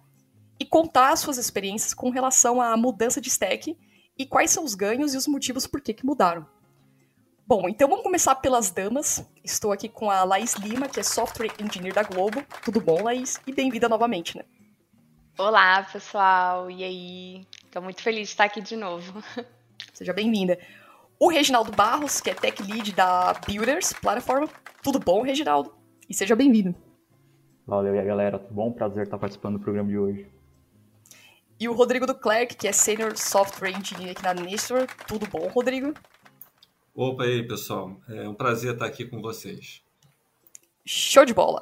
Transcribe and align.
e 0.60 0.66
contar 0.66 1.12
as 1.12 1.20
suas 1.20 1.38
experiências 1.38 1.94
com 1.94 2.10
relação 2.10 2.62
à 2.62 2.76
mudança 2.76 3.22
de 3.22 3.30
stack 3.30 3.78
e 4.18 4.26
quais 4.26 4.52
são 4.52 4.64
os 4.64 4.74
ganhos 4.74 5.14
e 5.14 5.18
os 5.18 5.28
motivos 5.28 5.68
por 5.68 5.82
que, 5.82 5.94
que 5.94 6.06
mudaram. 6.06 6.46
Bom, 7.48 7.70
então 7.70 7.88
vamos 7.88 8.04
começar 8.04 8.36
pelas 8.36 8.70
damas. 8.70 9.26
Estou 9.42 9.72
aqui 9.72 9.88
com 9.88 10.12
a 10.12 10.26
Laís 10.26 10.56
Lima, 10.56 10.90
que 10.90 11.00
é 11.00 11.04
Software 11.04 11.54
Engineer 11.58 11.94
da 11.94 12.04
Globo. 12.04 12.44
Tudo 12.62 12.82
bom, 12.82 13.02
Laís? 13.02 13.40
E 13.48 13.54
bem-vinda 13.54 13.88
novamente, 13.88 14.38
né? 14.38 14.44
Olá, 15.38 15.82
pessoal. 15.84 16.70
E 16.70 16.84
aí? 16.84 17.48
Estou 17.64 17.82
muito 17.82 18.02
feliz 18.02 18.28
de 18.28 18.34
estar 18.34 18.44
aqui 18.44 18.60
de 18.60 18.76
novo. 18.76 19.24
Seja 19.94 20.12
bem-vinda. 20.12 20.60
O 21.18 21.30
Reginaldo 21.30 21.72
Barros, 21.72 22.20
que 22.20 22.30
é 22.30 22.34
Tech 22.34 22.62
Lead 22.62 22.94
da 22.94 23.32
Builders 23.48 23.94
Plataforma. 23.94 24.50
Tudo 24.84 25.00
bom, 25.00 25.22
Reginaldo? 25.22 25.74
E 26.10 26.14
seja 26.14 26.36
bem-vindo. 26.36 26.76
Valeu, 27.66 27.96
e 27.96 28.00
aí, 28.00 28.06
galera? 28.06 28.40
Tudo 28.40 28.54
bom? 28.54 28.74
Prazer 28.74 29.06
estar 29.06 29.18
participando 29.18 29.58
do 29.58 29.64
programa 29.64 29.88
de 29.88 29.98
hoje. 29.98 30.28
E 31.60 31.68
o 31.68 31.74
Rodrigo 31.74 32.06
Duclerc, 32.06 32.56
que 32.56 32.68
é 32.68 32.72
Senior 32.74 33.18
Software 33.18 33.72
Engineer 33.72 34.12
aqui 34.12 34.22
na 34.22 34.34
Nestor. 34.34 34.86
Tudo 35.08 35.26
bom, 35.28 35.48
Rodrigo? 35.48 35.94
Opa 37.00 37.26
aí, 37.26 37.48
pessoal. 37.48 37.96
É 38.10 38.28
um 38.28 38.34
prazer 38.34 38.74
estar 38.74 38.88
aqui 38.88 39.06
com 39.06 39.22
vocês. 39.22 39.84
Show 40.84 41.26
de 41.26 41.32
bola. 41.32 41.62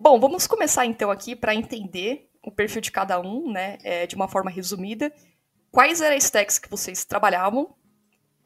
Bom, 0.00 0.18
vamos 0.18 0.46
começar 0.46 0.86
então 0.86 1.10
aqui 1.10 1.36
para 1.36 1.54
entender 1.54 2.30
o 2.42 2.50
perfil 2.50 2.80
de 2.80 2.90
cada 2.90 3.20
um, 3.20 3.52
né, 3.52 3.76
é, 3.84 4.06
de 4.06 4.16
uma 4.16 4.26
forma 4.26 4.50
resumida. 4.50 5.12
Quais 5.70 6.00
eram 6.00 6.16
as 6.16 6.24
stacks 6.24 6.58
que 6.58 6.70
vocês 6.70 7.04
trabalhavam? 7.04 7.74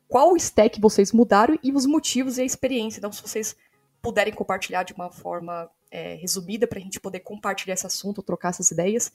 Qual 0.09 0.37
stack 0.37 0.81
vocês 0.81 1.13
mudaram 1.13 1.57
e 1.63 1.71
os 1.71 1.87
motivos 1.87 2.39
e 2.39 2.43
a 2.43 2.45
experiência? 2.45 2.99
Então, 2.99 3.13
se 3.13 3.23
vocês 3.23 3.55
puderem 4.03 4.35
compartilhar 4.35 4.83
de 4.83 4.95
uma 4.95 5.13
forma 5.13 5.71
é, 5.93 6.15
resumida 6.15 6.67
para 6.67 6.81
a 6.81 6.83
gente 6.83 6.99
poder 6.99 7.21
compartilhar 7.21 7.75
esse 7.75 7.87
assunto, 7.87 8.21
trocar 8.21 8.49
essas 8.49 8.73
ideias. 8.73 9.13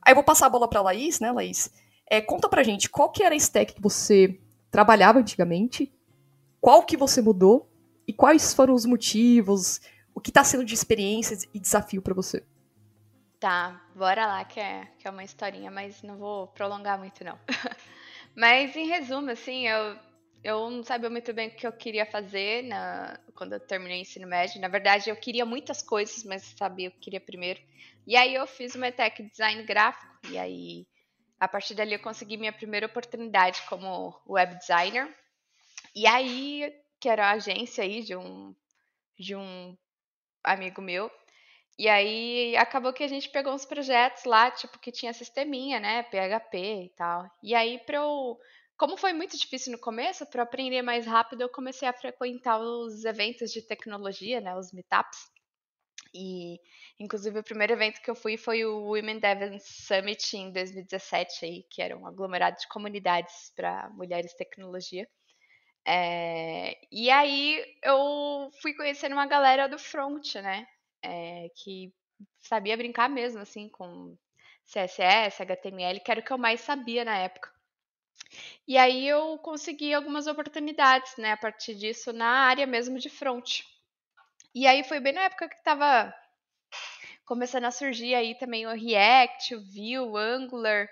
Aí 0.00 0.12
eu 0.12 0.14
vou 0.14 0.22
passar 0.22 0.46
a 0.46 0.50
bola 0.50 0.68
para 0.68 0.78
a 0.78 0.82
Laís, 0.84 1.18
né, 1.18 1.32
Laís? 1.32 1.72
É, 2.08 2.20
conta 2.20 2.48
pra 2.48 2.62
gente, 2.62 2.88
qual 2.88 3.10
que 3.10 3.24
era 3.24 3.34
a 3.34 3.36
stack 3.36 3.74
que 3.74 3.82
você 3.82 4.38
trabalhava 4.70 5.18
antigamente, 5.18 5.92
qual 6.66 6.82
que 6.82 6.96
você 6.96 7.22
mudou 7.22 7.70
e 8.08 8.12
quais 8.12 8.52
foram 8.52 8.74
os 8.74 8.84
motivos, 8.84 9.80
o 10.12 10.20
que 10.20 10.30
está 10.30 10.42
sendo 10.42 10.64
de 10.64 10.74
experiência 10.74 11.38
e 11.54 11.60
desafio 11.60 12.02
para 12.02 12.12
você? 12.12 12.44
Tá, 13.38 13.80
bora 13.94 14.26
lá, 14.26 14.44
que 14.44 14.58
é, 14.58 14.84
que 14.98 15.06
é 15.06 15.10
uma 15.12 15.22
historinha, 15.22 15.70
mas 15.70 16.02
não 16.02 16.18
vou 16.18 16.48
prolongar 16.48 16.98
muito 16.98 17.22
não. 17.22 17.38
mas 18.34 18.74
em 18.74 18.88
resumo, 18.88 19.30
assim, 19.30 19.68
eu, 19.68 19.96
eu 20.42 20.68
não 20.68 20.82
sabia 20.82 21.08
muito 21.08 21.32
bem 21.32 21.50
o 21.50 21.54
que 21.54 21.68
eu 21.68 21.72
queria 21.72 22.04
fazer 22.04 22.64
na, 22.64 23.16
quando 23.36 23.52
eu 23.52 23.60
terminei 23.60 23.98
o 23.98 24.02
ensino 24.02 24.26
médio. 24.26 24.60
Na 24.60 24.66
verdade, 24.66 25.08
eu 25.08 25.14
queria 25.14 25.46
muitas 25.46 25.82
coisas, 25.82 26.24
mas 26.24 26.42
sabia 26.58 26.88
o 26.88 26.90
que 26.90 26.96
eu 26.96 27.02
queria 27.02 27.20
primeiro. 27.20 27.60
E 28.04 28.16
aí 28.16 28.34
eu 28.34 28.44
fiz 28.44 28.74
uma 28.74 28.90
tech 28.90 29.22
design 29.22 29.62
gráfico 29.62 30.18
e 30.28 30.36
aí 30.36 30.84
a 31.38 31.46
partir 31.46 31.76
dali 31.76 31.92
eu 31.92 32.00
consegui 32.00 32.36
minha 32.36 32.52
primeira 32.52 32.86
oportunidade 32.86 33.62
como 33.68 34.20
web 34.26 34.58
designer. 34.58 35.14
E 35.96 36.06
aí, 36.06 36.72
que 37.00 37.08
era 37.08 37.28
a 37.28 37.32
agência 37.32 37.82
aí 37.82 38.02
de 38.02 38.14
um 38.16 38.54
de 39.18 39.36
um 39.36 39.76
amigo 40.44 40.82
meu. 40.82 41.10
E 41.78 41.88
aí 41.88 42.56
acabou 42.56 42.92
que 42.92 43.04
a 43.04 43.08
gente 43.08 43.30
pegou 43.30 43.54
uns 43.54 43.64
projetos 43.66 44.24
lá, 44.24 44.50
tipo 44.50 44.78
que 44.80 44.92
tinha 44.92 45.12
sisteminha, 45.14 45.80
né, 45.80 46.02
PHP 46.04 46.58
e 46.86 46.90
tal. 46.96 47.30
E 47.42 47.54
aí 47.54 47.78
para 47.80 47.98
eu 47.98 48.38
como 48.78 48.96
foi 48.96 49.12
muito 49.14 49.36
difícil 49.38 49.72
no 49.72 49.78
começo, 49.80 50.26
para 50.26 50.42
aprender 50.44 50.82
mais 50.82 51.06
rápido, 51.06 51.42
eu 51.42 51.48
comecei 51.50 51.88
a 51.88 51.92
frequentar 51.94 52.58
os 52.60 53.04
eventos 53.04 53.52
de 53.52 53.62
tecnologia, 53.62 54.40
né, 54.40 54.56
os 54.56 54.72
meetups. 54.72 55.18
E, 56.14 56.58
inclusive, 57.00 57.38
o 57.40 57.44
primeiro 57.44 57.72
evento 57.74 58.00
que 58.02 58.10
eu 58.10 58.14
fui 58.16 58.36
foi 58.36 58.64
o 58.64 58.84
Women 58.92 59.18
Dev 59.20 59.58
Summit 59.60 60.36
em 60.36 60.52
2017, 60.52 61.44
aí, 61.44 61.62
que 61.70 61.82
era 61.82 61.96
um 61.96 62.06
aglomerado 62.06 62.56
de 62.58 62.68
comunidades 62.68 63.52
para 63.56 63.88
mulheres 63.90 64.34
tecnologia. 64.34 65.06
É, 65.86 66.76
e 66.90 67.10
aí 67.10 67.64
eu 67.82 68.50
fui 68.60 68.74
conhecendo 68.74 69.12
uma 69.12 69.26
galera 69.26 69.68
do 69.68 69.78
front, 69.78 70.34
né? 70.36 70.66
É, 71.02 71.48
que 71.54 71.92
sabia 72.40 72.76
brincar 72.76 73.08
mesmo, 73.08 73.40
assim, 73.40 73.68
com 73.68 74.16
CSS, 74.64 75.42
HTML, 75.42 76.00
que 76.00 76.10
era 76.10 76.20
o 76.20 76.24
que 76.24 76.32
eu 76.32 76.38
mais 76.38 76.60
sabia 76.60 77.04
na 77.04 77.16
época. 77.18 77.50
E 78.66 78.76
aí 78.76 79.06
eu 79.08 79.38
consegui 79.38 79.94
algumas 79.94 80.26
oportunidades, 80.26 81.16
né, 81.16 81.32
a 81.32 81.36
partir 81.36 81.74
disso, 81.74 82.12
na 82.12 82.26
área 82.26 82.66
mesmo 82.66 82.98
de 82.98 83.08
front. 83.08 83.60
E 84.54 84.66
aí 84.66 84.82
foi 84.84 85.00
bem 85.00 85.12
na 85.12 85.22
época 85.22 85.48
que 85.48 85.56
estava 85.56 86.12
começando 87.24 87.64
a 87.64 87.70
surgir 87.70 88.14
aí 88.14 88.34
também 88.36 88.66
o 88.66 88.72
React, 88.74 89.54
o 89.54 89.60
Vue, 89.60 89.98
o 89.98 90.16
Angular. 90.16 90.88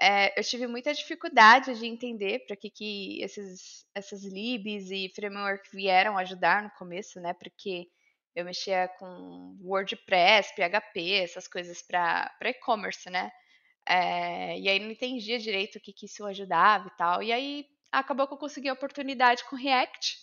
É, 0.00 0.38
eu 0.38 0.42
tive 0.42 0.66
muita 0.66 0.92
dificuldade 0.92 1.78
de 1.78 1.86
entender 1.86 2.44
para 2.46 2.56
que, 2.56 2.68
que 2.68 3.22
esses, 3.22 3.86
essas 3.94 4.24
libs 4.24 4.90
e 4.90 5.12
framework 5.14 5.70
vieram 5.72 6.18
ajudar 6.18 6.62
no 6.62 6.70
começo, 6.70 7.20
né? 7.20 7.32
Porque 7.34 7.86
eu 8.34 8.44
mexia 8.44 8.88
com 8.98 9.56
WordPress, 9.62 10.52
PHP, 10.54 11.12
essas 11.22 11.46
coisas 11.46 11.80
para 11.82 12.34
e-commerce, 12.42 13.08
né? 13.08 13.30
É, 13.86 14.58
e 14.58 14.68
aí 14.68 14.78
não 14.78 14.90
entendia 14.90 15.38
direito 15.38 15.76
o 15.76 15.80
que, 15.80 15.92
que 15.92 16.06
isso 16.06 16.24
ajudava 16.26 16.88
e 16.88 16.96
tal. 16.96 17.22
E 17.22 17.32
aí 17.32 17.66
acabou 17.92 18.26
que 18.26 18.34
eu 18.34 18.38
consegui 18.38 18.68
a 18.68 18.72
oportunidade 18.72 19.44
com 19.44 19.56
React. 19.56 20.16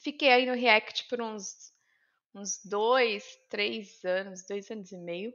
Fiquei 0.00 0.30
aí 0.30 0.46
no 0.46 0.54
React 0.54 1.08
por 1.08 1.20
uns 1.20 1.72
uns 2.34 2.60
dois, 2.64 3.24
três 3.48 4.04
anos, 4.04 4.44
dois 4.46 4.68
anos 4.70 4.90
e 4.90 4.98
meio. 4.98 5.32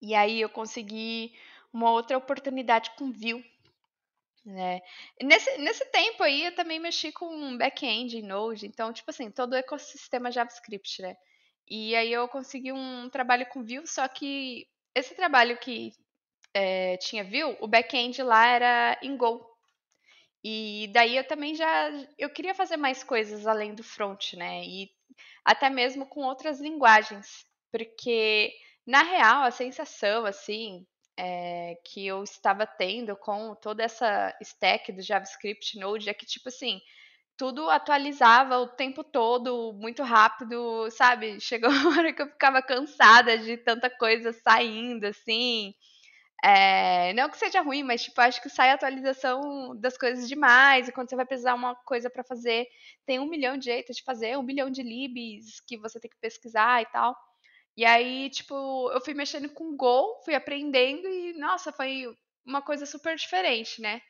E 0.00 0.14
aí 0.14 0.40
eu 0.40 0.48
consegui 0.48 1.32
uma 1.72 1.90
outra 1.90 2.18
oportunidade 2.18 2.90
com 2.96 3.10
Vue. 3.10 3.44
Né? 4.44 4.80
Nesse, 5.22 5.56
nesse 5.58 5.84
tempo 5.86 6.22
aí 6.22 6.46
eu 6.46 6.54
também 6.54 6.80
mexi 6.80 7.12
com 7.12 7.56
back-end 7.56 8.18
em 8.18 8.22
Node, 8.22 8.66
então, 8.66 8.92
tipo 8.92 9.10
assim, 9.10 9.30
todo 9.30 9.52
o 9.52 9.56
ecossistema 9.56 10.32
JavaScript, 10.32 11.00
né? 11.00 11.16
E 11.68 11.94
aí 11.94 12.12
eu 12.12 12.28
consegui 12.28 12.72
um 12.72 13.08
trabalho 13.08 13.46
com 13.46 13.62
Vue, 13.62 13.86
só 13.86 14.06
que 14.08 14.66
esse 14.94 15.14
trabalho 15.14 15.56
que 15.58 15.92
é, 16.52 16.96
tinha 16.98 17.24
Vue, 17.24 17.56
o 17.60 17.68
back-end 17.68 18.22
lá 18.22 18.46
era 18.46 18.98
em 19.02 19.16
Go. 19.16 19.48
E 20.44 20.90
daí 20.92 21.16
eu 21.16 21.24
também 21.26 21.54
já 21.54 21.90
eu 22.18 22.28
queria 22.28 22.54
fazer 22.54 22.76
mais 22.76 23.04
coisas 23.04 23.46
além 23.46 23.74
do 23.74 23.84
front, 23.84 24.34
né? 24.34 24.64
E 24.64 24.90
até 25.44 25.70
mesmo 25.70 26.04
com 26.04 26.22
outras 26.22 26.60
linguagens, 26.60 27.46
porque 27.70 28.52
na 28.84 29.02
real 29.02 29.42
a 29.44 29.50
sensação 29.52 30.26
assim 30.26 30.84
é, 31.16 31.76
que 31.84 32.06
eu 32.06 32.22
estava 32.22 32.66
tendo 32.66 33.16
com 33.16 33.54
toda 33.54 33.82
essa 33.82 34.34
stack 34.40 34.92
do 34.92 35.02
JavaScript 35.02 35.78
Node 35.78 36.08
é 36.08 36.14
que 36.14 36.26
tipo 36.26 36.48
assim 36.48 36.80
tudo 37.36 37.68
atualizava 37.70 38.58
o 38.58 38.68
tempo 38.68 39.02
todo, 39.02 39.72
muito 39.74 40.02
rápido, 40.02 40.88
sabe? 40.90 41.38
Chegou 41.42 41.70
uma 41.70 41.98
hora 41.98 42.12
que 42.12 42.22
eu 42.22 42.28
ficava 42.28 42.62
cansada 42.62 43.38
de 43.38 43.56
tanta 43.56 43.90
coisa 43.90 44.32
saindo, 44.32 45.06
assim. 45.06 45.74
É, 46.44 47.12
não 47.14 47.28
que 47.28 47.38
seja 47.38 47.62
ruim, 47.62 47.82
mas 47.84 48.02
tipo, 48.04 48.20
acho 48.20 48.42
que 48.42 48.48
sai 48.48 48.70
atualização 48.70 49.76
das 49.76 49.96
coisas 49.98 50.28
demais, 50.28 50.88
e 50.88 50.92
quando 50.92 51.08
você 51.08 51.16
vai 51.16 51.26
precisar 51.26 51.54
uma 51.54 51.74
coisa 51.74 52.10
para 52.10 52.24
fazer, 52.24 52.66
tem 53.06 53.20
um 53.20 53.28
milhão 53.28 53.56
de 53.56 53.66
jeitos 53.66 53.96
de 53.96 54.02
fazer, 54.04 54.36
um 54.38 54.42
milhão 54.42 54.70
de 54.70 54.82
libs 54.82 55.60
que 55.66 55.78
você 55.78 56.00
tem 56.00 56.10
que 56.10 56.16
pesquisar 56.20 56.82
e 56.82 56.86
tal. 56.86 57.16
E 57.76 57.84
aí, 57.84 58.30
tipo, 58.30 58.90
eu 58.92 59.00
fui 59.00 59.14
mexendo 59.14 59.48
com 59.50 59.76
Go, 59.76 60.20
fui 60.24 60.34
aprendendo 60.34 61.08
e, 61.08 61.32
nossa, 61.34 61.72
foi 61.72 62.06
uma 62.44 62.62
coisa 62.62 62.84
super 62.86 63.16
diferente, 63.16 63.80
né? 63.80 64.00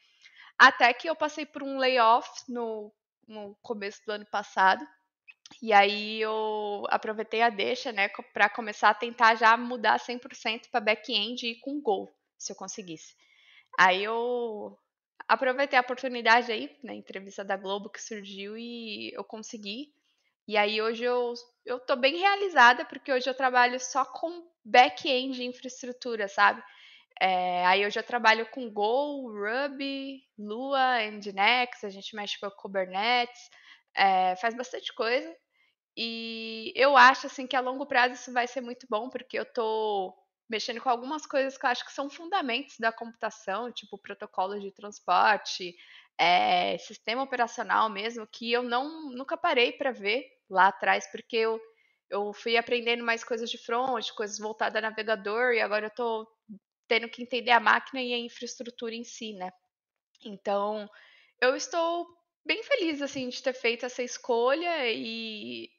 Até 0.58 0.92
que 0.94 1.08
eu 1.08 1.16
passei 1.16 1.46
por 1.46 1.62
um 1.62 1.78
layoff 1.78 2.28
no 2.48 2.92
no 3.28 3.56
começo 3.62 4.02
do 4.06 4.12
ano 4.12 4.26
passado. 4.30 4.86
E 5.62 5.72
aí 5.72 6.20
eu 6.20 6.84
aproveitei 6.90 7.42
a 7.42 7.50
deixa, 7.50 7.92
né, 7.92 8.08
para 8.34 8.48
começar 8.50 8.90
a 8.90 8.94
tentar 8.94 9.34
já 9.36 9.56
mudar 9.56 9.98
100% 10.00 10.70
para 10.70 10.80
back-end 10.80 11.46
e 11.46 11.60
com 11.60 11.80
Go, 11.80 12.10
se 12.38 12.52
eu 12.52 12.56
conseguisse. 12.56 13.14
Aí 13.78 14.04
eu 14.04 14.78
aproveitei 15.28 15.78
a 15.78 15.82
oportunidade 15.82 16.52
aí, 16.52 16.76
na 16.84 16.94
entrevista 16.94 17.44
da 17.44 17.56
Globo 17.56 17.90
que 17.90 18.02
surgiu 18.02 18.56
e 18.58 19.12
eu 19.14 19.24
consegui. 19.24 19.92
E 20.46 20.56
aí 20.56 20.82
hoje 20.82 21.04
eu, 21.04 21.34
eu 21.64 21.78
tô 21.80 21.96
bem 21.96 22.16
realizada, 22.16 22.84
porque 22.84 23.12
hoje 23.12 23.28
eu 23.28 23.34
trabalho 23.34 23.78
só 23.80 24.04
com 24.04 24.44
back-end 24.64 25.42
infraestrutura, 25.44 26.28
sabe? 26.28 26.62
É, 27.20 27.64
aí 27.66 27.82
eu 27.82 27.90
trabalho 28.02 28.46
com 28.50 28.70
Go, 28.70 29.30
Ruby, 29.30 30.22
Lua, 30.38 31.00
Nginx, 31.10 31.84
a 31.84 31.90
gente 31.90 32.16
mexe 32.16 32.38
com 32.40 32.50
Kubernetes, 32.50 33.50
é, 33.96 34.36
faz 34.36 34.54
bastante 34.56 34.92
coisa. 34.94 35.34
E 35.96 36.72
eu 36.76 36.96
acho 36.96 37.26
assim 37.26 37.46
que 37.46 37.56
a 37.56 37.60
longo 37.60 37.86
prazo 37.86 38.14
isso 38.14 38.32
vai 38.32 38.46
ser 38.46 38.60
muito 38.60 38.86
bom, 38.90 39.10
porque 39.10 39.38
eu 39.38 39.42
estou 39.44 40.14
mexendo 40.48 40.80
com 40.80 40.88
algumas 40.90 41.26
coisas 41.26 41.56
que 41.58 41.66
eu 41.66 41.70
acho 41.70 41.84
que 41.84 41.92
são 41.92 42.10
fundamentos 42.10 42.76
da 42.78 42.92
computação, 42.92 43.72
tipo 43.72 43.98
protocolos 43.98 44.62
de 44.62 44.72
transporte, 44.72 45.74
é, 46.18 46.78
sistema 46.78 47.22
operacional 47.22 47.88
mesmo, 47.90 48.26
que 48.26 48.52
eu 48.52 48.62
não 48.62 49.10
nunca 49.10 49.36
parei 49.36 49.72
para 49.72 49.92
ver 49.92 50.24
lá 50.48 50.68
atrás, 50.68 51.10
porque 51.10 51.36
eu, 51.36 51.60
eu 52.10 52.32
fui 52.32 52.56
aprendendo 52.56 53.04
mais 53.04 53.24
coisas 53.24 53.50
de 53.50 53.58
front, 53.58 54.10
coisas 54.12 54.38
voltadas 54.38 54.76
a 54.76 54.88
navegador, 54.88 55.52
e 55.52 55.60
agora 55.60 55.86
eu 55.86 55.88
estou 55.88 56.26
tendo 56.86 57.08
que 57.08 57.22
entender 57.22 57.50
a 57.50 57.60
máquina 57.60 58.02
e 58.02 58.12
a 58.12 58.18
infraestrutura 58.18 58.94
em 58.94 59.04
si, 59.04 59.32
né? 59.32 59.50
Então, 60.24 60.88
eu 61.40 61.56
estou 61.56 62.06
bem 62.44 62.62
feliz 62.62 63.00
assim 63.02 63.28
de 63.28 63.42
ter 63.42 63.54
feito 63.54 63.86
essa 63.86 64.02
escolha 64.02 64.90
e 64.90 65.70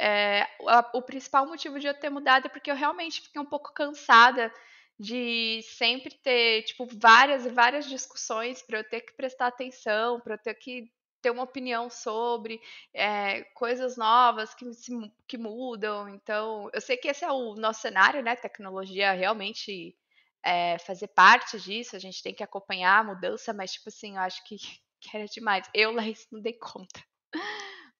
é, 0.00 0.46
o 0.94 1.02
principal 1.02 1.46
motivo 1.46 1.78
de 1.78 1.86
eu 1.86 1.94
ter 1.94 2.10
mudado 2.10 2.46
é 2.46 2.48
porque 2.48 2.70
eu 2.70 2.76
realmente 2.76 3.20
fiquei 3.20 3.40
um 3.40 3.46
pouco 3.46 3.72
cansada 3.72 4.52
de 4.98 5.60
sempre 5.62 6.14
ter 6.22 6.62
tipo 6.64 6.86
várias 6.92 7.46
e 7.46 7.50
várias 7.50 7.88
discussões 7.88 8.62
para 8.62 8.78
eu 8.78 8.84
ter 8.84 9.02
que 9.02 9.12
prestar 9.14 9.46
atenção, 9.46 10.20
para 10.20 10.34
eu 10.34 10.38
ter 10.38 10.54
que 10.54 10.90
ter 11.20 11.30
uma 11.30 11.42
opinião 11.42 11.90
sobre 11.90 12.60
é, 12.94 13.42
coisas 13.54 13.96
novas 13.96 14.54
que, 14.54 14.72
se, 14.72 14.92
que 15.26 15.36
mudam. 15.36 16.08
Então, 16.08 16.70
eu 16.72 16.80
sei 16.80 16.96
que 16.96 17.08
esse 17.08 17.24
é 17.24 17.30
o 17.30 17.54
nosso 17.54 17.80
cenário, 17.80 18.22
né? 18.22 18.36
Tecnologia 18.36 19.12
realmente 19.12 19.96
é, 20.44 20.78
fazer 20.78 21.08
parte 21.08 21.60
disso, 21.60 21.96
a 21.96 21.98
gente 21.98 22.22
tem 22.22 22.34
que 22.34 22.42
acompanhar 22.42 23.00
a 23.00 23.04
mudança, 23.04 23.52
mas, 23.52 23.72
tipo 23.72 23.88
assim, 23.88 24.14
eu 24.14 24.22
acho 24.22 24.44
que, 24.44 24.56
que 25.00 25.16
era 25.16 25.26
demais. 25.26 25.68
Eu, 25.74 25.92
Laís, 25.92 26.26
não 26.30 26.40
dei 26.40 26.54
conta. 26.54 27.02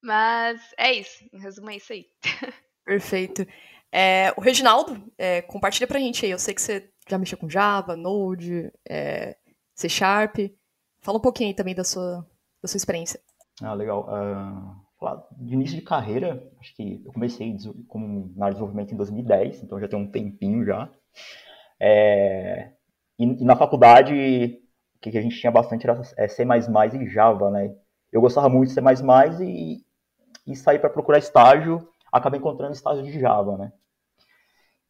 Mas 0.03 0.73
é 0.79 0.93
isso, 0.93 1.25
em 1.33 1.41
resumo, 1.41 1.71
é 1.71 1.77
isso 1.77 1.93
aí. 1.93 2.07
Perfeito. 2.85 3.45
É, 3.91 4.33
o 4.37 4.41
Reginaldo, 4.41 5.03
é, 5.17 5.43
compartilha 5.43 5.87
pra 5.87 5.99
gente 5.99 6.25
aí. 6.25 6.31
Eu 6.31 6.39
sei 6.39 6.55
que 6.55 6.63
você 6.63 6.91
já 7.09 7.19
mexeu 7.19 7.39
com 7.39 7.49
Java, 7.49 7.97
Node, 7.97 8.73
é, 8.89 9.37
C 9.75 9.89
Sharp. 9.89 10.37
Fala 11.01 11.19
um 11.19 11.23
pouquinho 11.23 11.49
aí 11.49 11.55
também 11.55 11.75
da 11.75 11.85
sua, 11.85 12.27
da 12.63 12.69
sua 12.69 12.77
experiência. 12.77 13.21
Ah, 13.63 13.75
legal. 13.75 14.09
Uh, 14.09 14.89
de 15.39 15.55
início 15.55 15.77
de 15.77 15.83
carreira, 15.83 16.43
acho 16.61 16.75
que 16.75 17.03
eu 17.05 17.13
comecei 17.13 17.57
como 17.87 18.33
na 18.37 18.49
desenvolvimento 18.49 18.93
em 18.93 18.97
2010, 18.97 19.63
então 19.63 19.81
já 19.81 19.89
tem 19.89 19.99
um 19.99 20.11
tempinho 20.11 20.65
já. 20.65 20.91
É, 21.81 22.73
e, 23.19 23.25
e, 23.25 23.45
na 23.45 23.57
faculdade, 23.57 24.61
o 24.97 24.99
que 25.01 25.17
a 25.17 25.23
gente 25.23 25.39
tinha 25.39 25.53
bastante 25.53 25.89
era 25.89 26.01
é, 26.17 26.29
C++ 26.29 26.45
e 26.45 27.09
Java, 27.09 27.51
né? 27.51 27.75
Eu 28.11 28.21
gostava 28.21 28.49
muito 28.49 28.69
de 28.69 28.75
C++ 28.75 28.81
e, 29.45 29.85
e 30.47 30.57
saí 30.57 30.79
para 30.79 30.91
procurar 30.91 31.19
estágio, 31.19 31.89
acabei 32.13 32.39
encontrando 32.41 32.73
estágio 32.73 33.05
de 33.05 33.19
Java, 33.19 33.57
né? 33.57 33.73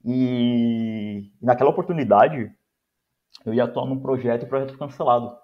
E, 0.05 1.31
e 1.41 1.45
naquela 1.45 1.71
oportunidade, 1.71 2.53
eu 3.45 3.55
ia 3.55 3.65
atuar 3.65 3.87
num 3.87 4.01
projeto 4.01 4.43
e 4.43 4.47
o 4.47 4.49
projeto 4.49 4.71
foi 4.71 4.79
cancelado. 4.79 5.37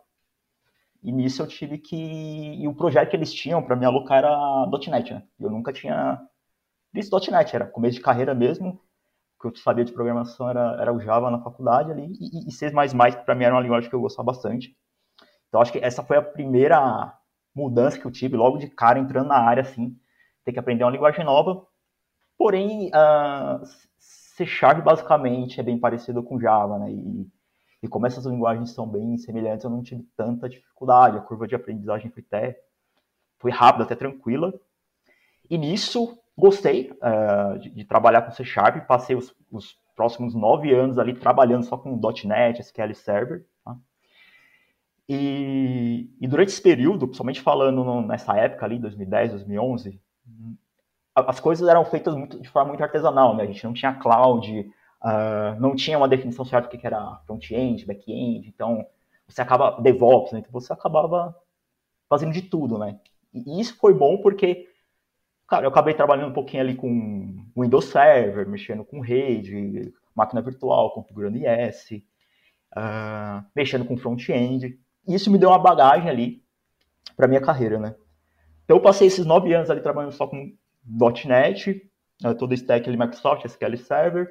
E 1.03 1.13
nisso 1.13 1.43
eu 1.43 1.47
tive 1.47 1.79
que. 1.79 1.97
E 1.97 2.67
o 2.69 2.75
projeto 2.75 3.11
que 3.11 3.17
eles 3.17 3.33
tinham 3.33 3.63
para 3.63 3.77
me 3.77 3.85
alocar 3.85 4.19
era 4.19 4.67
.NET, 4.89 5.13
né? 5.15 5.23
Eu 5.39 5.51
nunca 5.51 5.73
tinha 5.73 6.21
visto 6.93 7.17
.NET, 7.31 7.55
era 7.55 7.67
começo 7.67 7.97
de 7.97 8.03
carreira 8.03 8.35
mesmo 8.35 8.81
que 9.53 9.59
eu 9.59 9.63
sabia 9.63 9.85
de 9.85 9.93
programação 9.93 10.49
era, 10.49 10.77
era 10.81 10.93
o 10.93 11.01
Java 11.01 11.31
na 11.31 11.43
faculdade 11.43 11.91
ali, 11.91 12.13
e, 12.19 12.49
e 12.49 12.53
C++, 12.53 12.71
para 12.71 13.35
mim 13.35 13.45
era 13.45 13.55
uma 13.55 13.61
linguagem 13.61 13.89
que 13.89 13.95
eu 13.95 14.01
gostava 14.01 14.27
bastante. 14.27 14.75
Então, 15.49 15.61
acho 15.61 15.73
que 15.73 15.79
essa 15.79 16.03
foi 16.03 16.17
a 16.17 16.23
primeira 16.23 17.17
mudança 17.55 17.99
que 17.99 18.07
eu 18.07 18.11
tive, 18.11 18.37
logo 18.37 18.59
de 18.59 18.69
cara, 18.69 18.99
entrando 18.99 19.29
na 19.29 19.37
área, 19.39 19.61
assim, 19.61 19.97
ter 20.45 20.53
que 20.53 20.59
aprender 20.59 20.85
uma 20.85 20.91
linguagem 20.91 21.25
nova. 21.25 21.67
Porém, 22.37 22.89
uh, 22.89 23.65
C 23.99 24.45
Sharp, 24.45 24.85
basicamente, 24.85 25.61
é 25.61 25.63
bem 25.63 25.79
parecido 25.79 26.23
com 26.23 26.41
Java, 26.41 26.79
né, 26.79 26.91
e, 26.91 27.29
e 27.83 27.89
como 27.89 28.07
essas 28.07 28.27
linguagens 28.27 28.71
são 28.71 28.89
bem 28.89 29.17
semelhantes, 29.17 29.65
eu 29.65 29.71
não 29.71 29.83
tive 29.83 30.03
tanta 30.17 30.49
dificuldade, 30.49 31.17
a 31.17 31.21
curva 31.21 31.47
de 31.47 31.55
aprendizagem 31.55 32.11
foi 32.11 32.25
até, 32.27 32.61
foi 33.39 33.51
rápida, 33.51 33.85
até 33.85 33.95
tranquila. 33.95 34.53
E 35.49 35.57
nisso, 35.57 36.19
Gostei 36.37 36.91
uh, 36.91 37.59
de, 37.61 37.71
de, 37.71 37.85
trabalhar 37.85 38.23
com 38.23 38.33
C 38.33 38.45
Sharp, 38.45 38.85
passei 38.87 39.15
os, 39.15 39.35
os, 39.51 39.77
próximos 39.95 40.35
nove 40.35 40.75
anos 40.75 40.99
ali 40.99 41.15
trabalhando 41.15 41.63
só 41.63 41.77
com 41.77 41.97
.NET, 42.25 42.61
SQL 42.61 42.93
Server. 42.95 43.47
Tá? 43.65 43.77
E, 45.09 46.11
e, 46.21 46.27
durante 46.27 46.49
esse 46.49 46.61
período, 46.61 47.07
principalmente 47.07 47.41
falando 47.41 47.85
no, 47.85 48.05
nessa 48.05 48.37
época 48.37 48.67
ali, 48.67 48.81
2010, 48.81 49.31
2011, 49.31 50.01
as 51.15 51.39
coisas 51.41 51.69
eram 51.69 51.85
feitas 51.85 52.15
muito, 52.15 52.41
de 52.41 52.49
forma 52.49 52.69
muito 52.69 52.83
artesanal, 52.83 53.37
né? 53.37 53.45
A 53.45 53.47
gente 53.47 53.65
não 53.65 53.73
tinha 53.73 53.95
cloud, 53.95 54.61
uh, 55.03 55.61
não 55.61 55.77
tinha 55.77 55.97
uma 55.97 56.09
definição 56.09 56.45
certa 56.45 56.69
do 56.69 56.79
que 56.79 56.87
era 56.87 57.21
front-end, 57.27 57.87
back-end, 57.87 58.49
então 58.49 58.87
você 59.27 59.41
acaba 59.41 59.81
DevOps, 59.81 60.33
né? 60.33 60.41
Então 60.41 60.53
você 60.53 60.73
acabava 60.73 61.37
fazendo 62.09 62.33
de 62.33 62.43
tudo, 62.43 62.79
né? 62.79 62.99
E 63.33 63.61
isso 63.61 63.77
foi 63.77 63.95
bom 63.95 64.19
porque 64.19 64.69
Cara, 65.47 65.67
eu 65.67 65.71
acabei 65.71 65.93
trabalhando 65.93 66.31
um 66.31 66.35
pouquinho 66.35 66.63
ali 66.63 66.75
com 66.75 67.47
Windows 67.57 67.85
Server, 67.87 68.49
mexendo 68.49 68.85
com 68.85 69.01
rede, 69.01 69.93
máquina 70.15 70.41
virtual, 70.41 70.93
configurando 70.93 71.37
IS, 71.37 71.91
uh, 71.91 72.03
ah, 72.75 73.45
mexendo 73.55 73.85
com 73.85 73.97
front-end. 73.97 74.79
Isso 75.07 75.31
me 75.31 75.39
deu 75.39 75.51
uma 75.51 75.59
bagagem 75.59 76.09
ali 76.09 76.43
para 77.15 77.29
minha 77.29 77.43
carreira, 77.43 77.79
né? 77.79 77.95
Então 78.65 78.77
eu 78.77 78.83
passei 78.83 79.07
esses 79.07 79.27
nove 79.27 79.53
anos 79.55 79.71
ali 79.71 79.81
trabalhando 79.81 80.13
só 80.13 80.27
com 80.27 80.53
.NET, 81.27 81.91
uh, 82.25 82.35
todo 82.35 82.55
stack 82.55 82.89
ali 82.89 82.99
Microsoft, 82.99 83.45
SQL 83.45 83.77
Server, 83.77 84.31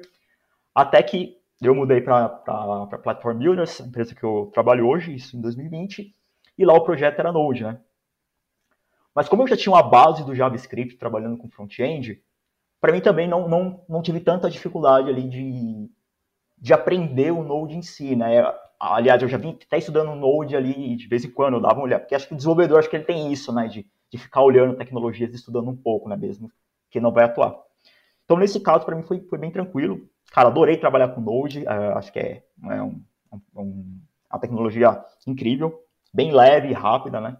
até 0.74 1.02
que 1.02 1.36
eu 1.62 1.74
mudei 1.74 2.00
para 2.00 2.24
a 2.46 2.98
Platform 2.98 3.38
Builders, 3.38 3.80
a 3.80 3.86
empresa 3.86 4.14
que 4.14 4.24
eu 4.24 4.50
trabalho 4.52 4.86
hoje, 4.86 5.14
isso 5.14 5.36
em 5.36 5.40
2020, 5.40 6.12
e 6.58 6.64
lá 6.64 6.74
o 6.74 6.84
projeto 6.84 7.18
era 7.18 7.32
Node, 7.32 7.62
né? 7.62 7.80
Mas 9.14 9.28
como 9.28 9.42
eu 9.42 9.46
já 9.46 9.56
tinha 9.56 9.72
uma 9.72 9.82
base 9.82 10.24
do 10.24 10.34
JavaScript 10.34 10.96
trabalhando 10.96 11.38
com 11.38 11.48
front-end, 11.48 12.20
para 12.80 12.92
mim 12.92 13.00
também 13.00 13.28
não, 13.28 13.48
não, 13.48 13.84
não 13.88 14.02
tive 14.02 14.20
tanta 14.20 14.50
dificuldade 14.50 15.08
ali 15.08 15.28
de, 15.28 15.88
de 16.58 16.72
aprender 16.74 17.30
o 17.30 17.42
Node 17.42 17.76
em 17.76 17.82
si, 17.82 18.16
né? 18.16 18.42
Aliás, 18.78 19.22
eu 19.22 19.28
já 19.28 19.38
vim 19.38 19.56
até 19.64 19.78
estudando 19.78 20.14
Node 20.16 20.56
ali 20.56 20.96
de 20.96 21.06
vez 21.06 21.24
em 21.24 21.30
quando, 21.30 21.54
eu 21.54 21.60
dava 21.60 21.76
uma 21.76 21.84
olhada, 21.84 22.02
porque 22.02 22.14
acho 22.14 22.26
que 22.26 22.34
o 22.34 22.36
desenvolvedor, 22.36 22.80
acho 22.80 22.90
que 22.90 22.96
ele 22.96 23.04
tem 23.04 23.32
isso, 23.32 23.52
né? 23.52 23.68
De, 23.68 23.86
de 24.10 24.18
ficar 24.18 24.42
olhando 24.42 24.76
tecnologias 24.76 25.32
e 25.32 25.36
estudando 25.36 25.68
um 25.68 25.76
pouco, 25.76 26.08
né? 26.08 26.16
Mesmo 26.16 26.50
que 26.90 27.00
não 27.00 27.12
vai 27.12 27.24
atuar. 27.24 27.56
Então, 28.24 28.36
nesse 28.36 28.60
caso, 28.60 28.84
para 28.84 28.96
mim 28.96 29.02
foi, 29.02 29.20
foi 29.20 29.38
bem 29.38 29.50
tranquilo. 29.50 30.08
Cara, 30.30 30.48
adorei 30.48 30.76
trabalhar 30.76 31.08
com 31.08 31.20
Node, 31.20 31.64
uh, 31.64 31.98
acho 31.98 32.12
que 32.12 32.18
é, 32.18 32.42
é 32.64 32.82
um, 32.82 33.02
um, 33.54 34.00
uma 34.30 34.38
tecnologia 34.40 35.04
incrível, 35.26 35.82
bem 36.12 36.32
leve 36.32 36.68
e 36.68 36.72
rápida, 36.72 37.20
né? 37.20 37.36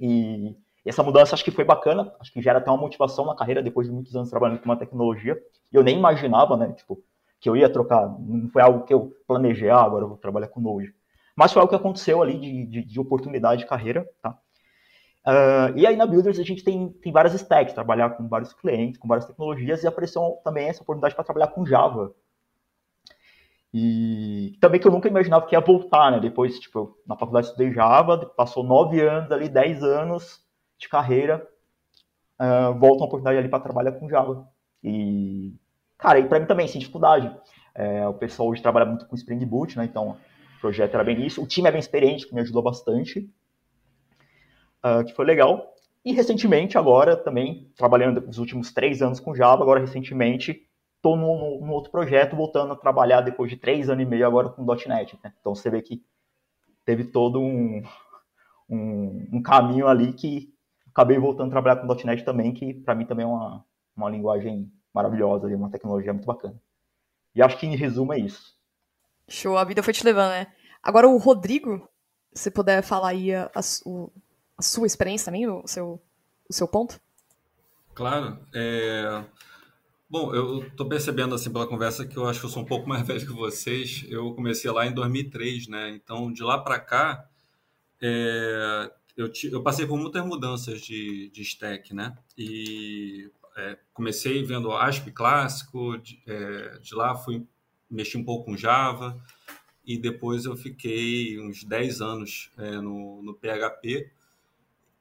E 0.00 0.54
essa 0.84 1.02
mudança 1.02 1.34
acho 1.34 1.44
que 1.44 1.50
foi 1.50 1.64
bacana, 1.64 2.12
acho 2.20 2.32
que 2.32 2.40
gera 2.40 2.58
até 2.58 2.70
uma 2.70 2.80
motivação 2.80 3.26
na 3.26 3.34
carreira 3.34 3.62
depois 3.62 3.86
de 3.86 3.92
muitos 3.92 4.14
anos 4.14 4.30
trabalhando 4.30 4.60
com 4.60 4.66
uma 4.66 4.76
tecnologia. 4.76 5.36
E 5.72 5.76
eu 5.76 5.82
nem 5.82 5.98
imaginava, 5.98 6.56
né, 6.56 6.72
tipo, 6.72 7.02
que 7.40 7.48
eu 7.48 7.56
ia 7.56 7.68
trocar, 7.68 8.08
não 8.20 8.48
foi 8.48 8.62
algo 8.62 8.84
que 8.84 8.94
eu 8.94 9.12
planejei, 9.26 9.68
ah, 9.68 9.80
agora 9.80 10.04
eu 10.04 10.08
vou 10.08 10.16
trabalhar 10.16 10.48
com 10.48 10.60
Node. 10.60 10.94
Mas 11.34 11.52
foi 11.52 11.60
algo 11.60 11.68
que 11.68 11.76
aconteceu 11.76 12.22
ali 12.22 12.38
de, 12.38 12.66
de, 12.66 12.82
de 12.84 13.00
oportunidade 13.00 13.62
de 13.62 13.68
carreira, 13.68 14.08
tá? 14.22 14.38
Uh, 15.26 15.76
e 15.76 15.84
aí 15.84 15.96
na 15.96 16.06
Builders 16.06 16.38
a 16.38 16.44
gente 16.44 16.62
tem, 16.62 16.88
tem 16.88 17.12
várias 17.12 17.34
stacks, 17.34 17.74
trabalhar 17.74 18.10
com 18.10 18.28
vários 18.28 18.52
clientes, 18.52 18.96
com 18.96 19.08
várias 19.08 19.26
tecnologias, 19.26 19.82
e 19.82 19.86
apareceu 19.86 20.38
também 20.44 20.68
essa 20.68 20.82
oportunidade 20.82 21.16
para 21.16 21.24
trabalhar 21.24 21.48
com 21.48 21.66
Java. 21.66 22.14
E 23.74 24.56
também 24.60 24.80
que 24.80 24.86
eu 24.86 24.92
nunca 24.92 25.08
imaginava 25.08 25.44
que 25.44 25.56
ia 25.56 25.60
voltar, 25.60 26.12
né? 26.12 26.20
Depois, 26.20 26.60
tipo, 26.60 26.96
na 27.04 27.16
faculdade 27.16 27.48
estudei 27.48 27.72
Java, 27.72 28.24
passou 28.36 28.62
nove 28.62 29.00
anos 29.00 29.30
ali, 29.32 29.48
dez 29.48 29.82
anos 29.82 30.40
de 30.78 30.88
carreira, 30.88 31.46
uh, 32.40 32.72
volta 32.78 32.98
uma 32.98 33.06
oportunidade 33.06 33.38
ali 33.38 33.48
para 33.48 33.60
trabalhar 33.60 33.92
com 33.92 34.08
Java. 34.08 34.46
E, 34.82 35.56
cara, 35.98 36.20
e 36.20 36.28
para 36.28 36.38
mim 36.38 36.46
também, 36.46 36.68
sem 36.68 36.78
dificuldade. 36.78 37.34
É, 37.74 38.06
o 38.06 38.14
pessoal 38.14 38.48
hoje 38.48 38.62
trabalha 38.62 38.86
muito 38.86 39.06
com 39.06 39.16
Spring 39.16 39.44
Boot, 39.44 39.76
né? 39.76 39.84
Então, 39.84 40.16
o 40.56 40.60
projeto 40.60 40.94
era 40.94 41.04
bem 41.04 41.26
isso. 41.26 41.42
O 41.42 41.46
time 41.46 41.68
é 41.68 41.72
bem 41.72 41.80
experiente, 41.80 42.26
que 42.26 42.34
me 42.34 42.40
ajudou 42.40 42.62
bastante 42.62 43.28
uh, 44.86 45.04
que 45.04 45.12
foi 45.12 45.24
legal. 45.24 45.74
E 46.04 46.12
recentemente, 46.12 46.78
agora 46.78 47.16
também, 47.16 47.72
trabalhando 47.76 48.20
nos 48.20 48.38
últimos 48.38 48.72
três 48.72 49.02
anos 49.02 49.18
com 49.18 49.34
Java, 49.34 49.62
agora 49.62 49.80
recentemente 49.80 50.68
estou 50.96 51.16
num, 51.16 51.60
num, 51.60 51.72
outro 51.72 51.90
projeto, 51.90 52.36
voltando 52.36 52.72
a 52.72 52.76
trabalhar 52.76 53.22
depois 53.22 53.50
de 53.50 53.56
três 53.56 53.90
anos 53.90 54.04
e 54.04 54.08
meio 54.08 54.26
agora 54.26 54.48
com 54.48 54.64
.NET. 54.64 55.18
Né? 55.22 55.32
Então 55.40 55.54
você 55.54 55.68
vê 55.68 55.82
que 55.82 56.04
teve 56.84 57.04
todo 57.04 57.40
um, 57.40 57.82
um, 58.70 59.28
um, 59.32 59.42
caminho 59.42 59.88
ali 59.88 60.12
que 60.12 60.54
acabei 60.88 61.18
voltando 61.18 61.48
a 61.48 61.50
trabalhar 61.50 61.76
com 61.76 61.92
.NET 62.04 62.24
também, 62.24 62.52
que 62.52 62.72
para 62.72 62.94
mim 62.94 63.04
também 63.04 63.24
é 63.24 63.28
uma, 63.28 63.64
uma 63.96 64.08
linguagem 64.08 64.70
maravilhosa, 64.94 65.48
uma 65.48 65.70
tecnologia 65.70 66.12
muito 66.12 66.26
bacana. 66.26 66.54
E 67.34 67.42
acho 67.42 67.58
que 67.58 67.66
em 67.66 67.76
resumo 67.76 68.12
é 68.12 68.18
isso. 68.18 68.54
Show, 69.28 69.58
a 69.58 69.64
vida 69.64 69.82
foi 69.82 69.92
te 69.92 70.04
levando, 70.04 70.30
né? 70.30 70.46
Agora 70.80 71.08
o 71.08 71.18
Rodrigo, 71.18 71.88
se 72.32 72.48
puder 72.48 72.80
falar 72.82 73.08
aí 73.08 73.34
a, 73.34 73.50
a, 73.54 73.60
o, 73.84 74.10
a 74.56 74.62
sua 74.62 74.86
experiência 74.86 75.26
também, 75.26 75.46
o 75.46 75.66
seu, 75.66 76.00
o 76.48 76.52
seu 76.52 76.66
ponto? 76.66 77.00
Claro. 77.94 78.38
É... 78.54 79.24
Bom, 80.08 80.34
eu 80.34 80.62
estou 80.64 80.88
percebendo 80.88 81.34
assim 81.34 81.52
pela 81.52 81.66
conversa 81.66 82.06
que 82.06 82.16
eu 82.16 82.28
acho 82.28 82.38
que 82.38 82.46
eu 82.46 82.50
sou 82.50 82.62
um 82.62 82.66
pouco 82.66 82.88
mais 82.88 83.04
velho 83.06 83.26
que 83.26 83.32
vocês. 83.32 84.04
Eu 84.08 84.34
comecei 84.34 84.70
lá 84.70 84.86
em 84.86 84.94
2003, 84.94 85.68
né? 85.68 85.90
Então, 85.90 86.32
de 86.32 86.42
lá 86.42 86.58
para 86.58 86.78
cá, 86.78 87.28
é... 88.00 88.90
eu, 89.16 89.30
eu, 89.50 89.62
passei 89.62 89.86
por 89.86 89.98
muitas 89.98 90.24
mudanças 90.24 90.80
de, 90.80 91.28
de 91.30 91.42
stack, 91.42 91.94
né? 91.94 92.16
E 92.36 93.30
é, 93.56 93.78
comecei 93.94 94.44
vendo 94.44 94.72
ASP 94.72 95.10
clássico, 95.10 95.96
de, 95.98 96.22
é, 96.26 96.78
de 96.78 96.94
lá 96.94 97.14
fui 97.16 97.46
mexi 97.90 98.18
um 98.18 98.24
pouco 98.24 98.46
com 98.46 98.56
Java 98.56 99.18
e 99.84 99.96
depois 99.96 100.44
eu 100.44 100.56
fiquei 100.56 101.40
uns 101.40 101.64
10 101.64 102.00
anos 102.00 102.50
é, 102.58 102.72
no, 102.72 103.22
no 103.22 103.34
PHP 103.34 104.10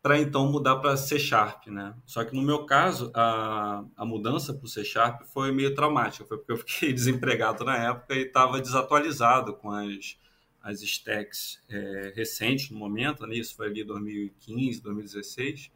para 0.06 0.20
então 0.20 0.52
mudar 0.52 0.76
para 0.76 0.96
C 0.96 1.18
Sharp, 1.18 1.66
né? 1.66 1.96
Só 2.06 2.24
que 2.24 2.36
no 2.36 2.44
meu 2.44 2.68
caso, 2.68 3.12
a, 3.16 3.84
a 3.98 4.06
mudança 4.06 4.54
para 4.54 4.64
o 4.64 4.68
C 4.68 4.86
Sharp 4.86 5.24
foi 5.24 5.52
meio 5.52 5.74
traumática, 5.74 6.24
foi 6.26 6.38
porque 6.38 6.52
eu 6.52 6.58
fiquei 6.58 6.94
desempregado 6.94 7.66
na 7.66 7.76
época 7.76 8.14
e 8.14 8.20
estava 8.20 8.62
desatualizado 8.62 9.56
com 9.56 9.72
as, 9.72 10.16
as 10.62 10.84
stacks 10.84 11.60
é, 11.68 12.14
recentes 12.16 12.70
no 12.70 12.78
momento, 12.78 13.26
né? 13.26 13.36
isso 13.36 13.56
foi 13.56 13.66
ali 13.66 13.84
2015, 13.84 14.80
2016, 14.80 15.72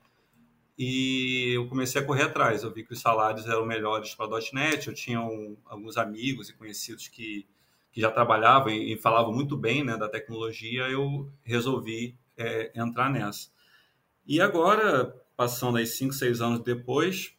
e 0.78 1.54
eu 1.56 1.68
comecei 1.68 2.00
a 2.00 2.06
correr 2.06 2.26
atrás. 2.26 2.62
Eu 2.62 2.72
vi 2.72 2.84
que 2.84 2.94
os 2.94 3.02
salários 3.02 3.48
eram 3.48 3.66
melhores 3.66 4.14
para 4.14 4.30
.NET, 4.54 4.90
eu 4.90 4.94
tinha 4.94 5.20
um, 5.20 5.58
alguns 5.66 5.98
amigos 5.98 6.52
e 6.52 6.54
conhecidos 6.54 7.08
que, 7.08 7.48
que 7.92 8.00
já 8.00 8.12
trabalhavam 8.12 8.70
e, 8.70 8.94
e 8.94 8.96
falavam 8.96 9.34
muito 9.34 9.58
bem 9.58 9.84
né, 9.84 9.98
da 9.98 10.08
tecnologia, 10.08 10.84
eu 10.84 11.28
resolvi 11.44 12.16
é, 12.38 12.72
entrar 12.80 13.10
nessa. 13.10 13.58
E 14.30 14.40
agora, 14.40 15.12
passando 15.36 15.80
aí 15.80 15.88
5, 15.88 16.14
6 16.14 16.40
anos 16.40 16.60
depois, 16.60 17.34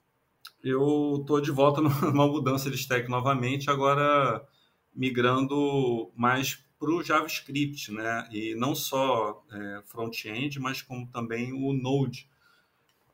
eu 0.61 1.18
estou 1.20 1.40
de 1.40 1.52
volta 1.52 1.80
numa 2.02 2.26
mudança 2.26 2.68
de 2.68 2.76
stack 2.76 3.09
novamente, 3.09 3.70
agora 3.70 4.44
migrando 4.92 6.11
mais 6.16 6.56
para 6.80 6.90
o 6.90 7.00
JavaScript, 7.00 7.92
né? 7.92 8.28
E 8.32 8.56
não 8.56 8.75
só 8.75 9.40
é, 9.52 9.82
front-end, 9.87 10.59
mas 10.59 10.82
como 10.82 11.06
também 11.06 11.52
o 11.52 11.73
Node, 11.73 12.28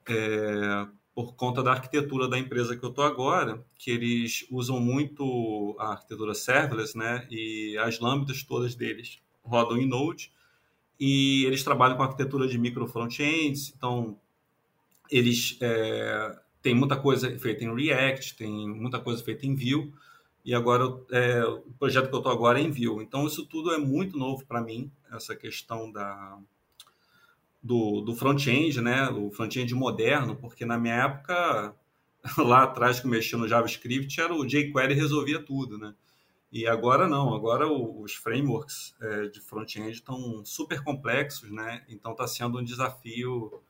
é, 0.08 0.86
por 1.14 1.34
conta 1.34 1.62
da 1.62 1.72
arquitetura 1.72 2.26
da 2.26 2.38
empresa 2.38 2.74
que 2.74 2.82
eu 2.82 2.88
estou 2.88 3.04
agora, 3.04 3.62
que 3.78 3.90
eles 3.90 4.46
usam 4.50 4.80
muito 4.80 5.76
a 5.78 5.88
arquitetura 5.88 6.32
serverless, 6.32 6.96
né? 6.96 7.28
E 7.30 7.76
as 7.76 8.00
lambdas 8.00 8.42
todas 8.42 8.74
deles 8.74 9.20
rodam 9.44 9.76
em 9.76 9.86
Node 9.86 10.32
e 10.98 11.44
eles 11.44 11.62
trabalham 11.62 11.96
com 11.96 12.02
arquitetura 12.02 12.48
de 12.48 12.58
micro 12.58 12.86
front-ends, 12.86 13.72
então 13.76 14.18
eles 15.10 15.58
é, 15.60 16.38
têm 16.62 16.74
muita 16.74 16.96
coisa 16.96 17.38
feita 17.38 17.64
em 17.64 17.74
React, 17.74 18.36
tem 18.36 18.68
muita 18.68 18.98
coisa 18.98 19.22
feita 19.22 19.46
em 19.46 19.54
Vue, 19.54 19.92
e 20.44 20.54
agora 20.54 20.84
é, 21.10 21.44
o 21.44 21.72
projeto 21.78 22.08
que 22.08 22.14
eu 22.14 22.18
estou 22.18 22.32
agora 22.32 22.60
é 22.60 22.62
em 22.62 22.70
Vue. 22.70 23.02
Então 23.02 23.26
isso 23.26 23.44
tudo 23.46 23.72
é 23.72 23.78
muito 23.78 24.16
novo 24.16 24.44
para 24.46 24.60
mim, 24.60 24.90
essa 25.12 25.36
questão 25.36 25.90
da, 25.90 26.38
do, 27.62 28.00
do 28.00 28.14
front-end, 28.14 28.80
né, 28.80 29.08
o 29.10 29.30
front-end 29.30 29.74
moderno, 29.74 30.36
porque 30.36 30.64
na 30.64 30.78
minha 30.78 30.94
época, 30.94 31.74
lá 32.38 32.62
atrás 32.62 33.00
que 33.00 33.06
mexia 33.06 33.36
no 33.36 33.48
JavaScript, 33.48 34.20
era 34.20 34.34
o 34.34 34.46
jQuery 34.46 34.94
resolvia 34.94 35.42
tudo, 35.42 35.76
né? 35.76 35.94
E 36.50 36.66
agora 36.66 37.08
não, 37.08 37.34
agora 37.34 37.66
os 37.70 38.14
frameworks 38.14 38.94
é, 39.00 39.26
de 39.28 39.40
front-end 39.40 39.90
estão 39.90 40.44
super 40.44 40.82
complexos, 40.82 41.50
né? 41.50 41.84
Então 41.88 42.12
está 42.12 42.26
sendo 42.26 42.58
um 42.58 42.64
desafio 42.64 43.62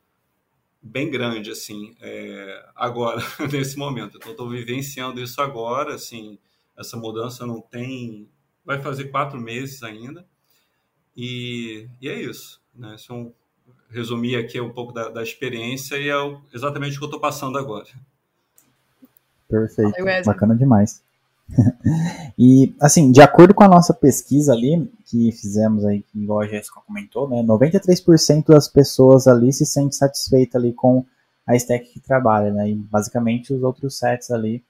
bem 0.81 1.09
grande, 1.09 1.51
assim, 1.51 1.95
é, 1.99 2.69
agora, 2.75 3.21
nesse 3.51 3.77
momento. 3.77 4.17
Então 4.17 4.31
estou 4.31 4.49
vivenciando 4.49 5.19
isso 5.21 5.41
agora, 5.41 5.95
assim, 5.95 6.37
essa 6.77 6.95
mudança 6.95 7.45
não 7.45 7.61
tem... 7.61 8.29
Vai 8.63 8.81
fazer 8.81 9.05
quatro 9.05 9.39
meses 9.39 9.81
ainda. 9.81 10.25
E, 11.15 11.89
e 11.99 12.07
é 12.07 12.21
isso, 12.21 12.61
né? 12.75 12.95
Isso 12.95 13.11
é 13.11 13.15
um, 13.15 13.33
resumir 13.89 14.35
aqui 14.35 14.59
um 14.61 14.71
pouco 14.71 14.93
da, 14.93 15.09
da 15.09 15.23
experiência 15.23 15.97
e 15.97 16.09
é 16.09 16.37
exatamente 16.53 16.95
o 16.95 16.99
que 16.99 17.05
eu 17.05 17.07
estou 17.07 17.19
passando 17.19 17.57
agora. 17.57 17.87
Perfeito, 19.49 19.93
bacana 20.25 20.55
demais. 20.55 21.01
e, 22.37 22.75
assim, 22.79 23.11
de 23.11 23.21
acordo 23.21 23.53
com 23.53 23.63
a 23.63 23.67
nossa 23.67 23.93
pesquisa 23.93 24.53
ali, 24.53 24.91
que 25.05 25.31
fizemos 25.31 25.85
aí, 25.85 26.01
que 26.01 26.19
igual 26.21 26.41
a 26.41 26.47
Jéssica 26.47 26.81
comentou, 26.85 27.29
né, 27.29 27.41
93% 27.43 28.47
das 28.47 28.67
pessoas 28.67 29.27
ali 29.27 29.51
se 29.53 29.65
sente 29.65 29.95
satisfeita 29.95 30.57
ali 30.57 30.73
com 30.73 31.05
a 31.45 31.55
stack 31.55 31.89
que 31.93 31.99
trabalha, 31.99 32.51
né, 32.51 32.69
e 32.69 32.75
basicamente 32.75 33.53
os 33.53 33.63
outros 33.63 33.97
sets 33.97 34.31
ali 34.31 34.63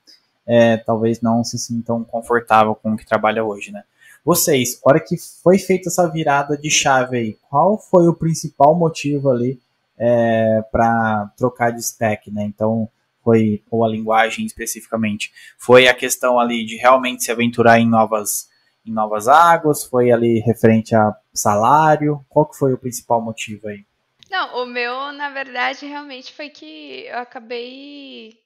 é, 0.45 0.77
talvez 0.77 1.19
não 1.19 1.43
se 1.43 1.57
sintam 1.57 2.03
confortável 2.03 2.73
com 2.75 2.93
o 2.93 2.97
que 2.97 3.05
trabalha 3.05 3.43
hoje, 3.43 3.71
né. 3.71 3.83
Vocês, 4.23 4.79
hora 4.83 4.99
que 4.99 5.15
foi 5.41 5.57
feita 5.57 5.89
essa 5.89 6.07
virada 6.07 6.57
de 6.57 6.69
chave 6.69 7.17
aí, 7.17 7.37
qual 7.49 7.77
foi 7.77 8.07
o 8.07 8.13
principal 8.13 8.75
motivo 8.75 9.29
ali 9.29 9.59
é, 9.97 10.61
para 10.71 11.31
trocar 11.35 11.71
de 11.71 11.79
stack, 11.79 12.31
né, 12.31 12.43
então 12.43 12.87
foi, 13.27 13.61
ou 13.69 13.83
a 13.83 13.89
linguagem 13.89 14.45
especificamente, 14.45 15.33
foi 15.57 15.89
a 15.89 15.93
questão 15.93 16.39
ali 16.39 16.65
de 16.65 16.77
realmente 16.77 17.25
se 17.25 17.31
aventurar 17.31 17.77
em 17.77 17.85
novas, 17.85 18.47
em 18.85 18.93
novas 18.93 19.27
águas, 19.27 19.83
foi 19.83 20.11
ali 20.11 20.39
referente 20.39 20.95
a 20.95 21.13
salário, 21.33 22.25
qual 22.29 22.49
que 22.49 22.57
foi 22.57 22.71
o 22.71 22.77
principal 22.77 23.21
motivo 23.21 23.67
aí? 23.67 23.85
Não, 24.29 24.63
o 24.63 24.65
meu, 24.65 25.11
na 25.11 25.29
verdade, 25.29 25.85
realmente 25.85 26.31
foi 26.31 26.49
que 26.49 27.05
eu 27.05 27.17
acabei 27.17 28.39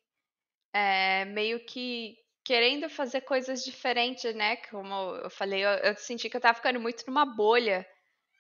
é, 0.74 1.26
meio 1.26 1.60
que 1.60 2.18
querendo 2.44 2.90
fazer 2.90 3.22
coisas 3.22 3.64
diferentes, 3.64 4.34
né? 4.34 4.56
Como 4.56 5.16
eu 5.18 5.30
falei, 5.30 5.64
eu, 5.64 5.70
eu 5.70 5.96
senti 5.96 6.28
que 6.28 6.36
eu 6.38 6.42
tava 6.42 6.56
ficando 6.56 6.80
muito 6.80 7.04
numa 7.06 7.24
bolha. 7.24 7.86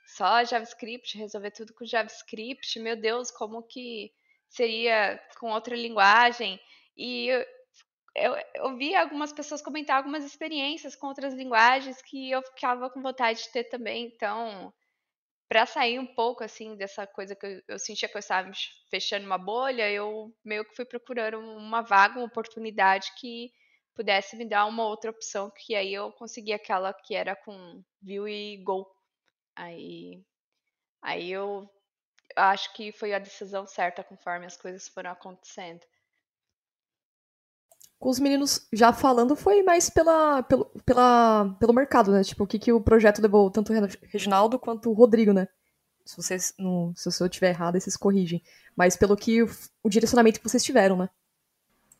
Só 0.08 0.44
JavaScript, 0.44 1.20
resolver 1.20 1.52
tudo 1.52 1.72
com 1.76 1.86
JavaScript. 1.86 2.80
Meu 2.80 2.96
Deus, 2.96 3.30
como 3.30 3.62
que 3.62 4.12
seria 4.52 5.20
com 5.40 5.52
outra 5.52 5.76
linguagem. 5.76 6.60
E 6.96 7.28
eu, 7.28 7.46
eu, 8.16 8.36
eu 8.56 8.78
vi 8.78 8.94
algumas 8.96 9.34
pessoas 9.34 9.62
comentar 9.62 9.98
algumas 9.98 10.24
experiências 10.24 10.96
com 10.96 11.08
outras 11.08 11.34
linguagens 11.34 12.02
que 12.02 12.30
eu 12.30 12.42
ficava 12.44 12.90
com 12.90 13.02
vontade 13.02 13.42
de 13.44 13.52
ter 13.52 13.64
também. 13.66 14.06
Então, 14.06 14.72
para 15.50 15.66
sair 15.66 16.00
um 16.00 16.06
pouco 16.06 16.44
assim 16.44 16.76
dessa 16.76 17.08
coisa 17.08 17.36
que 17.36 17.46
eu, 17.46 17.62
eu, 17.70 17.80
sentia 17.80 18.10
que 18.10 18.16
eu 18.16 18.20
estava 18.20 18.52
fechando 18.90 19.26
uma 19.26 19.38
bolha, 19.38 19.90
eu 19.90 20.34
meio 20.44 20.66
que 20.66 20.76
fui 20.76 20.86
procurando 20.86 21.40
uma 21.40 21.82
vaga, 21.82 22.20
uma 22.20 22.28
oportunidade 22.28 23.12
que 23.20 23.52
pudesse 23.96 24.36
me 24.36 24.46
dar 24.48 24.66
uma 24.66 24.86
outra 24.86 25.12
opção, 25.12 25.52
que 25.56 25.76
aí 25.76 25.94
eu 25.94 26.12
consegui 26.14 26.54
aquela 26.54 26.94
que 26.94 27.16
era 27.16 27.36
com 27.36 27.84
view 28.02 28.28
e 28.28 28.58
go. 28.64 28.86
Aí, 29.56 30.24
aí 31.02 31.32
eu 31.32 31.70
acho 32.36 32.74
que 32.74 32.92
foi 32.92 33.14
a 33.14 33.20
decisão 33.20 33.66
certa 33.66 34.04
conforme 34.04 34.46
as 34.46 34.58
coisas 34.58 34.88
foram 34.88 35.12
acontecendo. 35.12 35.82
Com 38.00 38.10
os 38.10 38.20
meninos 38.20 38.68
já 38.74 38.92
falando, 38.92 39.36
foi 39.36 39.62
mais 39.62 39.90
pela, 39.90 40.42
pelo, 40.44 40.66
pela, 40.86 41.56
pelo 41.60 41.74
mercado, 41.74 42.12
né? 42.12 42.24
Tipo, 42.24 42.44
o 42.44 42.48
que, 42.48 42.58
que 42.58 42.74
o 42.74 42.82
projeto 42.82 43.22
levou 43.22 43.50
tanto 43.52 43.72
o 43.72 43.76
Reginaldo 44.08 44.58
quanto 44.58 44.90
o 44.90 44.94
Rodrigo, 44.94 45.34
né? 45.34 45.48
Se 46.04 46.18
vocês 46.18 46.54
não, 46.58 46.94
se 46.96 47.08
eu 47.08 47.28
estiver 47.28 47.50
errado, 47.50 47.80
vocês 47.80 47.96
corrigem. 47.96 48.42
Mas 48.76 48.98
pelo 48.98 49.16
que 49.16 49.44
o, 49.44 49.50
o 49.84 49.90
direcionamento 49.90 50.40
que 50.40 50.50
vocês 50.50 50.64
tiveram, 50.64 50.98
né? 50.98 51.10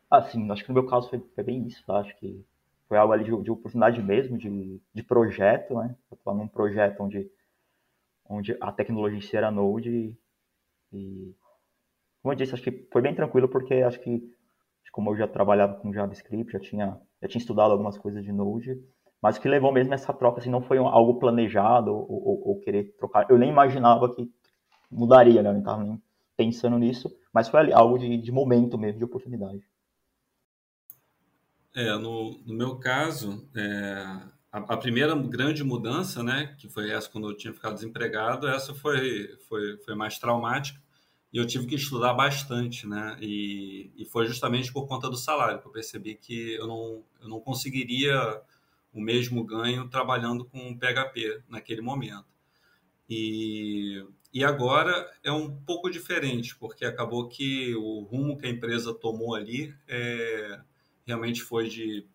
Ah, 0.10 0.24
sim, 0.24 0.50
acho 0.52 0.64
que 0.64 0.70
no 0.70 0.74
meu 0.74 0.88
caso 0.88 1.10
foi, 1.10 1.20
foi 1.34 1.44
bem 1.44 1.68
isso, 1.68 1.86
tá? 1.86 2.00
Acho 2.00 2.18
que 2.18 2.44
foi 2.90 2.98
algo 2.98 3.14
ali 3.14 3.24
de, 3.24 3.44
de 3.44 3.50
oportunidade 3.50 4.04
mesmo, 4.04 4.38
de, 4.38 4.82
de 4.94 5.04
projeto, 5.04 5.76
né? 5.76 5.96
Eu 6.12 6.18
tô 6.18 6.34
num 6.34 6.48
projeto 6.48 7.00
onde, 7.02 7.32
onde 8.32 8.58
a 8.60 8.72
tecnologia 8.72 9.40
era 9.40 9.52
Node 9.52 9.90
e, 9.90 10.18
e, 10.94 11.36
como 12.22 12.34
eu 12.34 12.38
disse, 12.38 12.54
acho 12.54 12.64
que 12.64 12.88
foi 12.92 13.02
bem 13.02 13.16
tranquilo 13.16 13.50
porque 13.50 13.76
acho 13.76 14.00
que 14.00 14.22
como 14.92 15.12
eu 15.12 15.18
já 15.18 15.28
trabalhava 15.28 15.76
com 15.76 15.94
JavaScript, 15.94 16.52
já 16.52 16.60
tinha, 16.60 17.00
já 17.22 17.28
tinha 17.28 17.40
estudado 17.40 17.72
algumas 17.72 17.98
coisas 17.98 18.24
de 18.24 18.32
Node, 18.32 18.78
mas 19.22 19.38
o 19.38 19.42
que 19.42 19.48
levou 19.48 19.72
mesmo 19.72 19.94
essa 19.94 20.14
troca, 20.14 20.40
assim, 20.40 20.50
não 20.50 20.62
foi 20.62 20.78
algo 20.78 21.20
planejado 21.20 21.94
ou, 21.94 22.06
ou, 22.10 22.50
ou 22.50 22.60
querer 22.60 22.96
trocar. 22.98 23.26
Eu 23.30 23.38
nem 23.38 23.50
imaginava 23.50 24.14
que 24.14 24.30
mudaria, 24.90 25.42
né? 25.42 25.50
Eu 25.50 25.54
não 25.54 25.60
estava 25.60 25.84
nem 25.84 26.02
pensando 26.36 26.78
nisso, 26.78 27.10
mas 27.32 27.48
foi 27.48 27.72
algo 27.72 27.98
de, 27.98 28.18
de 28.18 28.32
momento 28.32 28.78
mesmo, 28.78 28.98
de 28.98 29.06
oportunidade. 29.06 29.64
É, 31.74 31.94
no, 31.98 32.38
no 32.46 32.54
meu 32.54 32.78
caso, 32.78 33.48
é, 33.56 34.20
a, 34.52 34.78
primeira 34.78 35.16
grande 35.16 35.64
mudança, 35.64 36.22
né, 36.22 36.56
que 36.58 36.68
foi 36.68 36.92
essa 36.92 37.10
quando 37.10 37.30
eu 37.30 37.38
tinha 37.38 37.54
ficado 37.54 37.76
desempregado, 37.76 38.48
essa 38.48 38.74
foi, 38.74 39.38
foi, 39.48 39.78
foi 39.78 39.96
mais 39.96 40.20
traumática 40.20 40.82
e 41.32 41.38
eu 41.38 41.48
tive 41.48 41.66
que 41.66 41.76
estudar 41.76 42.14
bastante, 42.14 42.86
né, 42.86 43.18
e, 43.22 43.92
e 43.96 44.04
foi 44.06 44.28
justamente 44.28 44.72
por 44.74 44.88
conta 44.88 45.10
do 45.10 45.16
salário 45.16 45.62
que 45.62 45.68
eu 45.68 45.72
percebi 45.72 46.16
que 46.16 46.56
eu 46.56 46.68
não, 46.68 47.04
eu 47.22 47.30
não 47.30 47.40
conseguiria 47.40 48.42
o 48.94 49.00
mesmo 49.00 49.42
ganho 49.46 49.88
trabalhando 49.88 50.44
com 50.44 50.78
PHP 50.78 51.44
naquele 51.48 51.80
momento. 51.80 52.26
E, 53.10 54.06
e 54.34 54.44
agora 54.44 55.10
é 55.24 55.32
um 55.32 55.56
pouco 55.64 55.90
diferente, 55.90 56.56
porque 56.58 56.84
acabou 56.84 57.30
que 57.30 57.74
o 57.76 58.02
rumo 58.02 58.38
que 58.38 58.46
a 58.46 58.50
empresa 58.50 58.94
tomou 58.94 59.34
ali 59.34 59.74
é, 59.88 60.60
realmente 61.06 61.42
foi 61.42 61.70
de 61.70 62.06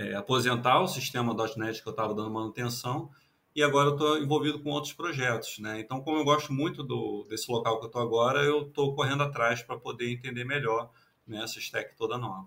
é, 0.00 0.14
aposentar 0.14 0.80
o 0.80 0.88
sistema 0.88 1.36
.NET 1.56 1.82
que 1.82 1.88
eu 1.88 1.90
estava 1.90 2.14
dando 2.14 2.30
manutenção 2.30 3.10
e 3.54 3.62
agora 3.62 3.90
eu 3.90 3.92
estou 3.92 4.18
envolvido 4.18 4.58
com 4.62 4.70
outros 4.70 4.94
projetos, 4.94 5.58
né? 5.58 5.78
Então, 5.78 6.00
como 6.00 6.16
eu 6.16 6.24
gosto 6.24 6.52
muito 6.52 6.82
do, 6.82 7.26
desse 7.28 7.52
local 7.52 7.78
que 7.78 7.84
eu 7.84 7.88
estou 7.88 8.00
agora, 8.00 8.40
eu 8.42 8.62
estou 8.62 8.94
correndo 8.94 9.24
atrás 9.24 9.62
para 9.62 9.76
poder 9.76 10.10
entender 10.10 10.44
melhor 10.44 10.90
né, 11.26 11.42
essa 11.44 11.58
stack 11.58 11.94
toda 11.96 12.16
nova. 12.16 12.46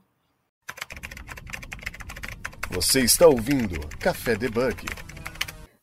Você 2.72 3.01
está 3.01 3.27
ouvindo 3.27 3.79
Café 4.00 4.36
Debug. 4.36 4.86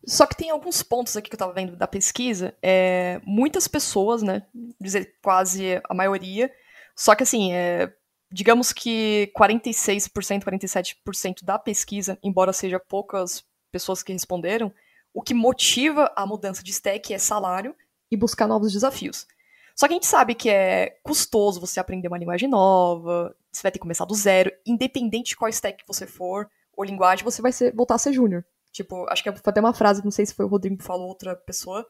Só 0.04 0.26
que 0.26 0.34
tem 0.34 0.50
alguns 0.50 0.82
pontos 0.82 1.16
aqui 1.16 1.28
que 1.28 1.34
eu 1.34 1.36
estava 1.36 1.52
vendo 1.52 1.76
da 1.76 1.86
pesquisa. 1.86 2.52
É, 2.60 3.20
muitas 3.24 3.68
pessoas, 3.68 4.22
né? 4.22 4.44
Dizer 4.80 5.14
quase 5.22 5.80
a 5.88 5.94
maioria. 5.94 6.50
Só 6.96 7.14
que 7.14 7.22
assim, 7.22 7.52
é, 7.52 7.92
digamos 8.32 8.72
que 8.72 9.32
46%, 9.36 10.44
47% 10.44 11.44
da 11.44 11.58
pesquisa, 11.58 12.18
embora 12.22 12.52
seja 12.52 12.78
poucas 12.78 13.44
pessoas 13.72 14.02
que 14.02 14.12
responderam, 14.12 14.72
o 15.12 15.22
que 15.22 15.34
motiva 15.34 16.12
a 16.16 16.24
mudança 16.24 16.62
de 16.62 16.70
stack 16.70 17.12
é 17.12 17.18
salário 17.18 17.74
e 18.10 18.16
buscar 18.16 18.46
novos 18.46 18.72
desafios. 18.72 19.26
Só 19.74 19.86
que 19.86 19.94
a 19.94 19.96
gente 19.96 20.06
sabe 20.06 20.34
que 20.34 20.48
é 20.50 20.98
custoso 21.02 21.60
você 21.60 21.80
aprender 21.80 22.08
uma 22.08 22.18
linguagem 22.18 22.48
nova, 22.48 23.34
você 23.50 23.62
vai 23.62 23.72
ter 23.72 23.78
que 23.78 23.82
começar 23.82 24.04
do 24.04 24.14
zero, 24.14 24.52
independente 24.66 25.30
de 25.30 25.36
qual 25.36 25.48
stack 25.48 25.82
você 25.86 26.06
for, 26.06 26.48
ou 26.76 26.84
linguagem, 26.84 27.24
você 27.24 27.42
vai 27.42 27.52
ser, 27.52 27.74
voltar 27.74 27.94
a 27.96 27.98
ser 27.98 28.12
júnior. 28.12 28.44
Tipo, 28.72 29.06
acho 29.10 29.22
que 29.22 29.32
foi 29.32 29.50
até 29.50 29.60
uma 29.60 29.74
frase, 29.74 30.04
não 30.04 30.10
sei 30.10 30.26
se 30.26 30.34
foi 30.34 30.44
o 30.44 30.48
Rodrigo 30.48 30.76
que 30.76 30.84
falou, 30.84 31.08
outra 31.08 31.34
pessoa, 31.34 31.84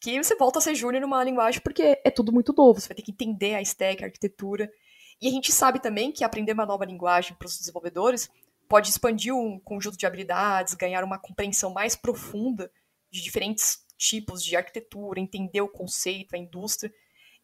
que 0.00 0.22
você 0.22 0.36
volta 0.36 0.58
a 0.58 0.62
ser 0.62 0.74
júnior 0.74 1.02
numa 1.02 1.22
linguagem 1.22 1.60
porque 1.60 2.00
é 2.02 2.10
tudo 2.10 2.32
muito 2.32 2.54
novo, 2.56 2.80
você 2.80 2.88
vai 2.88 2.96
ter 2.96 3.02
que 3.02 3.10
entender 3.10 3.54
a 3.54 3.62
stack, 3.62 4.02
a 4.02 4.06
arquitetura, 4.06 4.70
e 5.20 5.28
a 5.28 5.30
gente 5.30 5.52
sabe 5.52 5.80
também 5.80 6.12
que 6.12 6.24
aprender 6.24 6.52
uma 6.52 6.66
nova 6.66 6.84
linguagem 6.84 7.34
para 7.36 7.46
os 7.46 7.58
desenvolvedores 7.58 8.30
pode 8.68 8.90
expandir 8.90 9.34
um 9.34 9.58
conjunto 9.58 9.96
de 9.96 10.06
habilidades, 10.06 10.74
ganhar 10.74 11.04
uma 11.04 11.18
compreensão 11.18 11.72
mais 11.72 11.94
profunda 11.94 12.70
de 13.10 13.22
diferentes 13.22 13.84
tipos 13.96 14.42
de 14.42 14.56
arquitetura, 14.56 15.20
entender 15.20 15.60
o 15.60 15.68
conceito, 15.68 16.34
a 16.34 16.38
indústria. 16.38 16.92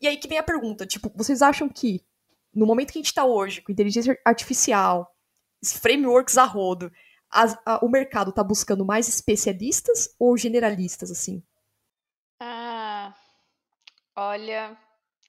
E 0.01 0.09
aí 0.09 0.17
que 0.17 0.29
vem 0.29 0.39
a 0.39 0.43
pergunta, 0.43 0.87
tipo, 0.87 1.11
vocês 1.15 1.43
acham 1.43 1.69
que 1.69 2.05
no 2.53 2.67
momento 2.67 2.93
que 2.93 2.99
a 2.99 3.01
gente 3.01 3.09
está 3.09 3.25
hoje, 3.25 3.63
com 3.63 3.71
inteligência 3.71 4.19
artificial, 4.25 5.15
frameworks 5.65 6.37
a 6.37 6.45
rodo, 6.45 6.91
a, 7.31 7.75
a, 7.75 7.85
o 7.85 7.89
mercado 7.89 8.31
está 8.31 8.43
buscando 8.43 8.85
mais 8.85 9.09
especialistas 9.09 10.15
ou 10.19 10.37
generalistas, 10.37 11.11
assim? 11.11 11.43
Ah, 12.41 13.15
olha, 14.17 14.77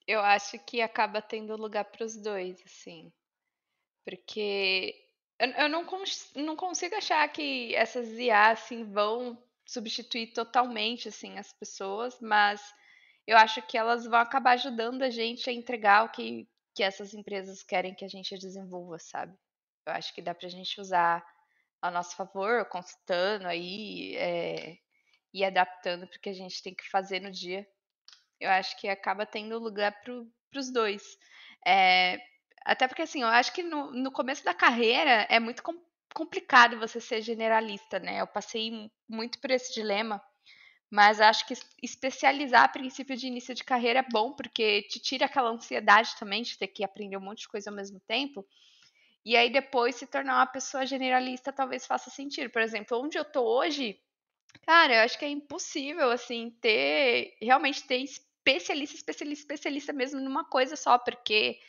eu 0.08 0.20
acho 0.22 0.58
que 0.60 0.82
acaba 0.82 1.22
tendo 1.22 1.56
lugar 1.56 1.86
para 1.86 2.06
os 2.06 2.16
dois, 2.16 2.62
assim. 2.66 3.12
Porque 4.04 4.96
eu, 5.40 5.50
eu 5.52 5.70
não, 5.70 5.86
cons 5.86 6.32
não 6.36 6.56
consigo 6.56 6.96
achar 6.96 7.28
que 7.32 7.76
essas 7.76 8.10
IA 8.18 8.52
assim, 8.52 8.84
vão 8.92 9.42
substituir 9.66 10.34
totalmente 10.34 11.08
assim 11.08 11.38
as 11.38 11.54
pessoas, 11.54 12.20
mas 12.22 12.62
eu 13.28 13.38
acho 13.38 13.62
que 13.64 13.78
elas 13.78 14.06
vão 14.06 14.20
acabar 14.20 14.54
ajudando 14.54 15.04
a 15.04 15.10
gente 15.10 15.50
a 15.50 15.54
entregar 15.54 16.06
o 16.06 16.10
que, 16.10 16.48
que 16.76 16.84
essas 16.84 17.14
empresas 17.14 17.64
querem 17.64 17.96
que 17.96 18.06
a 18.06 18.08
gente 18.08 18.38
desenvolva, 18.38 19.00
sabe? 19.00 19.38
Eu 19.86 19.94
acho 19.94 20.14
que 20.14 20.22
dá 20.22 20.34
para 20.36 20.48
a 20.48 20.52
gente 20.52 20.80
usar 20.82 21.26
a 21.82 21.92
nosso 21.92 22.16
favor, 22.16 22.66
consultando 22.66 23.48
aí 23.48 24.16
é, 24.18 24.78
e 25.34 25.44
adaptando 25.44 26.08
para 26.08 26.18
o 26.18 26.22
que 26.22 26.30
a 26.30 26.34
gente 26.34 26.62
tem 26.62 26.76
que 26.76 26.90
fazer 26.90 27.20
no 27.20 27.32
dia 27.32 27.68
eu 28.42 28.50
acho 28.50 28.78
que 28.80 28.88
acaba 28.88 29.26
tendo 29.26 29.60
lugar 29.60 30.02
para 30.02 30.60
os 30.60 30.72
dois. 30.72 31.18
É, 31.66 32.20
até 32.66 32.88
porque, 32.88 33.04
assim, 33.04 33.22
eu 33.22 33.28
acho 33.28 33.54
que 33.54 33.64
no, 33.64 33.92
no 33.92 34.12
começo 34.12 34.44
da 34.44 34.54
carreira 34.54 35.26
é 35.30 35.40
muito 35.40 35.64
com, 35.64 35.74
complicado 36.14 36.80
você 36.80 37.00
ser 37.00 37.22
generalista, 37.22 38.00
né? 38.00 38.22
Eu 38.22 38.28
passei 38.28 38.90
muito 39.08 39.40
por 39.40 39.52
esse 39.52 39.74
dilema, 39.74 40.22
mas 40.90 41.22
acho 41.22 41.48
que 41.48 41.54
especializar 41.82 42.64
a 42.64 42.68
princípio 42.68 43.16
de 43.16 43.28
início 43.28 43.56
de 43.56 43.64
carreira 43.64 44.00
é 44.00 44.12
bom, 44.12 44.34
porque 44.34 44.84
te 44.84 45.00
tira 45.00 45.26
aquela 45.26 45.50
ansiedade 45.50 46.16
também 46.20 46.44
de 46.44 46.58
ter 46.58 46.68
que 46.68 46.84
aprender 46.84 47.18
um 47.18 47.22
monte 47.22 47.42
de 47.42 47.48
coisa 47.48 47.70
ao 47.70 47.76
mesmo 47.76 48.00
tempo. 48.02 48.46
E 49.24 49.38
aí 49.38 49.50
depois 49.52 49.96
se 49.96 50.08
tornar 50.08 50.38
uma 50.38 50.48
pessoa 50.48 50.86
generalista 50.86 51.54
talvez 51.54 51.86
faça 51.86 52.10
sentido. 52.10 52.50
Por 52.50 52.62
exemplo, 52.62 53.00
onde 53.00 53.18
eu 53.18 53.26
tô 53.26 53.44
hoje, 53.44 54.00
cara, 54.66 54.96
eu 54.96 55.02
acho 55.02 55.18
que 55.18 55.26
é 55.26 55.30
impossível, 55.30 56.12
assim, 56.12 56.52
ter, 56.62 57.36
realmente 57.42 57.86
ter 57.86 57.98
especialista, 58.58 58.96
especialista, 58.96 59.42
especialista 59.42 59.94
mesmo 59.94 60.20
numa 60.20 60.44
coisa 60.46 60.76
só, 60.76 60.98
porque 60.98 61.60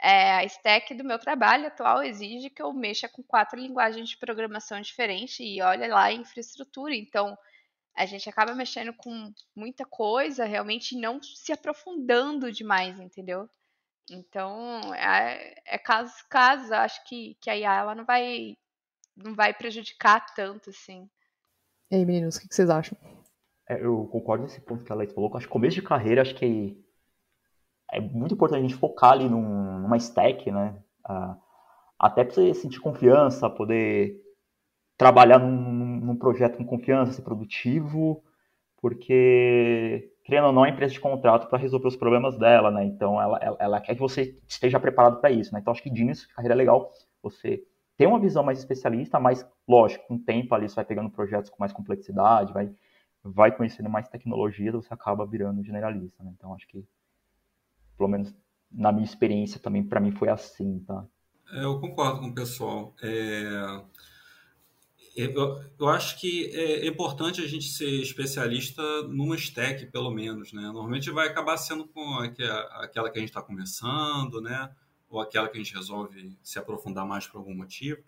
é, 0.00 0.32
a 0.32 0.44
stack 0.44 0.94
do 0.94 1.04
meu 1.04 1.18
trabalho 1.18 1.66
atual 1.66 2.02
exige 2.02 2.50
que 2.50 2.62
eu 2.62 2.72
mexa 2.72 3.08
com 3.08 3.22
quatro 3.22 3.58
linguagens 3.58 4.08
de 4.08 4.16
programação 4.16 4.80
diferentes 4.80 5.38
e 5.40 5.60
olha 5.62 5.88
lá 5.88 6.04
a 6.04 6.12
infraestrutura. 6.12 6.94
Então, 6.94 7.36
a 7.94 8.06
gente 8.06 8.28
acaba 8.28 8.54
mexendo 8.54 8.92
com 8.94 9.32
muita 9.54 9.84
coisa, 9.84 10.44
realmente 10.44 10.96
não 10.96 11.22
se 11.22 11.52
aprofundando 11.52 12.50
demais, 12.50 12.98
entendeu? 12.98 13.48
Então, 14.10 14.92
é, 14.94 15.54
é 15.64 15.78
caso 15.78 16.14
caso, 16.28 16.74
acho 16.74 17.04
que, 17.04 17.36
que 17.40 17.48
a 17.48 17.56
IA 17.56 17.74
ela 17.74 17.94
não 17.94 18.04
vai 18.04 18.56
não 19.14 19.34
vai 19.34 19.52
prejudicar 19.52 20.34
tanto 20.34 20.70
assim. 20.70 21.08
E 21.90 21.96
aí, 21.96 22.04
meninos, 22.04 22.36
o 22.36 22.40
que 22.40 22.54
vocês 22.54 22.70
acham? 22.70 22.96
É, 23.68 23.84
eu 23.84 24.06
concordo 24.06 24.44
nesse 24.44 24.60
ponto 24.60 24.84
que 24.84 24.92
a 24.92 24.94
Leite 24.94 25.14
falou, 25.14 25.30
acho 25.36 25.46
que 25.46 25.52
começo 25.52 25.76
de 25.76 25.82
carreira, 25.82 26.22
acho 26.22 26.34
que 26.34 26.76
é 27.92 28.00
muito 28.00 28.34
importante 28.34 28.58
a 28.58 28.62
gente 28.62 28.74
focar 28.74 29.12
ali 29.12 29.28
num, 29.28 29.78
numa 29.80 29.96
stack, 29.98 30.50
né? 30.50 30.74
Até 31.98 32.24
para 32.24 32.34
você 32.34 32.54
sentir 32.54 32.80
confiança, 32.80 33.48
poder 33.50 34.20
trabalhar 34.96 35.38
num, 35.38 36.00
num, 36.00 36.16
projeto 36.16 36.56
com 36.56 36.64
confiança, 36.64 37.12
ser 37.12 37.22
produtivo, 37.22 38.22
porque, 38.80 40.10
querendo 40.24 40.46
ou 40.46 40.52
não, 40.52 40.64
a 40.64 40.68
empresa 40.68 40.92
de 40.92 41.00
contrato 41.00 41.48
para 41.48 41.58
resolver 41.58 41.88
os 41.88 41.96
problemas 41.96 42.38
dela, 42.38 42.70
né? 42.70 42.84
Então, 42.84 43.20
ela, 43.20 43.38
ela, 43.42 43.56
ela 43.60 43.80
quer 43.80 43.94
que 43.94 44.00
você 44.00 44.36
esteja 44.48 44.80
preparado 44.80 45.20
para 45.20 45.30
isso, 45.30 45.52
né? 45.52 45.60
Então, 45.60 45.72
acho 45.72 45.82
que 45.82 45.90
de 45.90 46.02
início 46.02 46.26
de 46.26 46.34
carreira 46.34 46.54
é 46.54 46.56
legal 46.56 46.90
você 47.22 47.62
ter 47.96 48.06
uma 48.06 48.18
visão 48.18 48.42
mais 48.42 48.58
especialista, 48.58 49.20
mas, 49.20 49.46
lógico, 49.68 50.06
com 50.08 50.14
o 50.14 50.18
tempo 50.18 50.54
ali 50.54 50.68
você 50.68 50.76
vai 50.76 50.84
pegando 50.84 51.10
projetos 51.10 51.50
com 51.50 51.56
mais 51.60 51.72
complexidade, 51.72 52.52
vai 52.52 52.72
vai 53.22 53.54
conhecendo 53.54 53.88
mais 53.88 54.08
tecnologia, 54.08 54.72
você 54.72 54.92
acaba 54.92 55.26
virando 55.26 55.62
generalista, 55.62 56.22
né? 56.24 56.32
Então 56.36 56.54
acho 56.54 56.66
que, 56.66 56.84
pelo 57.96 58.08
menos 58.08 58.34
na 58.70 58.90
minha 58.90 59.04
experiência 59.04 59.60
também, 59.60 59.84
para 59.84 60.00
mim 60.00 60.12
foi 60.12 60.28
assim, 60.28 60.80
tá? 60.80 61.06
É, 61.52 61.64
eu 61.64 61.78
concordo 61.78 62.20
com 62.20 62.28
o 62.28 62.34
pessoal. 62.34 62.94
É... 63.02 63.82
Eu, 65.14 65.62
eu, 65.78 65.88
acho 65.90 66.18
que 66.18 66.46
é 66.56 66.86
importante 66.86 67.42
a 67.42 67.46
gente 67.46 67.66
ser 67.66 68.00
especialista 68.00 68.82
numa 69.02 69.36
stack, 69.36 69.84
pelo 69.86 70.10
menos, 70.10 70.54
né? 70.54 70.62
Normalmente 70.62 71.10
vai 71.10 71.28
acabar 71.28 71.58
sendo 71.58 71.86
com 71.86 72.14
aquela 72.14 73.10
que 73.10 73.18
a 73.18 73.20
gente 73.20 73.28
está 73.28 73.42
começando, 73.42 74.40
né? 74.40 74.74
Ou 75.10 75.20
aquela 75.20 75.48
que 75.48 75.58
a 75.58 75.62
gente 75.62 75.74
resolve 75.74 76.38
se 76.42 76.58
aprofundar 76.58 77.06
mais 77.06 77.26
por 77.26 77.36
algum 77.36 77.54
motivo. 77.54 78.02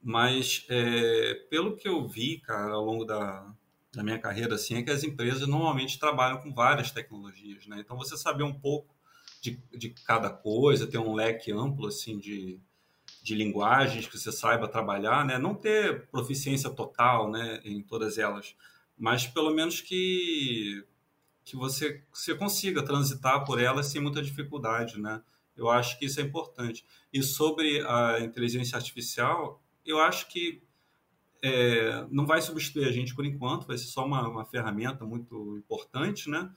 Mas, 0.00 0.64
é, 0.68 1.34
pelo 1.50 1.76
que 1.76 1.88
eu 1.88 2.06
vi, 2.06 2.38
cara, 2.38 2.74
ao 2.74 2.84
longo 2.84 3.04
da, 3.04 3.52
da 3.96 4.04
minha 4.04 4.18
carreira, 4.18 4.56
assim, 4.56 4.76
é 4.76 4.82
que 4.82 4.90
as 4.90 5.02
empresas 5.02 5.48
normalmente 5.48 5.98
trabalham 5.98 6.36
com 6.42 6.52
várias 6.52 6.90
tecnologias, 6.90 7.66
né? 7.66 7.78
Então, 7.80 7.96
você 7.96 8.14
saber 8.14 8.42
um 8.42 8.52
pouco 8.52 8.94
de, 9.40 9.58
de 9.74 9.88
cada 9.88 10.28
coisa, 10.28 10.86
ter 10.86 10.98
um 10.98 11.14
leque 11.14 11.50
amplo, 11.50 11.86
assim, 11.86 12.18
de, 12.18 12.60
de 13.22 13.34
linguagens 13.34 14.06
que 14.06 14.18
você 14.18 14.30
saiba 14.30 14.68
trabalhar, 14.68 15.24
né? 15.24 15.38
Não 15.38 15.54
ter 15.54 16.06
proficiência 16.08 16.68
total, 16.68 17.30
né, 17.30 17.60
em 17.64 17.82
todas 17.82 18.18
elas, 18.18 18.54
mas 18.98 19.26
pelo 19.26 19.50
menos 19.50 19.80
que 19.80 20.84
que 21.42 21.54
você, 21.54 22.02
você 22.12 22.34
consiga 22.34 22.82
transitar 22.82 23.44
por 23.44 23.60
elas 23.60 23.86
sem 23.86 24.00
muita 24.00 24.20
dificuldade, 24.20 25.00
né? 25.00 25.22
Eu 25.56 25.70
acho 25.70 25.96
que 25.96 26.06
isso 26.06 26.18
é 26.18 26.24
importante. 26.24 26.84
E 27.12 27.22
sobre 27.22 27.80
a 27.86 28.18
inteligência 28.20 28.76
artificial, 28.76 29.62
eu 29.84 30.00
acho 30.00 30.28
que 30.28 30.60
é, 31.42 32.06
não 32.10 32.26
vai 32.26 32.40
substituir 32.40 32.86
a 32.86 32.92
gente 32.92 33.14
por 33.14 33.24
enquanto, 33.24 33.66
vai 33.66 33.78
ser 33.78 33.86
só 33.86 34.04
uma, 34.04 34.26
uma 34.28 34.44
ferramenta 34.44 35.04
muito 35.04 35.56
importante, 35.58 36.28
né? 36.28 36.50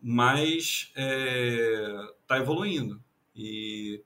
Mas 0.00 0.90
está 0.90 1.00
é, 1.00 2.12
tá 2.26 2.38
evoluindo. 2.38 3.02
E 3.34 4.02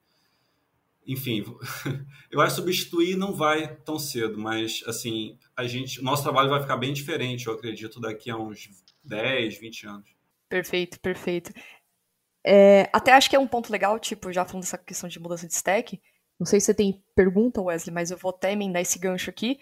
enfim, 1.06 1.42
eu 2.30 2.40
acho 2.40 2.54
que 2.54 2.60
substituir 2.60 3.16
não 3.16 3.32
vai 3.32 3.76
tão 3.76 3.98
cedo, 3.98 4.38
mas 4.38 4.84
assim, 4.86 5.38
a 5.56 5.66
gente, 5.66 6.02
nosso 6.02 6.22
trabalho 6.22 6.50
vai 6.50 6.60
ficar 6.60 6.76
bem 6.76 6.92
diferente, 6.92 7.46
eu 7.46 7.54
acredito, 7.54 7.98
daqui 7.98 8.30
a 8.30 8.36
uns 8.36 8.68
10, 9.02 9.58
20 9.58 9.86
anos. 9.86 10.10
Perfeito, 10.48 11.00
perfeito. 11.00 11.50
É, 12.44 12.88
até 12.92 13.12
acho 13.12 13.28
que 13.28 13.36
é 13.36 13.38
um 13.38 13.48
ponto 13.48 13.72
legal, 13.72 13.98
tipo, 13.98 14.30
já 14.32 14.44
falando 14.44 14.64
dessa 14.64 14.78
questão 14.78 15.08
de 15.08 15.18
mudança 15.18 15.46
de 15.46 15.54
stack. 15.54 16.00
Não 16.38 16.46
sei 16.46 16.60
se 16.60 16.66
você 16.66 16.74
tem 16.74 17.02
pergunta, 17.14 17.60
Wesley, 17.60 17.92
mas 17.92 18.10
eu 18.10 18.16
vou 18.16 18.30
até 18.30 18.52
emendar 18.52 18.82
esse 18.82 18.98
gancho 18.98 19.28
aqui. 19.28 19.58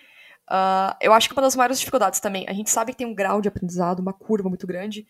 Uh, 0.49 0.95
eu 1.01 1.13
acho 1.13 1.29
que 1.29 1.35
uma 1.35 1.43
das 1.43 1.57
maiores 1.57 1.79
dificuldades 1.79 2.21
também, 2.21 2.47
a 2.49 2.53
gente 2.53 2.71
sabe 2.71 2.93
que 2.93 2.99
tem 2.99 3.07
um 3.07 3.15
grau 3.15 3.41
de 3.41 3.49
aprendizado, 3.49 4.01
uma 4.01 4.13
curva 4.13 4.49
muito 4.49 4.67
grande. 4.67 5.07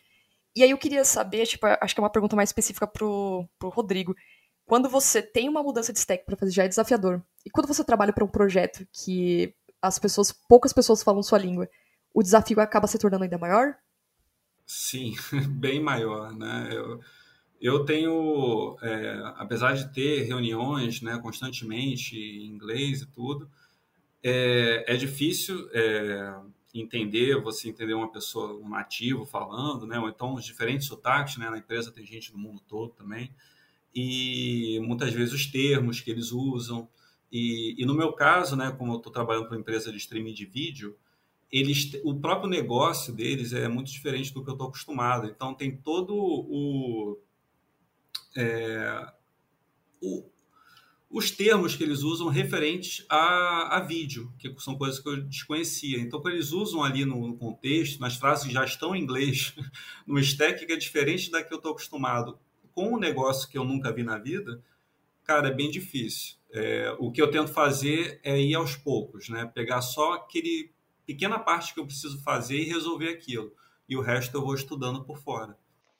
E 0.54 0.62
aí 0.62 0.70
eu 0.70 0.78
queria 0.78 1.04
saber, 1.04 1.46
tipo, 1.46 1.66
acho 1.66 1.94
que 1.94 2.00
é 2.00 2.02
uma 2.02 2.10
pergunta 2.10 2.34
mais 2.34 2.48
específica 2.48 2.86
pro, 2.86 3.46
pro 3.58 3.68
Rodrigo 3.68 4.14
quando 4.66 4.88
você 4.88 5.22
tem 5.22 5.48
uma 5.48 5.62
mudança 5.62 5.92
de 5.92 5.98
stack 5.98 6.26
para 6.26 6.36
fazer 6.36 6.50
já 6.50 6.64
é 6.64 6.68
desafiador. 6.68 7.22
E 7.44 7.50
quando 7.50 7.68
você 7.68 7.84
trabalha 7.84 8.12
para 8.12 8.24
um 8.24 8.28
projeto 8.28 8.86
que 8.92 9.54
as 9.80 9.98
pessoas, 9.98 10.32
poucas 10.32 10.72
pessoas 10.72 11.02
falam 11.02 11.22
sua 11.22 11.38
língua, 11.38 11.68
o 12.12 12.22
desafio 12.22 12.60
acaba 12.60 12.88
se 12.88 12.98
tornando 12.98 13.22
ainda 13.22 13.38
maior? 13.38 13.76
Sim, 14.66 15.14
bem 15.48 15.80
maior, 15.80 16.34
né? 16.34 16.68
Eu, 16.72 17.00
eu 17.60 17.84
tenho, 17.84 18.76
é, 18.82 19.22
apesar 19.36 19.74
de 19.74 19.92
ter 19.92 20.24
reuniões, 20.24 21.00
né, 21.00 21.16
constantemente 21.22 22.16
em 22.16 22.46
inglês 22.46 23.02
e 23.02 23.06
tudo, 23.06 23.48
é, 24.28 24.84
é 24.88 24.96
difícil 24.96 25.70
é, 25.72 26.34
entender, 26.74 27.40
você 27.40 27.68
entender 27.68 27.94
uma 27.94 28.10
pessoa, 28.10 28.56
um 28.56 28.68
nativo 28.68 29.24
falando, 29.24 29.86
né, 29.86 30.00
ou 30.00 30.08
então 30.08 30.34
os 30.34 30.44
diferentes 30.44 30.88
sotaques, 30.88 31.36
né, 31.36 31.48
na 31.48 31.58
empresa 31.58 31.92
tem 31.92 32.04
gente 32.04 32.32
do 32.32 32.38
mundo 32.38 32.60
todo 32.66 32.92
também, 32.92 33.32
e 33.94 34.80
muitas 34.82 35.12
vezes 35.12 35.32
os 35.32 35.46
termos 35.46 36.00
que 36.00 36.10
eles 36.10 36.32
usam. 36.32 36.88
E, 37.30 37.76
e 37.78 37.86
no 37.86 37.94
meu 37.94 38.12
caso, 38.12 38.56
né, 38.56 38.74
como 38.76 38.94
eu 38.94 38.96
estou 38.96 39.12
trabalhando 39.12 39.46
para 39.46 39.54
uma 39.54 39.60
empresa 39.60 39.92
de 39.92 39.96
streaming 39.96 40.34
de 40.34 40.44
vídeo, 40.44 40.96
eles, 41.50 41.92
o 42.02 42.16
próprio 42.16 42.50
negócio 42.50 43.14
deles 43.14 43.52
é 43.52 43.68
muito 43.68 43.92
diferente 43.92 44.34
do 44.34 44.42
que 44.42 44.50
eu 44.50 44.54
estou 44.54 44.66
acostumado. 44.68 45.28
Então 45.28 45.54
tem 45.54 45.76
todo 45.76 46.14
o, 46.14 47.16
é, 48.36 49.12
o, 50.02 50.28
os 51.08 51.30
termos 51.30 51.76
que 51.76 51.84
eles 51.84 52.02
usam 52.02 52.28
referentes 52.28 53.04
a, 53.08 53.76
a, 53.76 53.80
vídeo, 53.80 54.32
que 54.38 54.52
são 54.58 54.76
coisas 54.76 54.98
que 54.98 55.08
eu 55.08 55.22
desconhecia. 55.22 55.98
Então, 55.98 56.20
quando 56.20 56.34
eles 56.34 56.50
usam 56.50 56.82
ali 56.82 57.04
no, 57.04 57.28
no 57.28 57.36
contexto, 57.36 58.00
nas 58.00 58.16
frases 58.16 58.46
que 58.46 58.52
já 58.52 58.64
estão 58.64 58.94
em 58.94 59.02
inglês, 59.02 59.54
no 60.06 60.18
stack 60.18 60.66
que 60.66 60.72
é 60.72 60.76
diferente 60.76 61.30
da 61.30 61.42
que 61.42 61.52
eu 61.52 61.58
estou 61.58 61.72
acostumado, 61.72 62.38
com 62.72 62.94
um 62.94 62.98
negócio 62.98 63.48
que 63.48 63.56
eu 63.56 63.64
nunca 63.64 63.92
vi 63.92 64.02
na 64.02 64.18
vida, 64.18 64.62
cara, 65.24 65.48
é 65.48 65.52
bem 65.52 65.70
difícil. 65.70 66.36
É, 66.52 66.94
o 66.98 67.10
que 67.10 67.22
eu 67.22 67.30
tento 67.30 67.52
fazer 67.52 68.20
é 68.22 68.38
ir 68.38 68.54
aos 68.54 68.76
poucos, 68.76 69.28
né? 69.28 69.50
Pegar 69.54 69.80
só 69.82 70.14
aquele 70.14 70.72
pequena 71.06 71.38
parte 71.38 71.72
que 71.72 71.80
eu 71.80 71.86
preciso 71.86 72.22
fazer 72.22 72.58
e 72.58 72.64
resolver 72.64 73.08
aquilo. 73.08 73.54
E 73.88 73.96
o 73.96 74.00
resto 74.00 74.36
eu 74.36 74.42
vou 74.42 74.54
estudando 74.54 75.04
por 75.04 75.18
fora. 75.18 75.56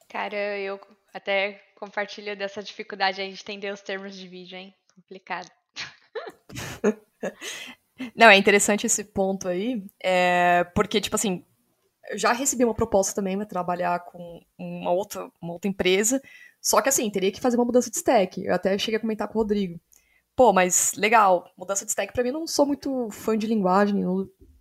Cara, 0.09 0.57
eu 0.59 0.79
até 1.13 1.63
compartilho 1.75 2.35
dessa 2.35 2.61
dificuldade 2.61 3.21
aí 3.21 3.31
de 3.31 3.41
entender 3.41 3.71
os 3.71 3.81
termos 3.81 4.15
de 4.15 4.27
vídeo, 4.27 4.57
hein? 4.57 4.73
Complicado. 4.97 5.49
Não, 8.15 8.29
é 8.29 8.37
interessante 8.37 8.85
esse 8.85 9.03
ponto 9.03 9.47
aí, 9.47 9.83
é, 10.03 10.63
porque, 10.75 10.99
tipo 10.99 11.15
assim, 11.15 11.45
eu 12.09 12.17
já 12.17 12.31
recebi 12.33 12.63
uma 12.65 12.73
proposta 12.73 13.13
também 13.13 13.37
para 13.37 13.45
trabalhar 13.45 13.99
com 14.05 14.41
uma 14.57 14.91
outra, 14.91 15.31
uma 15.41 15.53
outra 15.53 15.69
empresa, 15.69 16.21
só 16.61 16.81
que 16.81 16.89
assim, 16.89 17.09
teria 17.09 17.31
que 17.31 17.39
fazer 17.39 17.57
uma 17.57 17.65
mudança 17.65 17.89
de 17.89 17.97
stack. 17.97 18.43
Eu 18.43 18.53
até 18.53 18.77
cheguei 18.77 18.97
a 18.97 19.01
comentar 19.01 19.27
com 19.27 19.37
o 19.37 19.41
Rodrigo. 19.41 19.79
Pô, 20.35 20.51
mas 20.53 20.93
legal, 20.95 21.51
mudança 21.57 21.85
de 21.85 21.91
stack 21.91 22.13
para 22.13 22.23
mim 22.23 22.31
não 22.31 22.45
sou 22.45 22.65
muito 22.65 23.09
fã 23.11 23.37
de 23.37 23.47
linguagem, 23.47 24.03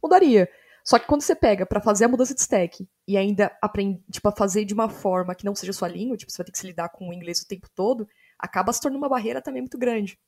mudaria. 0.02 0.48
Só 0.84 0.98
que 0.98 1.06
quando 1.06 1.22
você 1.22 1.34
pega 1.34 1.66
para 1.66 1.80
fazer 1.80 2.04
a 2.04 2.08
mudança 2.08 2.32
de 2.34 2.40
stack 2.40 2.88
e 3.08 3.16
ainda 3.16 3.50
aprende, 3.60 4.00
tipo, 4.10 4.28
a 4.28 4.32
fazer 4.32 4.64
de 4.64 4.72
uma 4.72 4.88
forma 4.88 5.34
que 5.34 5.44
não 5.44 5.54
seja 5.54 5.72
sua 5.72 5.88
língua, 5.88 6.16
tipo, 6.16 6.30
você 6.30 6.38
vai 6.38 6.46
ter 6.46 6.52
que 6.52 6.58
se 6.58 6.66
lidar 6.66 6.90
com 6.90 7.08
o 7.08 7.12
inglês 7.12 7.40
o 7.40 7.48
tempo 7.48 7.68
todo, 7.74 8.08
acaba 8.38 8.72
se 8.72 8.80
tornando 8.80 9.02
uma 9.02 9.08
barreira 9.08 9.42
também 9.42 9.60
muito 9.60 9.76
grande. 9.76 10.18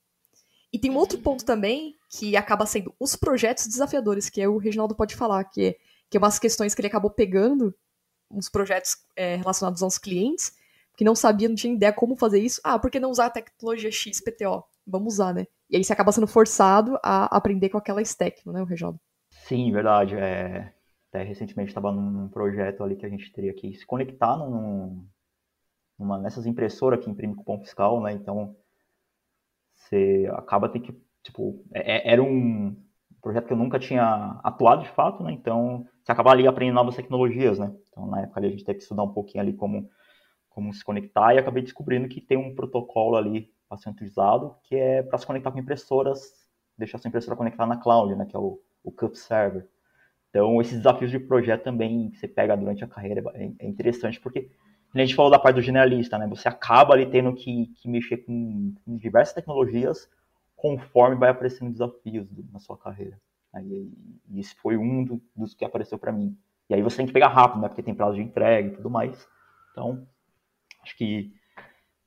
E 0.72 0.78
tem 0.78 0.90
um 0.90 0.96
outro 0.96 1.18
ponto 1.18 1.44
também 1.44 1.96
que 2.10 2.36
acaba 2.36 2.66
sendo 2.66 2.94
os 3.00 3.16
projetos 3.16 3.66
desafiadores, 3.66 4.28
que 4.28 4.40
é 4.40 4.48
o 4.48 4.58
Reginaldo 4.58 4.94
pode 4.94 5.16
falar, 5.16 5.44
que 5.44 5.68
é, 5.68 5.76
que 6.10 6.16
é 6.16 6.20
umas 6.20 6.38
questões 6.38 6.74
que 6.74 6.80
ele 6.80 6.88
acabou 6.88 7.10
pegando, 7.10 7.74
uns 8.30 8.48
projetos 8.48 8.96
é, 9.16 9.36
relacionados 9.36 9.82
aos 9.82 9.96
clientes, 9.98 10.52
que 10.96 11.04
não 11.04 11.14
sabia, 11.14 11.48
não 11.48 11.54
tinha 11.54 11.72
ideia 11.72 11.92
como 11.92 12.16
fazer 12.16 12.40
isso. 12.40 12.60
Ah, 12.64 12.78
por 12.78 12.90
que 12.90 13.00
não 13.00 13.10
usar 13.10 13.26
a 13.26 13.30
tecnologia 13.30 13.90
X, 13.90 14.20
PTO? 14.20 14.64
Vamos 14.86 15.14
usar, 15.14 15.32
né? 15.32 15.46
E 15.70 15.76
aí 15.76 15.84
você 15.84 15.92
acaba 15.92 16.12
sendo 16.12 16.26
forçado 16.26 16.98
a 17.02 17.24
aprender 17.36 17.68
com 17.68 17.78
aquela 17.78 18.02
stack, 18.02 18.44
não 18.44 18.58
é, 18.58 18.64
Reginaldo? 18.64 19.00
Sim, 19.30 19.70
verdade. 19.72 20.16
É... 20.16 20.72
Até 21.08 21.22
recentemente 21.22 21.70
estava 21.70 21.90
num 21.90 22.28
projeto 22.28 22.84
ali 22.84 22.94
que 22.94 23.06
a 23.06 23.08
gente 23.08 23.32
teria 23.32 23.54
que 23.54 23.74
se 23.74 23.86
conectar 23.86 24.36
num, 24.36 25.06
numa, 25.98 26.18
nessas 26.18 26.44
impressoras 26.44 27.02
que 27.02 27.10
imprime 27.10 27.34
cupom 27.34 27.58
fiscal, 27.60 28.02
né? 28.02 28.12
Então, 28.12 28.54
você 29.88 30.30
acaba 30.34 30.68
tendo 30.68 30.84
que, 30.84 31.02
tipo, 31.22 31.64
é, 31.72 31.96
é, 31.96 32.12
era 32.12 32.22
um 32.22 32.76
projeto 33.22 33.46
que 33.46 33.52
eu 33.52 33.56
nunca 33.56 33.78
tinha 33.78 34.38
atuado 34.44 34.82
de 34.82 34.90
fato, 34.90 35.22
né? 35.22 35.32
Então, 35.32 35.86
você 36.02 36.12
acaba 36.12 36.30
ali 36.30 36.46
aprendendo 36.46 36.76
novas 36.76 36.96
tecnologias, 36.96 37.58
né? 37.58 37.74
Então, 37.90 38.06
na 38.06 38.22
época 38.22 38.40
ali, 38.40 38.48
a 38.48 38.50
gente 38.50 38.64
teve 38.64 38.78
que 38.78 38.82
estudar 38.82 39.02
um 39.02 39.12
pouquinho 39.12 39.42
ali 39.42 39.52
como 39.52 39.88
como 40.50 40.74
se 40.74 40.84
conectar 40.84 41.32
e 41.32 41.38
acabei 41.38 41.62
descobrindo 41.62 42.08
que 42.08 42.20
tem 42.20 42.36
um 42.36 42.52
protocolo 42.52 43.16
ali 43.16 43.48
bastante 43.70 44.02
usado 44.02 44.56
que 44.64 44.74
é 44.74 45.04
para 45.04 45.16
se 45.16 45.24
conectar 45.24 45.52
com 45.52 45.58
impressoras, 45.60 46.20
deixar 46.76 46.98
sua 46.98 47.08
impressora 47.08 47.36
conectada 47.36 47.68
na 47.68 47.80
cloud, 47.80 48.16
né, 48.16 48.26
que 48.26 48.34
é 48.34 48.38
o, 48.40 48.60
o 48.82 48.90
Cup 48.90 49.14
Server. 49.14 49.68
Então, 50.30 50.60
esses 50.60 50.78
desafios 50.78 51.12
de 51.12 51.20
projeto 51.20 51.62
também 51.62 52.10
que 52.10 52.18
você 52.18 52.26
pega 52.26 52.56
durante 52.56 52.82
a 52.82 52.88
carreira 52.88 53.22
é, 53.34 53.52
é 53.60 53.66
interessante 53.68 54.18
porque 54.18 54.50
a 54.94 54.98
gente 54.98 55.14
falou 55.14 55.30
da 55.30 55.38
parte 55.38 55.56
do 55.56 55.62
generalista, 55.62 56.18
né? 56.18 56.26
Você 56.28 56.48
acaba 56.48 56.94
ali 56.94 57.06
tendo 57.06 57.34
que, 57.34 57.66
que 57.76 57.88
mexer 57.88 58.18
com, 58.18 58.74
com, 58.84 58.96
diversas 58.96 59.34
tecnologias 59.34 60.08
conforme 60.56 61.16
vai 61.16 61.30
aparecendo 61.30 61.70
desafios 61.70 62.26
na 62.52 62.58
sua 62.58 62.76
carreira. 62.76 63.20
Aí, 63.52 63.90
e 64.30 64.40
isso 64.40 64.56
foi 64.60 64.76
um 64.76 65.04
do, 65.04 65.22
dos 65.36 65.54
que 65.54 65.64
apareceu 65.64 65.98
para 65.98 66.12
mim. 66.12 66.36
E 66.68 66.74
aí 66.74 66.82
você 66.82 66.98
tem 66.98 67.06
que 67.06 67.12
pegar 67.12 67.28
rápido, 67.28 67.62
né? 67.62 67.68
Porque 67.68 67.82
tem 67.82 67.94
prazo 67.94 68.16
de 68.16 68.22
entrega 68.22 68.68
e 68.68 68.72
tudo 68.72 68.90
mais. 68.90 69.28
Então, 69.72 70.06
Acho 70.88 70.96
que 70.96 71.30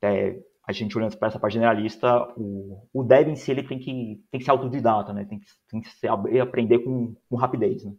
é, 0.02 0.40
a 0.66 0.72
gente 0.72 0.98
olhando 0.98 1.16
para 1.16 1.28
essa 1.28 1.40
parte 1.40 1.54
generalista, 1.54 2.28
o, 2.36 2.88
o 2.92 3.04
dev 3.04 3.30
em 3.30 3.36
si 3.36 3.52
ele 3.52 3.62
tem 3.62 3.78
que, 3.78 4.24
tem 4.32 4.40
que 4.40 4.44
ser 4.44 4.52
autodidata, 4.52 5.14
né? 5.14 5.24
tem, 5.26 5.40
que, 5.40 5.46
tem 5.70 5.82
que 5.82 6.40
aprender 6.40 6.80
com, 6.80 7.16
com 7.30 7.36
rapidez. 7.36 7.84
Né? 7.86 7.94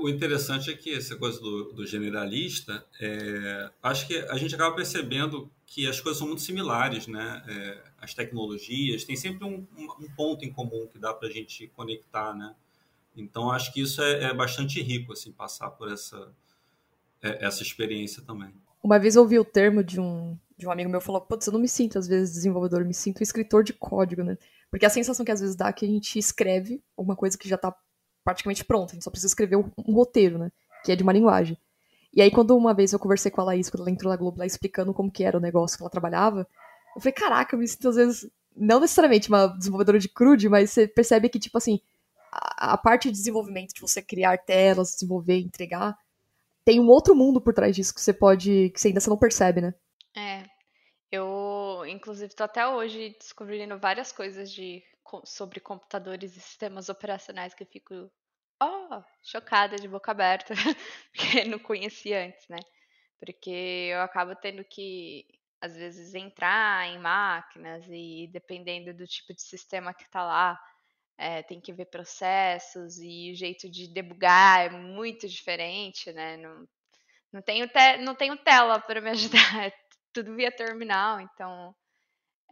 O 0.00 0.08
interessante 0.08 0.70
é 0.70 0.74
que 0.74 0.94
essa 0.94 1.16
coisa 1.16 1.40
do, 1.40 1.72
do 1.72 1.86
generalista, 1.86 2.84
é, 3.00 3.70
acho 3.82 4.06
que 4.06 4.16
a 4.16 4.36
gente 4.36 4.54
acaba 4.54 4.74
percebendo 4.76 5.50
que 5.66 5.86
as 5.86 6.00
coisas 6.00 6.18
são 6.18 6.28
muito 6.28 6.42
similares, 6.42 7.06
né? 7.06 7.42
É, 7.48 7.82
as 7.98 8.12
tecnologias, 8.14 9.04
tem 9.04 9.16
sempre 9.16 9.44
um, 9.44 9.66
um, 9.76 10.08
ponto 10.14 10.44
em 10.44 10.52
comum 10.52 10.86
que 10.86 10.98
dá 10.98 11.14
para 11.14 11.28
a 11.28 11.30
gente 11.30 11.66
conectar, 11.68 12.34
né? 12.34 12.54
Então, 13.16 13.50
acho 13.50 13.72
que 13.72 13.80
isso 13.80 14.02
é, 14.02 14.24
é, 14.24 14.34
bastante 14.34 14.80
rico, 14.82 15.12
assim, 15.12 15.32
passar 15.32 15.70
por 15.70 15.90
essa, 15.90 16.32
é, 17.22 17.46
essa 17.46 17.62
experiência 17.62 18.22
também. 18.22 18.52
Uma 18.82 18.98
vez 18.98 19.16
eu 19.16 19.22
ouvi 19.22 19.38
o 19.38 19.44
termo 19.44 19.82
de 19.82 19.98
um, 19.98 20.36
de 20.56 20.66
um 20.66 20.70
amigo 20.70 20.90
meu 20.90 21.00
falou, 21.00 21.20
putz, 21.20 21.46
eu 21.46 21.52
não 21.52 21.60
me 21.60 21.68
sinto 21.68 21.98
às 21.98 22.06
vezes 22.06 22.34
desenvolvedor, 22.34 22.80
eu 22.80 22.86
me 22.86 22.94
sinto 22.94 23.22
escritor 23.22 23.64
de 23.64 23.72
código, 23.72 24.22
né? 24.22 24.36
Porque 24.70 24.86
a 24.86 24.90
sensação 24.90 25.24
que 25.24 25.32
às 25.32 25.40
vezes 25.40 25.56
dá 25.56 25.68
é 25.68 25.72
que 25.72 25.84
a 25.84 25.88
gente 25.88 26.18
escreve 26.18 26.82
alguma 26.96 27.16
coisa 27.16 27.38
que 27.38 27.48
já 27.48 27.56
tá 27.56 27.74
praticamente 28.24 28.64
pronta, 28.64 28.92
a 28.92 28.94
gente 28.94 29.04
só 29.04 29.10
precisa 29.10 29.30
escrever 29.30 29.56
um, 29.56 29.92
roteiro, 29.92 30.38
né? 30.38 30.50
Que 30.84 30.92
é 30.92 30.96
de 30.96 31.02
uma 31.02 31.12
linguagem. 31.12 31.56
E 32.14 32.20
aí, 32.20 32.30
quando 32.30 32.56
uma 32.56 32.74
vez 32.74 32.92
eu 32.92 32.98
conversei 32.98 33.30
com 33.30 33.40
a 33.40 33.44
Laís, 33.44 33.70
quando 33.70 33.82
ela 33.82 33.90
entrou 33.90 34.10
na 34.10 34.16
Globo 34.16 34.38
lá 34.38 34.46
explicando 34.46 34.92
como 34.92 35.10
que 35.10 35.24
era 35.24 35.36
o 35.36 35.40
negócio 35.40 35.76
que 35.76 35.82
ela 35.82 35.90
trabalhava, 35.90 36.46
eu 36.94 37.00
falei, 37.00 37.12
caraca, 37.12 37.54
eu 37.54 37.58
me 37.58 37.66
sinto 37.66 37.88
às 37.88 37.96
vezes, 37.96 38.30
não 38.54 38.80
necessariamente 38.80 39.28
uma 39.28 39.46
desenvolvedora 39.46 39.98
de 39.98 40.08
crude, 40.08 40.48
mas 40.48 40.70
você 40.70 40.86
percebe 40.86 41.28
que, 41.28 41.38
tipo 41.38 41.56
assim, 41.56 41.80
a, 42.30 42.74
a 42.74 42.76
parte 42.76 43.10
de 43.10 43.16
desenvolvimento, 43.16 43.74
de 43.74 43.80
você 43.80 44.02
criar 44.02 44.36
telas, 44.38 44.92
desenvolver, 44.92 45.38
entregar, 45.38 45.96
tem 46.64 46.78
um 46.78 46.88
outro 46.88 47.14
mundo 47.14 47.40
por 47.40 47.54
trás 47.54 47.74
disso 47.74 47.94
que 47.94 48.00
você 48.00 48.12
pode, 48.12 48.70
que 48.70 48.80
você 48.80 48.88
ainda 48.88 49.00
não 49.08 49.16
percebe, 49.16 49.60
né? 49.60 49.74
É, 50.14 50.44
eu, 51.10 51.84
inclusive, 51.86 52.34
tô 52.34 52.44
até 52.44 52.66
hoje 52.66 53.16
descobrindo 53.18 53.78
várias 53.78 54.12
coisas 54.12 54.50
de, 54.50 54.82
sobre 55.24 55.60
computadores 55.60 56.36
e 56.36 56.40
sistemas 56.40 56.88
operacionais 56.88 57.54
que 57.54 57.62
eu 57.62 57.66
fico 57.66 58.10
oh, 58.62 59.02
chocada, 59.22 59.76
de 59.76 59.88
boca 59.88 60.10
aberta, 60.10 60.54
porque 61.12 61.44
não 61.44 61.58
conhecia 61.58 62.24
antes, 62.24 62.46
né? 62.48 62.58
Porque 63.18 63.90
eu 63.92 64.00
acabo 64.00 64.34
tendo 64.36 64.64
que, 64.64 65.26
às 65.60 65.76
vezes, 65.76 66.14
entrar 66.14 66.88
em 66.88 66.98
máquinas 66.98 67.84
e 67.88 68.28
dependendo 68.32 68.94
do 68.94 69.06
tipo 69.06 69.32
de 69.34 69.42
sistema 69.42 69.94
que 69.94 70.04
está 70.04 70.24
lá, 70.24 70.60
é, 71.18 71.42
tem 71.42 71.60
que 71.60 71.72
ver 71.72 71.86
processos 71.86 72.98
e 72.98 73.32
o 73.32 73.36
jeito 73.36 73.70
de 73.70 73.88
debugar 73.88 74.66
é 74.66 74.70
muito 74.70 75.28
diferente, 75.28 76.12
né? 76.12 76.36
Não, 76.36 76.66
não, 77.32 77.42
tenho, 77.42 77.68
te, 77.68 77.98
não 77.98 78.14
tenho 78.14 78.36
tela 78.38 78.80
para 78.80 79.00
me 79.00 79.10
ajudar, 79.50 79.66
é 79.66 79.72
tudo 80.12 80.34
via 80.34 80.50
terminal, 80.50 81.20
então. 81.20 81.74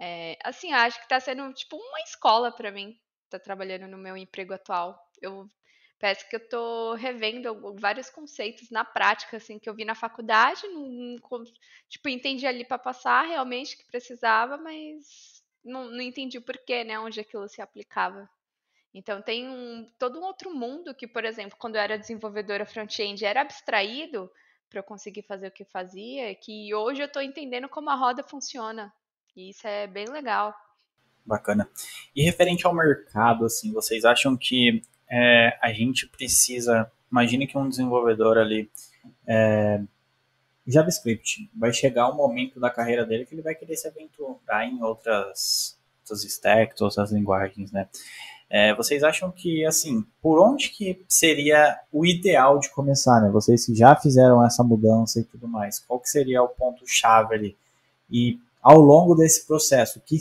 É, 0.01 0.39
assim, 0.45 0.73
acho 0.73 0.99
que 0.99 1.05
está 1.05 1.21
sendo 1.21 1.53
tipo 1.55 1.77
uma 1.77 2.01
escola 2.01 2.51
para 2.53 2.73
mim, 2.73 2.99
tá 3.29 3.39
trabalhando 3.39 3.87
no 3.89 3.99
meu 3.99 4.17
emprego 4.17 4.55
atual. 4.55 4.99
Eu 5.21 5.49
Parece 6.01 6.29
que 6.29 6.37
eu 6.37 6.49
tô 6.51 6.95
revendo 6.97 7.77
vários 7.79 8.11
conceitos 8.11 8.71
na 8.73 8.85
prática, 8.85 9.39
assim, 9.39 9.61
que 9.61 9.71
eu 9.71 9.75
vi 9.77 9.87
na 9.87 9.95
faculdade, 9.95 10.67
não, 10.69 11.17
tipo, 11.89 12.09
entendi 12.11 12.47
ali 12.47 12.65
para 12.67 12.79
passar 12.79 13.27
realmente 13.29 13.79
que 13.79 13.87
precisava, 13.87 14.59
mas 14.59 15.45
não, 15.65 15.87
não 15.91 16.01
entendi 16.03 16.39
o 16.39 16.43
porquê, 16.43 16.85
né, 16.85 16.99
onde 16.99 17.21
aquilo 17.21 17.49
se 17.49 17.63
aplicava. 17.63 18.29
Então 18.95 19.23
tem 19.23 19.49
um, 19.49 19.91
todo 19.99 20.21
um 20.21 20.25
outro 20.25 20.55
mundo 20.55 20.95
que, 20.95 21.07
por 21.09 21.25
exemplo, 21.25 21.59
quando 21.59 21.77
eu 21.77 21.83
era 21.83 21.99
desenvolvedora 21.99 22.67
front-end 22.67 23.25
era 23.25 23.43
abstraído 23.43 24.31
para 24.71 24.81
eu 24.81 24.85
conseguir 24.85 25.23
fazer 25.23 25.49
o 25.49 25.53
que 25.53 25.65
fazia, 25.65 26.35
que 26.37 26.75
hoje 26.75 27.03
eu 27.03 27.07
estou 27.07 27.23
entendendo 27.23 27.69
como 27.69 27.91
a 27.91 27.95
roda 27.97 28.23
funciona. 28.23 28.93
E 29.37 29.51
isso 29.51 29.67
é 29.67 29.87
bem 29.87 30.07
legal. 30.09 30.55
Bacana. 31.25 31.69
E 32.15 32.23
referente 32.23 32.67
ao 32.67 32.75
mercado, 32.75 33.45
assim, 33.45 33.73
vocês 33.73 34.05
acham 34.05 34.37
que 34.37 34.83
é, 35.09 35.59
a 35.63 35.73
gente 35.73 36.07
precisa. 36.07 36.91
Imagine 37.11 37.47
que 37.47 37.59
um 37.59 37.69
desenvolvedor 37.69 38.39
ali. 38.39 38.71
É, 39.27 39.81
JavaScript 40.67 41.51
vai 41.55 41.73
chegar 41.73 42.11
um 42.11 42.15
momento 42.15 42.61
da 42.61 42.71
carreira 42.71 43.05
dele 43.05 43.27
que 43.27 43.35
ele 43.35 43.43
vai 43.43 43.55
querer 43.55 43.77
se 43.77 43.89
aventurar 43.89 44.67
em 44.67 44.83
outras, 44.83 45.79
outras 46.03 46.25
stacks, 46.25 46.81
outras 46.81 47.11
linguagens, 47.11 47.73
né? 47.73 47.89
É, 48.49 48.75
vocês 48.75 49.05
acham 49.05 49.31
que, 49.31 49.65
assim, 49.65 50.05
por 50.21 50.41
onde 50.41 50.71
que 50.71 51.05
seria 51.09 51.79
o 51.93 52.05
ideal 52.05 52.59
de 52.59 52.69
começar, 52.71 53.21
né? 53.21 53.31
Vocês 53.31 53.65
que 53.65 53.75
já 53.75 53.95
fizeram 53.95 54.45
essa 54.45 54.65
mudança 54.65 55.21
e 55.21 55.25
tudo 55.25 55.47
mais, 55.47 55.79
qual 55.79 56.01
que 56.01 56.11
seria 56.11 56.43
o 56.43 56.49
ponto-chave 56.49 57.35
ali? 57.35 57.57
E 58.11 58.41
ao 58.63 58.79
longo 58.79 59.15
desse 59.15 59.47
processo, 59.47 60.01
que 60.05 60.19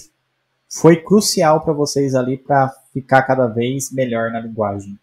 foi 0.70 0.98
crucial 0.98 1.62
para 1.62 1.74
vocês 1.74 2.16
ali 2.16 2.38
para 2.38 2.70
ficar 2.94 3.24
cada 3.24 3.48
vez 3.48 3.92
melhor 3.92 4.32
na 4.32 4.40
linguagem? 4.40 4.98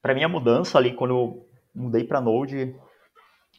Para 0.00 0.14
mim, 0.14 0.24
a 0.24 0.28
mudança 0.28 0.78
ali, 0.78 0.94
quando 0.94 1.10
eu 1.10 1.46
mudei 1.74 2.04
para 2.04 2.20
Node, 2.20 2.74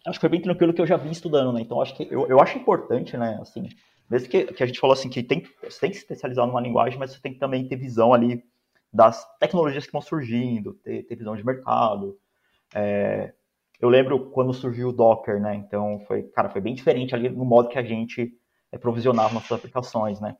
acho 0.05 0.19
que 0.19 0.21
foi 0.21 0.29
bem 0.29 0.41
tranquilo 0.41 0.73
que 0.73 0.81
eu 0.81 0.87
já 0.87 0.97
vim 0.97 1.11
estudando, 1.11 1.53
né? 1.53 1.61
Então, 1.61 1.81
acho 1.81 1.95
que 1.95 2.07
eu, 2.11 2.27
eu 2.27 2.39
acho 2.41 2.57
importante, 2.57 3.15
né? 3.15 3.39
Assim, 3.41 3.69
mesmo 4.09 4.29
que, 4.29 4.45
que 4.45 4.63
a 4.63 4.65
gente 4.65 4.79
falou 4.79 4.93
assim, 4.93 5.09
que 5.09 5.23
tem, 5.23 5.43
você 5.63 5.79
tem 5.79 5.89
que 5.89 5.95
se 5.95 6.03
especializar 6.03 6.45
numa 6.45 6.61
linguagem, 6.61 6.99
mas 6.99 7.11
você 7.13 7.21
tem 7.21 7.33
que 7.33 7.39
também 7.39 7.67
ter 7.67 7.77
visão 7.77 8.13
ali 8.13 8.43
das 8.91 9.25
tecnologias 9.39 9.85
que 9.85 9.91
vão 9.91 10.01
surgindo, 10.01 10.73
ter, 10.83 11.03
ter 11.03 11.15
visão 11.15 11.35
de 11.35 11.45
mercado. 11.45 12.17
É, 12.75 13.33
eu 13.79 13.89
lembro 13.89 14.29
quando 14.31 14.53
surgiu 14.53 14.89
o 14.89 14.93
Docker, 14.93 15.41
né? 15.41 15.55
Então, 15.55 15.99
foi, 16.07 16.23
cara, 16.23 16.49
foi 16.49 16.61
bem 16.61 16.75
diferente 16.75 17.15
ali 17.15 17.29
no 17.29 17.45
modo 17.45 17.69
que 17.69 17.79
a 17.79 17.83
gente 17.83 18.33
é, 18.73 18.77
provisionava 18.77 19.33
nossas 19.33 19.51
aplicações, 19.51 20.19
né? 20.19 20.35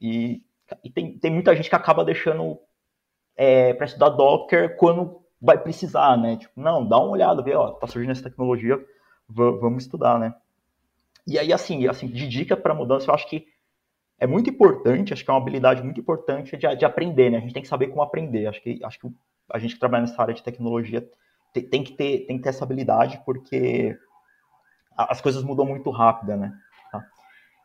E 0.00 0.42
e 0.84 0.90
tem, 0.90 1.18
tem 1.18 1.30
muita 1.30 1.54
gente 1.54 1.68
que 1.68 1.74
acaba 1.74 2.04
deixando 2.04 2.58
é, 3.36 3.72
para 3.74 3.86
estudar 3.86 4.10
Docker 4.10 4.76
quando 4.76 5.22
vai 5.40 5.56
precisar, 5.56 6.16
né? 6.16 6.36
Tipo, 6.36 6.60
não, 6.60 6.86
dá 6.86 6.98
uma 6.98 7.10
olhada, 7.10 7.42
vê, 7.42 7.54
ó, 7.54 7.70
tá 7.72 7.86
surgindo 7.86 8.10
essa 8.10 8.24
tecnologia, 8.24 8.78
vamos 9.28 9.84
estudar, 9.84 10.18
né? 10.18 10.34
E 11.26 11.38
aí, 11.38 11.52
assim, 11.52 11.86
assim 11.86 12.08
de 12.08 12.26
dica 12.26 12.56
para 12.56 12.74
mudança, 12.74 13.10
eu 13.10 13.14
acho 13.14 13.28
que 13.28 13.46
é 14.18 14.26
muito 14.26 14.50
importante, 14.50 15.12
acho 15.12 15.24
que 15.24 15.30
é 15.30 15.32
uma 15.32 15.40
habilidade 15.40 15.82
muito 15.82 16.00
importante 16.00 16.56
de, 16.56 16.76
de 16.76 16.84
aprender, 16.84 17.30
né? 17.30 17.38
A 17.38 17.40
gente 17.40 17.54
tem 17.54 17.62
que 17.62 17.68
saber 17.68 17.88
como 17.88 18.02
aprender. 18.02 18.46
Acho 18.46 18.60
que, 18.60 18.80
acho 18.82 18.98
que 18.98 19.08
a 19.50 19.58
gente 19.58 19.74
que 19.74 19.80
trabalha 19.80 20.02
nessa 20.02 20.20
área 20.20 20.34
de 20.34 20.42
tecnologia 20.42 21.08
tem, 21.52 21.62
tem, 21.62 21.84
que, 21.84 21.92
ter, 21.92 22.26
tem 22.26 22.36
que 22.36 22.42
ter 22.42 22.48
essa 22.48 22.64
habilidade, 22.64 23.22
porque 23.24 23.96
as 24.96 25.20
coisas 25.20 25.44
mudam 25.44 25.64
muito 25.64 25.88
rápido, 25.90 26.36
né? 26.36 26.52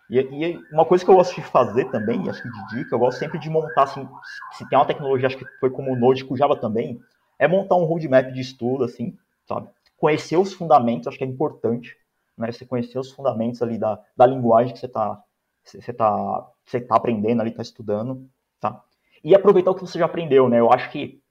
E, 0.09 0.19
e, 0.19 0.65
uma 0.71 0.85
coisa 0.85 1.03
que 1.03 1.09
eu 1.09 1.15
gosto 1.15 1.35
de 1.35 1.41
fazer 1.41 1.85
também, 1.85 2.29
acho 2.29 2.41
que 2.41 2.49
de 2.49 2.67
dica, 2.67 2.95
eu 2.95 2.99
gosto 2.99 3.19
sempre 3.19 3.39
de 3.39 3.49
montar, 3.49 3.83
assim, 3.83 4.07
se 4.51 4.67
tem 4.67 4.77
uma 4.77 4.85
tecnologia, 4.85 5.27
acho 5.27 5.37
que 5.37 5.45
foi 5.59 5.69
como 5.69 5.91
o 5.91 5.95
Node 5.95 6.25
com 6.25 6.35
Java 6.35 6.55
também, 6.55 6.99
é 7.39 7.47
montar 7.47 7.75
um 7.75 7.85
roadmap 7.85 8.31
de 8.31 8.41
estudo, 8.41 8.83
assim, 8.83 9.17
sabe? 9.47 9.69
Conhecer 9.97 10.37
os 10.37 10.53
fundamentos, 10.53 11.07
acho 11.07 11.17
que 11.17 11.23
é 11.23 11.27
importante, 11.27 11.95
né? 12.37 12.51
Você 12.51 12.65
conhecer 12.65 12.99
os 12.99 13.11
fundamentos 13.11 13.61
ali 13.61 13.77
da, 13.77 13.99
da 14.15 14.25
linguagem 14.25 14.73
que 14.73 14.79
você 14.79 14.85
está 14.85 15.23
você 15.63 15.93
tá, 15.93 16.51
você 16.65 16.81
tá 16.81 16.95
aprendendo 16.95 17.41
ali, 17.41 17.49
está 17.49 17.61
estudando, 17.61 18.29
tá? 18.59 18.83
E 19.23 19.33
aproveitar 19.33 19.71
o 19.71 19.75
que 19.75 19.81
você 19.81 19.97
já 19.97 20.05
aprendeu, 20.05 20.49
né? 20.49 20.59
Eu 20.59 20.71
acho 20.71 20.91
que 20.91 21.21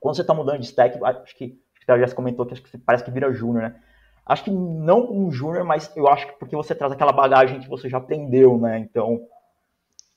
quando 0.00 0.16
você 0.16 0.22
está 0.22 0.34
mudando 0.34 0.58
de 0.58 0.66
stack, 0.66 0.98
acho 1.02 1.36
que, 1.36 1.58
acho 1.76 1.86
que 1.86 1.98
Jess 1.98 2.12
comentou 2.12 2.44
que 2.44 2.54
acho 2.54 2.62
que 2.62 2.78
parece 2.78 3.04
que 3.04 3.10
vira 3.10 3.32
júnior, 3.32 3.62
né? 3.62 3.82
Acho 4.28 4.44
que 4.44 4.50
não 4.50 5.10
um 5.10 5.32
júnior, 5.32 5.64
mas 5.64 5.90
eu 5.96 6.06
acho 6.06 6.26
que 6.26 6.34
porque 6.34 6.54
você 6.54 6.74
traz 6.74 6.92
aquela 6.92 7.12
bagagem 7.12 7.60
que 7.60 7.68
você 7.68 7.88
já 7.88 7.96
aprendeu, 7.96 8.58
né? 8.58 8.78
Então, 8.78 9.26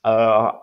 uh, 0.06 0.60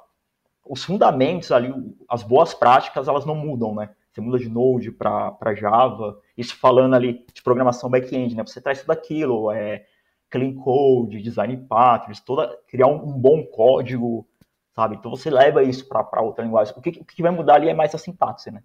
os 0.66 0.84
fundamentos 0.84 1.50
ali, 1.50 1.72
as 2.06 2.22
boas 2.22 2.52
práticas, 2.52 3.08
elas 3.08 3.24
não 3.24 3.34
mudam, 3.34 3.74
né? 3.74 3.88
Você 4.12 4.20
muda 4.20 4.38
de 4.38 4.50
Node 4.50 4.92
para 4.92 5.54
Java, 5.54 6.20
isso 6.36 6.56
falando 6.58 6.94
ali 6.94 7.24
de 7.32 7.42
programação 7.42 7.88
back-end, 7.88 8.36
né? 8.36 8.44
Você 8.44 8.60
traz 8.60 8.82
tudo 8.82 8.90
aquilo, 8.90 9.50
é, 9.50 9.86
clean 10.28 10.54
code, 10.56 11.22
design 11.22 11.56
patterns, 11.56 12.20
toda, 12.20 12.54
criar 12.66 12.88
um, 12.88 12.96
um 12.96 13.18
bom 13.18 13.42
código, 13.46 14.28
sabe? 14.74 14.96
Então 14.96 15.10
você 15.10 15.30
leva 15.30 15.62
isso 15.62 15.88
para 15.88 16.20
outra 16.20 16.44
linguagem. 16.44 16.74
O 16.76 16.82
que, 16.82 17.00
o 17.00 17.04
que 17.04 17.22
vai 17.22 17.30
mudar 17.30 17.54
ali 17.54 17.70
é 17.70 17.74
mais 17.74 17.94
a 17.94 17.98
sintaxe, 17.98 18.50
né? 18.50 18.62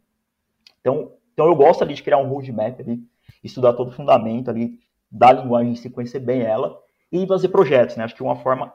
Então, 0.82 1.14
então 1.34 1.46
eu 1.46 1.56
gosto 1.56 1.84
ali 1.84 1.94
de 1.94 2.04
criar 2.04 2.18
um 2.18 2.28
roadmap 2.28 2.82
ali, 2.82 3.02
estudar 3.44 3.74
todo 3.74 3.90
o 3.90 3.94
fundamento 3.94 4.50
ali 4.50 4.80
da 5.10 5.32
linguagem, 5.32 5.76
se 5.76 5.90
conhecer 5.90 6.20
bem 6.20 6.42
ela 6.42 6.78
e 7.12 7.28
fazer 7.28 7.50
projetos, 7.50 7.96
né? 7.96 8.04
Acho 8.04 8.16
que 8.16 8.24
uma 8.24 8.36
forma 8.36 8.74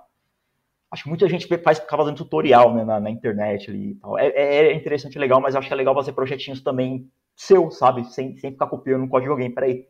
acho 0.90 1.02
que 1.02 1.08
muita 1.08 1.28
gente 1.28 1.46
faz 1.58 1.78
ficar 1.78 1.96
fazendo 1.96 2.16
tutorial 2.16 2.74
né, 2.74 2.84
na, 2.84 2.98
na, 2.98 3.10
internet 3.10 3.70
ali 3.70 3.90
e 3.90 3.94
tal. 3.96 4.18
É, 4.18 4.28
é, 4.28 4.56
é 4.68 4.74
interessante 4.74 5.16
e 5.16 5.18
legal, 5.18 5.40
mas 5.40 5.54
acho 5.54 5.68
que 5.68 5.74
é 5.74 5.76
legal 5.76 5.94
fazer 5.94 6.12
projetinhos 6.12 6.62
também 6.62 7.10
seu, 7.36 7.70
sabe? 7.70 8.04
Sem, 8.04 8.36
sem 8.38 8.52
ficar 8.52 8.66
copiando 8.66 9.04
um 9.04 9.08
código 9.08 9.28
de 9.28 9.32
alguém, 9.32 9.54
peraí. 9.54 9.86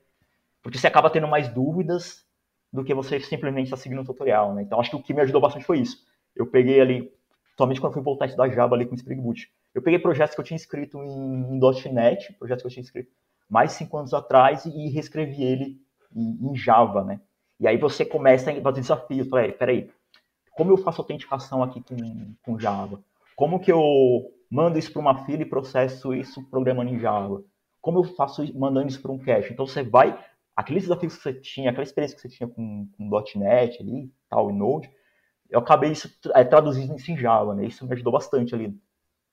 Porque 0.62 0.76
você 0.76 0.86
acaba 0.86 1.08
tendo 1.08 1.28
mais 1.28 1.48
dúvidas 1.48 2.26
do 2.72 2.84
que 2.84 2.92
você 2.92 3.20
simplesmente 3.20 3.66
está 3.66 3.76
seguindo 3.76 4.00
um 4.00 4.04
tutorial, 4.04 4.54
né? 4.54 4.62
Então 4.62 4.80
acho 4.80 4.90
que 4.90 4.96
o 4.96 5.02
que 5.02 5.14
me 5.14 5.20
ajudou 5.22 5.40
bastante 5.40 5.64
foi 5.64 5.78
isso. 5.78 6.04
Eu 6.34 6.46
peguei 6.46 6.80
ali, 6.80 7.12
somente 7.56 7.80
quando 7.80 7.94
fui 7.94 8.02
voltar 8.02 8.24
a 8.24 8.28
estudar 8.28 8.50
Java 8.50 8.74
ali 8.74 8.84
com 8.84 8.94
Spring 8.94 9.20
Boot, 9.20 9.50
eu 9.74 9.82
peguei 9.82 9.98
projetos 9.98 10.34
que 10.34 10.40
eu 10.40 10.44
tinha 10.44 10.56
escrito 10.56 11.02
em, 11.02 11.56
em 11.56 11.60
.NET, 11.92 12.32
projetos 12.34 12.62
que 12.62 12.66
eu 12.66 12.72
tinha 12.72 12.82
escrito 12.82 13.10
mais 13.48 13.72
cinco 13.72 13.96
anos 13.96 14.12
atrás 14.12 14.64
e 14.66 14.88
reescrevi 14.88 15.42
ele 15.42 15.80
em, 16.14 16.50
em 16.50 16.56
Java, 16.56 17.04
né? 17.04 17.20
E 17.60 17.66
aí 17.66 17.76
você 17.76 18.04
começa 18.04 18.50
a 18.50 18.60
fazer 18.60 18.80
desafios. 18.80 19.28
Peraí, 19.28 19.52
peraí, 19.52 19.90
como 20.52 20.70
eu 20.70 20.76
faço 20.76 21.00
autenticação 21.00 21.62
aqui 21.62 21.82
com, 21.82 22.34
com 22.42 22.58
Java? 22.58 23.00
Como 23.36 23.60
que 23.60 23.70
eu 23.70 23.80
mando 24.50 24.78
isso 24.78 24.92
para 24.92 25.00
uma 25.00 25.24
fila 25.24 25.42
e 25.42 25.46
processo 25.46 26.14
isso 26.14 26.42
programando 26.50 26.90
em 26.90 26.98
Java? 26.98 27.42
Como 27.80 27.98
eu 27.98 28.04
faço 28.04 28.42
mandando 28.58 28.88
isso 28.88 29.00
para 29.00 29.12
um 29.12 29.18
cache? 29.18 29.52
Então 29.52 29.66
você 29.66 29.82
vai, 29.82 30.18
aqueles 30.56 30.82
desafios 30.82 31.16
que 31.16 31.22
você 31.22 31.34
tinha, 31.34 31.70
aquela 31.70 31.84
experiência 31.84 32.16
que 32.16 32.22
você 32.22 32.28
tinha 32.28 32.48
com, 32.48 32.88
com 32.96 33.22
.NET 33.36 33.80
ali, 33.80 34.12
tal, 34.28 34.50
e 34.50 34.52
Node, 34.52 34.90
eu 35.48 35.60
acabei 35.60 35.92
isso, 35.92 36.12
é, 36.34 36.44
traduzindo 36.44 36.96
isso 36.96 37.10
em 37.10 37.16
Java, 37.16 37.54
né? 37.54 37.64
Isso 37.64 37.86
me 37.86 37.92
ajudou 37.94 38.12
bastante 38.12 38.54
ali 38.54 38.76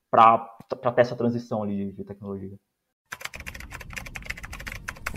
para 0.09 0.37
ter 0.69 1.01
essa 1.01 1.15
transição 1.15 1.63
ali 1.63 1.75
de, 1.75 1.93
de 1.93 2.03
tecnologia. 2.05 2.57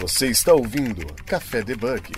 Você 0.00 0.28
está 0.28 0.54
ouvindo 0.54 1.04
Café 1.26 1.61
Debug. 1.61 2.12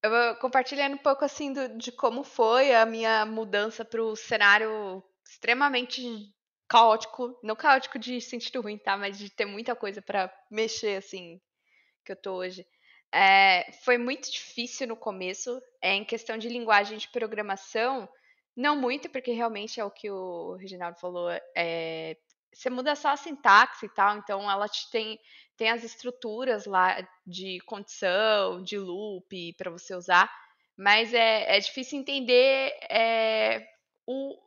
Eu 0.00 0.10
vou 0.10 0.36
compartilhando 0.36 0.94
um 0.94 0.98
pouco 0.98 1.24
assim 1.24 1.52
do, 1.52 1.76
de 1.76 1.90
como 1.90 2.22
foi 2.22 2.72
a 2.72 2.86
minha 2.86 3.26
mudança 3.26 3.84
para 3.84 4.00
o 4.00 4.14
cenário 4.14 5.02
extremamente 5.28 6.00
caótico, 6.68 7.36
não 7.42 7.56
caótico 7.56 7.98
de 7.98 8.20
sentido 8.20 8.60
ruim, 8.60 8.78
tá? 8.78 8.96
Mas 8.96 9.18
de 9.18 9.28
ter 9.28 9.44
muita 9.44 9.74
coisa 9.74 10.00
para 10.00 10.32
mexer 10.48 10.98
assim 10.98 11.40
que 12.04 12.12
eu 12.12 12.16
tô 12.16 12.34
hoje. 12.34 12.64
É, 13.12 13.72
foi 13.84 13.98
muito 13.98 14.30
difícil 14.30 14.86
no 14.86 14.96
começo, 14.96 15.60
é, 15.82 15.94
em 15.94 16.04
questão 16.04 16.38
de 16.38 16.48
linguagem 16.48 16.96
de 16.96 17.08
programação, 17.08 18.08
não 18.56 18.80
muito, 18.80 19.10
porque 19.10 19.32
realmente 19.32 19.80
é 19.80 19.84
o 19.84 19.90
que 19.90 20.08
o 20.08 20.54
Reginaldo 20.54 20.98
falou, 21.00 21.28
é, 21.56 22.16
você 22.52 22.70
muda 22.70 22.94
só 22.94 23.10
a 23.10 23.16
sintaxe 23.16 23.86
e 23.86 23.88
tal, 23.88 24.16
então 24.16 24.50
ela 24.50 24.66
tem, 24.90 25.18
tem 25.56 25.70
as 25.70 25.84
estruturas 25.84 26.66
lá 26.66 27.06
de 27.26 27.58
condição, 27.66 28.62
de 28.62 28.78
loop 28.78 29.52
para 29.54 29.70
você 29.70 29.94
usar, 29.94 30.30
mas 30.76 31.12
é, 31.12 31.56
é 31.56 31.60
difícil 31.60 31.98
entender 31.98 32.72
é, 32.90 33.66
o, 34.06 34.38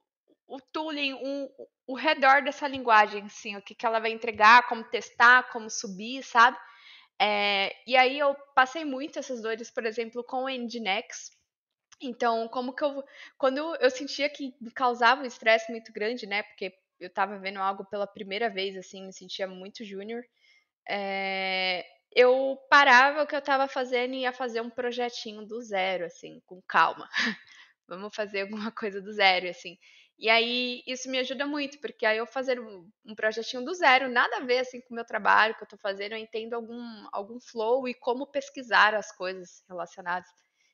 o 0.48 0.60
tooling, 0.74 1.14
o, 1.14 1.68
o 1.88 1.96
redor 1.96 2.42
dessa 2.42 2.68
linguagem, 2.68 3.24
assim, 3.24 3.56
o 3.56 3.62
que, 3.62 3.76
que 3.76 3.86
ela 3.86 4.00
vai 4.00 4.12
entregar, 4.12 4.68
como 4.68 4.84
testar, 4.84 5.50
como 5.52 5.70
subir, 5.70 6.24
sabe? 6.24 6.58
É, 7.20 7.76
e 7.86 7.96
aí 7.96 8.18
eu 8.18 8.36
passei 8.56 8.84
muito 8.84 9.20
essas 9.20 9.42
dores, 9.42 9.70
por 9.70 9.86
exemplo, 9.86 10.24
com 10.24 10.46
o 10.46 10.50
Nginx. 10.50 11.32
Então, 12.02 12.48
como 12.48 12.74
que 12.74 12.84
eu. 12.84 13.04
Quando 13.38 13.76
eu 13.76 13.92
sentia 13.92 14.28
que 14.28 14.56
me 14.60 14.72
causava 14.72 15.22
um 15.22 15.26
estresse 15.26 15.72
muito 15.72 15.94
grande, 15.94 16.26
né? 16.26 16.42
Porque 16.42 16.74
eu 17.02 17.08
estava 17.08 17.38
vendo 17.40 17.60
algo 17.60 17.86
pela 17.86 18.08
primeira 18.08 18.50
vez, 18.50 18.78
assim, 18.78 19.06
me 19.06 19.14
sentia 19.14 19.48
muito 19.48 19.84
júnior. 19.84 20.24
É, 20.90 21.86
eu 22.16 22.58
parava 22.70 23.24
o 23.24 23.28
que 23.28 23.36
eu 23.36 23.40
estava 23.40 23.68
fazendo 23.68 24.14
e 24.14 24.22
ia 24.22 24.34
fazer 24.34 24.62
um 24.62 24.70
projetinho 24.70 25.46
do 25.46 25.62
zero, 25.62 26.06
assim, 26.06 26.42
com 26.46 26.62
calma. 26.68 27.10
Vamos 27.88 28.16
fazer 28.16 28.42
alguma 28.42 28.72
coisa 28.72 29.02
do 29.02 29.12
zero, 29.14 29.50
assim. 29.50 29.78
E 30.20 30.30
aí 30.30 30.84
isso 30.86 31.10
me 31.10 31.18
ajuda 31.18 31.48
muito, 31.48 31.80
porque 31.82 32.06
aí 32.06 32.18
eu 32.20 32.28
fazer 32.28 32.60
um, 32.60 33.16
projetinho 33.16 33.66
do 33.66 33.74
zero, 33.74 34.08
nada 34.08 34.38
a 34.38 34.42
ver 34.42 34.60
assim 34.60 34.80
com 34.82 34.94
o 34.94 34.96
meu 34.96 35.06
trabalho 35.06 35.56
que 35.56 35.64
eu 35.64 35.66
estou 35.66 35.80
fazendo, 35.80 36.12
eu 36.12 36.18
entendo 36.20 36.54
algum, 36.54 37.08
algum 37.12 37.40
flow 37.40 37.88
e 37.88 37.96
como 37.96 38.28
pesquisar 38.28 38.94
as 38.94 39.12
coisas 39.12 39.64
relacionadas. 39.68 40.30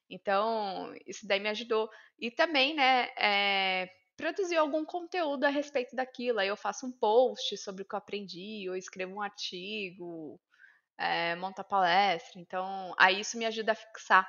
Então, 0.10 0.94
isso 1.06 1.26
daí 1.28 1.40
me 1.40 1.50
ajudou. 1.50 1.90
E 2.20 2.30
também, 2.32 2.76
né, 2.76 3.10
é, 3.18 3.90
produzir 4.18 4.58
algum 4.58 4.84
conteúdo 4.84 5.46
a 5.46 5.50
respeito 5.50 5.96
daquilo. 5.96 6.40
Aí 6.40 6.48
eu 6.50 6.58
faço 6.58 6.88
um 6.88 6.92
post 6.92 7.56
sobre 7.58 7.84
o 7.84 7.86
que 7.86 7.96
eu 7.96 8.00
aprendi, 8.00 8.68
ou 8.70 8.76
escrevo 8.76 9.16
um 9.16 9.22
artigo, 9.22 10.40
é, 10.98 11.36
monto 11.36 11.62
a 11.62 11.64
palestra. 11.64 12.42
Então, 12.42 12.94
aí 12.98 13.22
isso 13.22 13.38
me 13.38 13.46
ajuda 13.46 13.74
a 13.74 13.76
fixar. 13.76 14.28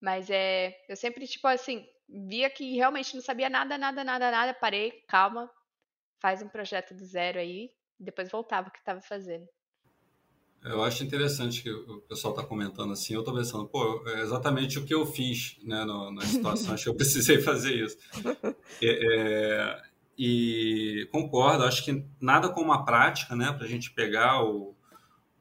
Mas 0.00 0.30
é, 0.30 0.74
eu 0.88 0.96
sempre, 0.96 1.26
tipo 1.26 1.46
assim, 1.48 1.86
via 2.08 2.50
que 2.50 2.74
realmente 2.76 3.14
não 3.14 3.22
sabia 3.22 3.50
nada, 3.50 3.78
nada, 3.78 4.04
nada, 4.04 4.30
nada, 4.30 4.54
parei, 4.54 4.92
calma, 5.08 5.50
faz 6.20 6.42
um 6.42 6.48
projeto 6.48 6.94
do 6.94 7.04
zero 7.04 7.38
aí, 7.38 7.70
depois 7.98 8.30
voltava 8.30 8.68
o 8.68 8.72
que 8.72 8.78
estava 8.78 9.00
fazendo. 9.02 9.46
Eu 10.68 10.82
acho 10.82 11.04
interessante 11.04 11.62
que 11.62 11.70
o 11.70 12.00
pessoal 12.08 12.34
está 12.34 12.44
comentando 12.44 12.92
assim. 12.92 13.14
Eu 13.14 13.20
estou 13.20 13.34
pensando, 13.34 13.68
pô, 13.68 14.02
é 14.08 14.20
exatamente 14.20 14.80
o 14.80 14.84
que 14.84 14.92
eu 14.92 15.06
fiz 15.06 15.56
né, 15.62 15.84
no, 15.84 16.10
na 16.10 16.22
situação. 16.22 16.74
acho 16.74 16.84
que 16.84 16.88
eu 16.88 16.94
precisei 16.94 17.40
fazer 17.40 17.74
isso. 17.74 17.96
É, 18.82 18.82
é, 18.82 19.82
e 20.18 21.08
concordo, 21.12 21.62
acho 21.62 21.84
que 21.84 22.04
nada 22.20 22.48
como 22.48 22.72
a 22.72 22.82
prática, 22.82 23.36
né, 23.36 23.52
para 23.52 23.64
a 23.64 23.68
gente 23.68 23.92
pegar 23.92 24.42
o, 24.42 24.74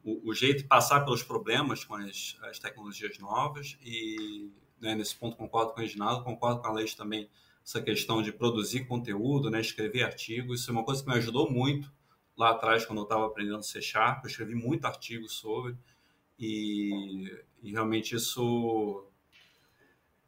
o, 0.03 0.29
o, 0.29 0.33
jeito 0.33 0.59
de 0.59 0.65
passar 0.65 1.03
pelos 1.03 1.23
problemas 1.23 1.83
com 1.83 1.95
as, 1.95 2.37
as 2.43 2.59
tecnologias 2.59 3.17
novas. 3.17 3.79
E 3.83 4.51
né, 4.79 4.93
nesse 4.93 5.15
ponto 5.15 5.35
concordo 5.35 5.73
com 5.73 5.79
o 5.79 5.81
Reginaldo, 5.81 6.23
concordo 6.23 6.61
com 6.61 6.67
a 6.67 6.71
Leite 6.71 6.95
também, 6.95 7.27
essa 7.65 7.81
questão 7.81 8.21
de 8.21 8.31
produzir 8.31 8.85
conteúdo, 8.85 9.49
né, 9.49 9.59
escrever 9.59 10.03
artigos. 10.03 10.61
Isso 10.61 10.69
é 10.69 10.73
uma 10.73 10.83
coisa 10.83 11.01
que 11.01 11.09
me 11.09 11.15
ajudou 11.15 11.49
muito 11.49 11.91
lá 12.37 12.51
atrás, 12.51 12.85
quando 12.85 12.99
eu 12.99 13.03
estava 13.03 13.25
aprendendo 13.25 13.63
C 13.63 13.81
Sharp, 13.81 14.23
eu 14.23 14.29
escrevi 14.29 14.55
muito 14.55 14.85
artigo 14.85 15.27
sobre, 15.29 15.77
e, 16.39 17.31
e 17.63 17.71
realmente 17.71 18.15
isso 18.15 19.07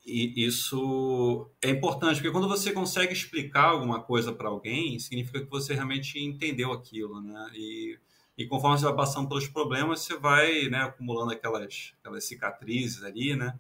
e 0.08 0.46
isso 0.46 1.50
é 1.62 1.70
importante, 1.70 2.16
porque 2.16 2.32
quando 2.32 2.48
você 2.48 2.72
consegue 2.72 3.12
explicar 3.12 3.66
alguma 3.66 4.02
coisa 4.02 4.32
para 4.32 4.48
alguém, 4.48 4.98
significa 5.00 5.42
que 5.42 5.50
você 5.50 5.74
realmente 5.74 6.18
entendeu 6.18 6.72
aquilo, 6.72 7.20
né? 7.20 7.52
E, 7.54 8.00
e 8.38 8.48
conforme 8.48 8.78
você 8.78 8.86
vai 8.86 8.96
passando 8.96 9.28
pelos 9.28 9.50
problemas, 9.50 10.00
você 10.00 10.18
vai 10.18 10.70
né, 10.70 10.84
acumulando 10.84 11.34
aquelas, 11.34 11.94
aquelas 12.00 12.24
cicatrizes 12.24 13.04
ali, 13.04 13.36
né? 13.36 13.60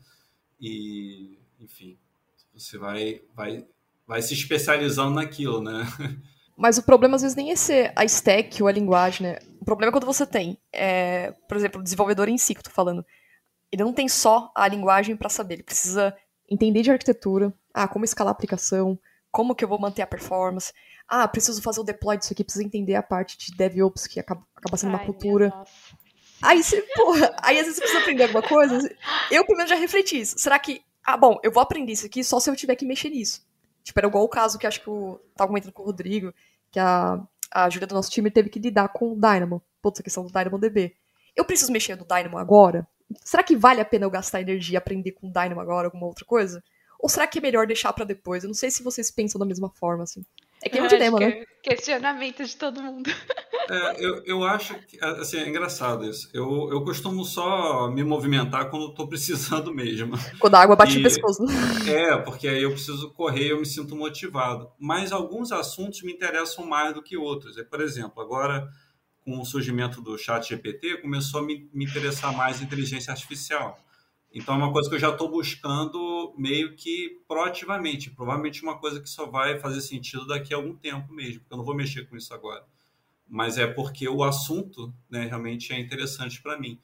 E, 0.57 1.37
enfim, 1.59 1.97
você 2.55 2.77
vai, 2.77 3.21
vai, 3.35 3.67
vai 4.07 4.21
se 4.21 4.33
especializando 4.33 5.15
naquilo, 5.15 5.61
né? 5.61 5.83
Mas 6.57 6.79
o 6.79 6.83
problema 6.83 7.15
às 7.15 7.21
vezes 7.21 7.37
nem 7.37 7.51
é 7.51 7.55
ser 7.55 7.93
a 7.95 8.03
stack 8.03 8.61
ou 8.63 8.67
a 8.67 8.71
linguagem, 8.71 9.27
né? 9.27 9.39
O 9.61 9.65
problema 9.65 9.91
é 9.91 9.93
quando 9.93 10.05
você 10.05 10.25
tem, 10.25 10.57
é, 10.73 11.31
por 11.47 11.55
exemplo, 11.55 11.79
o 11.79 11.83
desenvolvedor 11.83 12.27
em 12.27 12.37
si 12.37 12.55
que 12.55 12.59
eu 12.59 12.63
tô 12.63 12.71
falando. 12.71 13.05
Ele 13.71 13.83
não 13.83 13.93
tem 13.93 14.09
só 14.09 14.51
a 14.55 14.67
linguagem 14.67 15.15
para 15.15 15.29
saber, 15.29 15.55
ele 15.55 15.63
precisa 15.63 16.15
entender 16.49 16.81
de 16.81 16.89
arquitetura, 16.89 17.53
ah, 17.73 17.87
como 17.87 18.05
escalar 18.05 18.31
a 18.31 18.35
aplicação, 18.35 18.97
como 19.29 19.53
que 19.53 19.63
eu 19.63 19.67
vou 19.67 19.79
manter 19.79 20.01
a 20.01 20.07
performance. 20.07 20.73
Ah, 21.07 21.27
preciso 21.27 21.61
fazer 21.61 21.79
o 21.79 21.83
deploy 21.83 22.17
disso 22.17 22.33
aqui, 22.33 22.43
preciso 22.43 22.65
entender 22.65 22.95
a 22.95 23.03
parte 23.03 23.37
de 23.37 23.55
DevOps, 23.55 24.07
que 24.07 24.19
acaba, 24.19 24.41
acaba 24.55 24.77
sendo 24.77 24.95
Ai, 24.95 24.95
uma 24.95 25.05
cultura. 25.05 25.53
Aí 26.41 26.63
você, 26.63 26.81
porra, 26.95 27.35
aí 27.41 27.59
às 27.59 27.65
vezes 27.65 27.75
você 27.75 27.81
precisa 27.81 28.01
aprender 28.01 28.23
alguma 28.23 28.41
coisa. 28.41 28.77
Eu, 29.29 29.45
pelo 29.45 29.57
menos, 29.57 29.69
já 29.69 29.75
refleti 29.75 30.19
isso. 30.19 30.39
Será 30.39 30.57
que, 30.57 30.81
ah, 31.05 31.17
bom, 31.17 31.39
eu 31.43 31.51
vou 31.51 31.61
aprender 31.61 31.91
isso 31.91 32.05
aqui 32.05 32.23
só 32.23 32.39
se 32.39 32.49
eu 32.49 32.55
tiver 32.55 32.75
que 32.75 32.85
mexer 32.85 33.09
nisso. 33.09 33.46
Tipo, 33.87 34.01
era 34.01 34.07
igual 34.09 34.25
o 34.25 34.27
caso 34.27 34.59
que 34.59 34.67
acho 34.67 34.81
que 34.81 34.87
eu 34.89 35.17
tava 35.33 35.47
comentando 35.47 35.71
com 35.71 35.81
o 35.81 35.85
Rodrigo, 35.85 36.33
que 36.69 36.77
a, 36.77 37.25
a 37.49 37.69
Júlia 37.69 37.87
do 37.87 37.95
nosso 37.95 38.11
time 38.11 38.29
teve 38.29 38.49
que 38.49 38.59
lidar 38.59 38.89
com 38.89 39.13
o 39.13 39.15
Dynamo. 39.15 39.63
Putz, 39.81 40.01
a 40.01 40.03
questão 40.03 40.25
do 40.25 40.29
DynamoDB. 40.29 40.93
Eu 41.33 41.45
preciso 41.45 41.71
mexer 41.71 41.95
no 41.95 42.05
Dynamo 42.05 42.37
agora? 42.37 42.85
Será 43.23 43.41
que 43.43 43.55
vale 43.55 43.79
a 43.79 43.85
pena 43.85 44.03
eu 44.03 44.09
gastar 44.09 44.41
energia 44.41 44.77
aprender 44.77 45.13
com 45.13 45.29
o 45.29 45.31
Dynamo 45.31 45.61
agora, 45.61 45.87
alguma 45.87 46.05
outra 46.05 46.25
coisa? 46.25 46.61
Ou 46.99 47.07
será 47.07 47.25
que 47.27 47.39
é 47.39 47.41
melhor 47.41 47.65
deixar 47.65 47.93
para 47.93 48.03
depois? 48.03 48.43
Eu 48.43 48.49
não 48.49 48.53
sei 48.53 48.69
se 48.69 48.83
vocês 48.83 49.09
pensam 49.09 49.39
da 49.39 49.45
mesma 49.45 49.69
forma, 49.69 50.03
assim. 50.03 50.25
É 50.67 50.69
que 50.69 50.79
é 50.79 50.83
um 50.83 50.87
dilema, 50.87 51.19
né? 51.19 51.29
É 51.29 51.45
questionamento 51.63 52.43
de 52.43 52.55
todo 52.55 52.81
mundo. 52.81 53.09
É, 53.69 54.01
eu, 54.01 54.23
eu 54.23 54.43
acho 54.45 54.75
que 54.87 54.97
assim, 55.03 55.39
é 55.39 55.49
engraçado 55.49 56.09
isso. 56.09 56.29
Eu, 56.33 56.69
eu 56.71 56.85
costumo 56.85 57.25
só 57.25 57.91
me 57.91 58.01
movimentar 58.01 58.69
quando 58.69 58.91
estou 58.91 59.09
precisando 59.09 59.73
mesmo. 59.75 60.13
Quando 60.39 60.55
a 60.55 60.61
água 60.61 60.73
bate 60.77 60.93
e, 60.93 60.97
no 60.99 61.03
pescoço. 61.03 61.43
É, 61.85 62.15
porque 62.15 62.47
aí 62.47 62.63
eu 62.63 62.71
preciso 62.71 63.11
correr 63.11 63.47
e 63.47 63.49
eu 63.49 63.59
me 63.59 63.65
sinto 63.65 63.93
motivado. 63.93 64.71
Mas 64.79 65.11
alguns 65.11 65.51
assuntos 65.51 66.01
me 66.01 66.13
interessam 66.13 66.65
mais 66.65 66.93
do 66.93 67.03
que 67.03 67.17
outros. 67.17 67.57
É, 67.57 67.63
por 67.65 67.81
exemplo, 67.81 68.23
agora 68.23 68.69
com 69.25 69.37
o 69.37 69.45
surgimento 69.45 70.01
do 70.01 70.17
chat 70.17 70.47
GPT, 70.47 71.01
começou 71.01 71.41
a 71.41 71.43
me, 71.43 71.69
me 71.73 71.83
interessar 71.83 72.33
mais 72.33 72.61
inteligência 72.61 73.11
artificial. 73.11 73.77
Então 74.33 74.55
é 74.55 74.57
uma 74.57 74.71
coisa 74.71 74.89
que 74.89 74.95
eu 74.95 74.99
já 74.99 75.09
estou 75.09 75.29
buscando 75.29 76.33
meio 76.37 76.75
que 76.75 77.19
proativamente. 77.27 78.09
Provavelmente 78.09 78.61
uma 78.61 78.77
coisa 78.77 79.01
que 79.01 79.09
só 79.09 79.25
vai 79.25 79.59
fazer 79.59 79.81
sentido 79.81 80.27
daqui 80.27 80.53
a 80.53 80.57
algum 80.57 80.75
tempo 80.75 81.11
mesmo, 81.13 81.39
porque 81.39 81.53
eu 81.53 81.57
não 81.57 81.65
vou 81.65 81.75
mexer 81.75 82.07
com 82.07 82.15
isso 82.15 82.33
agora. 82.33 82.63
Mas 83.27 83.57
é 83.57 83.67
porque 83.67 84.07
o 84.07 84.23
assunto 84.23 84.93
né, 85.09 85.25
realmente 85.25 85.73
é 85.73 85.79
interessante 85.79 86.41
para 86.41 86.59
mim. 86.59 86.79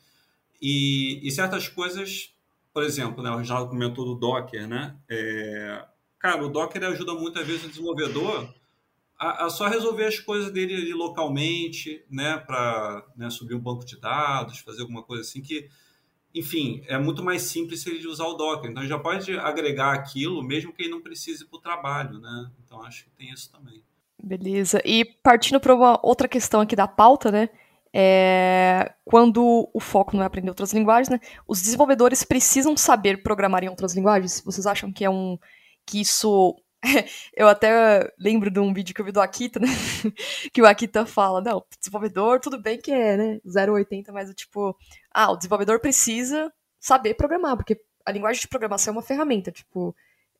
E, 0.61 1.19
e, 1.25 1.31
certas 1.31 1.67
coisas, 1.67 2.33
por 2.73 2.83
exemplo, 2.83 3.21
né, 3.23 3.29
o 3.29 3.37
Reginaldo 3.37 3.69
comentou 3.69 4.05
do 4.05 4.15
Docker, 4.15 4.67
né? 4.67 4.95
É, 5.09 5.85
cara, 6.17 6.43
o 6.43 6.49
Docker 6.49 6.83
ajuda 6.85 7.13
muitas 7.13 7.45
vezes 7.45 7.65
o 7.65 7.69
desenvolvedor 7.69 8.49
a, 9.23 9.45
a, 9.45 9.49
só 9.49 9.67
resolver 9.67 10.05
as 10.05 10.19
coisas 10.19 10.51
dele 10.51 10.75
ali 10.75 10.93
localmente, 10.93 12.03
né, 12.09 12.37
para 12.37 13.05
né, 13.15 13.29
subir 13.29 13.55
um 13.55 13.59
banco 13.59 13.85
de 13.85 13.99
dados, 13.99 14.59
fazer 14.59 14.81
alguma 14.81 15.03
coisa 15.03 15.21
assim 15.21 15.41
que 15.41 15.69
enfim, 16.33 16.83
é 16.87 16.97
muito 16.97 17.23
mais 17.23 17.43
simples 17.43 17.85
ele 17.85 18.07
usar 18.07 18.25
o 18.25 18.33
Docker. 18.33 18.69
Então, 18.69 18.81
ele 18.81 18.89
já 18.89 18.97
pode 18.97 19.37
agregar 19.37 19.93
aquilo, 19.93 20.41
mesmo 20.41 20.73
que 20.73 20.83
ele 20.83 20.91
não 20.91 21.01
precise 21.01 21.45
para 21.45 21.57
o 21.57 21.61
trabalho, 21.61 22.19
né? 22.19 22.51
Então, 22.65 22.81
acho 22.83 23.03
que 23.05 23.11
tem 23.11 23.31
isso 23.31 23.51
também. 23.51 23.83
Beleza. 24.21 24.81
E 24.83 25.05
partindo 25.05 25.59
para 25.59 25.75
uma 25.75 25.99
outra 26.01 26.27
questão 26.27 26.61
aqui 26.61 26.75
da 26.75 26.87
pauta, 26.87 27.31
né? 27.31 27.49
É... 27.93 28.93
Quando 29.05 29.69
o 29.71 29.79
foco 29.79 30.15
não 30.15 30.23
é 30.23 30.25
aprender 30.25 30.49
outras 30.49 30.73
linguagens, 30.73 31.09
né? 31.09 31.19
Os 31.47 31.61
desenvolvedores 31.61 32.23
precisam 32.23 32.75
saber 32.75 33.21
programar 33.21 33.63
em 33.63 33.69
outras 33.69 33.93
linguagens? 33.93 34.41
Vocês 34.43 34.65
acham 34.65 34.91
que 34.91 35.05
é 35.05 35.09
um 35.09 35.37
que 35.85 35.99
isso 35.99 36.55
eu 37.35 37.47
até 37.47 38.11
lembro 38.19 38.51
de 38.51 38.59
um 38.59 38.73
vídeo 38.73 38.93
que 38.93 39.01
eu 39.01 39.05
vi 39.05 39.11
do 39.11 39.21
Akita, 39.21 39.59
né? 39.59 39.67
que 40.51 40.61
o 40.61 40.65
Akita 40.65 41.05
fala, 41.05 41.41
não, 41.41 41.63
desenvolvedor, 41.79 42.39
tudo 42.39 42.61
bem 42.61 42.77
que 42.77 42.91
é, 42.91 43.17
né? 43.17 43.39
0,80, 43.45 44.11
mas 44.11 44.33
tipo, 44.33 44.77
ah, 45.11 45.31
o 45.31 45.37
desenvolvedor 45.37 45.79
precisa 45.79 46.51
saber 46.79 47.13
programar, 47.13 47.55
porque 47.55 47.79
a 48.05 48.11
linguagem 48.11 48.41
de 48.41 48.47
programação 48.47 48.91
é 48.93 48.97
uma 48.97 49.01
ferramenta, 49.01 49.51
tipo, 49.51 49.95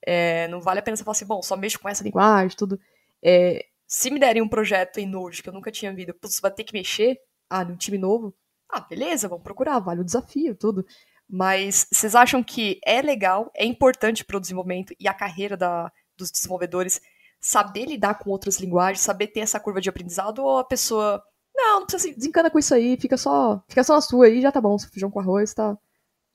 é, 0.06 0.48
não 0.50 0.60
vale 0.60 0.80
a 0.80 0.84
pena 0.84 0.98
você 0.98 1.04
falar 1.04 1.14
assim, 1.14 1.26
bom, 1.26 1.42
só 1.42 1.56
mexo 1.56 1.80
com 1.80 1.88
essa 1.88 2.04
linguagem, 2.04 2.58
tudo. 2.58 2.80
É, 3.24 3.66
se 3.88 4.12
me 4.12 4.20
derem 4.20 4.42
um 4.42 4.50
projeto 4.50 4.98
em 4.98 5.06
Node 5.06 5.42
que 5.42 5.50
eu 5.50 5.54
nunca 5.54 5.72
tinha 5.72 5.94
visto, 5.94 6.14
você 6.22 6.42
vai 6.42 6.52
ter 6.52 6.64
que 6.66 6.74
mexer, 6.74 7.18
ah, 7.50 7.64
num 7.64 7.78
time 7.78 7.98
novo, 7.98 8.34
Ah, 8.70 8.82
beleza, 8.82 9.28
vamos 9.28 9.44
procurar, 9.44 9.80
vale 9.80 10.02
o 10.02 10.04
desafio, 10.06 10.56
tudo. 10.56 10.86
Mas 11.30 11.88
vocês 11.92 12.16
acham 12.16 12.44
que 12.44 12.80
é 12.86 13.02
legal, 13.02 13.52
é 13.56 13.66
importante 13.66 14.26
para 14.26 14.38
o 14.38 14.40
desenvolvimento 14.40 14.94
e 15.00 15.08
a 15.08 15.14
carreira 15.14 15.56
da, 15.56 15.92
dos 16.18 16.32
desenvolvedores 16.32 17.02
saber 17.44 17.86
lidar 17.86 18.16
com 18.16 18.30
outras 18.30 18.58
linguagens, 18.60 19.02
saber 19.02 19.28
ter 19.28 19.42
essa 19.42 19.60
curva 19.60 19.82
de 19.82 19.90
aprendizado, 19.90 20.40
ou 20.40 20.60
a 20.60 20.64
pessoa. 20.64 21.22
Não, 21.54 21.82
não 21.82 21.86
precisa 21.86 22.12
se 22.12 22.16
desencana 22.16 22.50
com 22.50 22.58
isso 22.58 22.74
aí, 22.74 22.98
fica 22.98 23.18
só, 23.18 23.62
fica 23.68 23.84
só 23.84 23.96
na 23.96 24.02
sua 24.02 24.26
aí, 24.26 24.42
já 24.42 24.52
tá 24.52 24.62
bom. 24.62 24.78
Se 24.80 24.90
feijão 24.90 25.12
com 25.12 25.20
arroz 25.20 25.54
tá, 25.54 25.78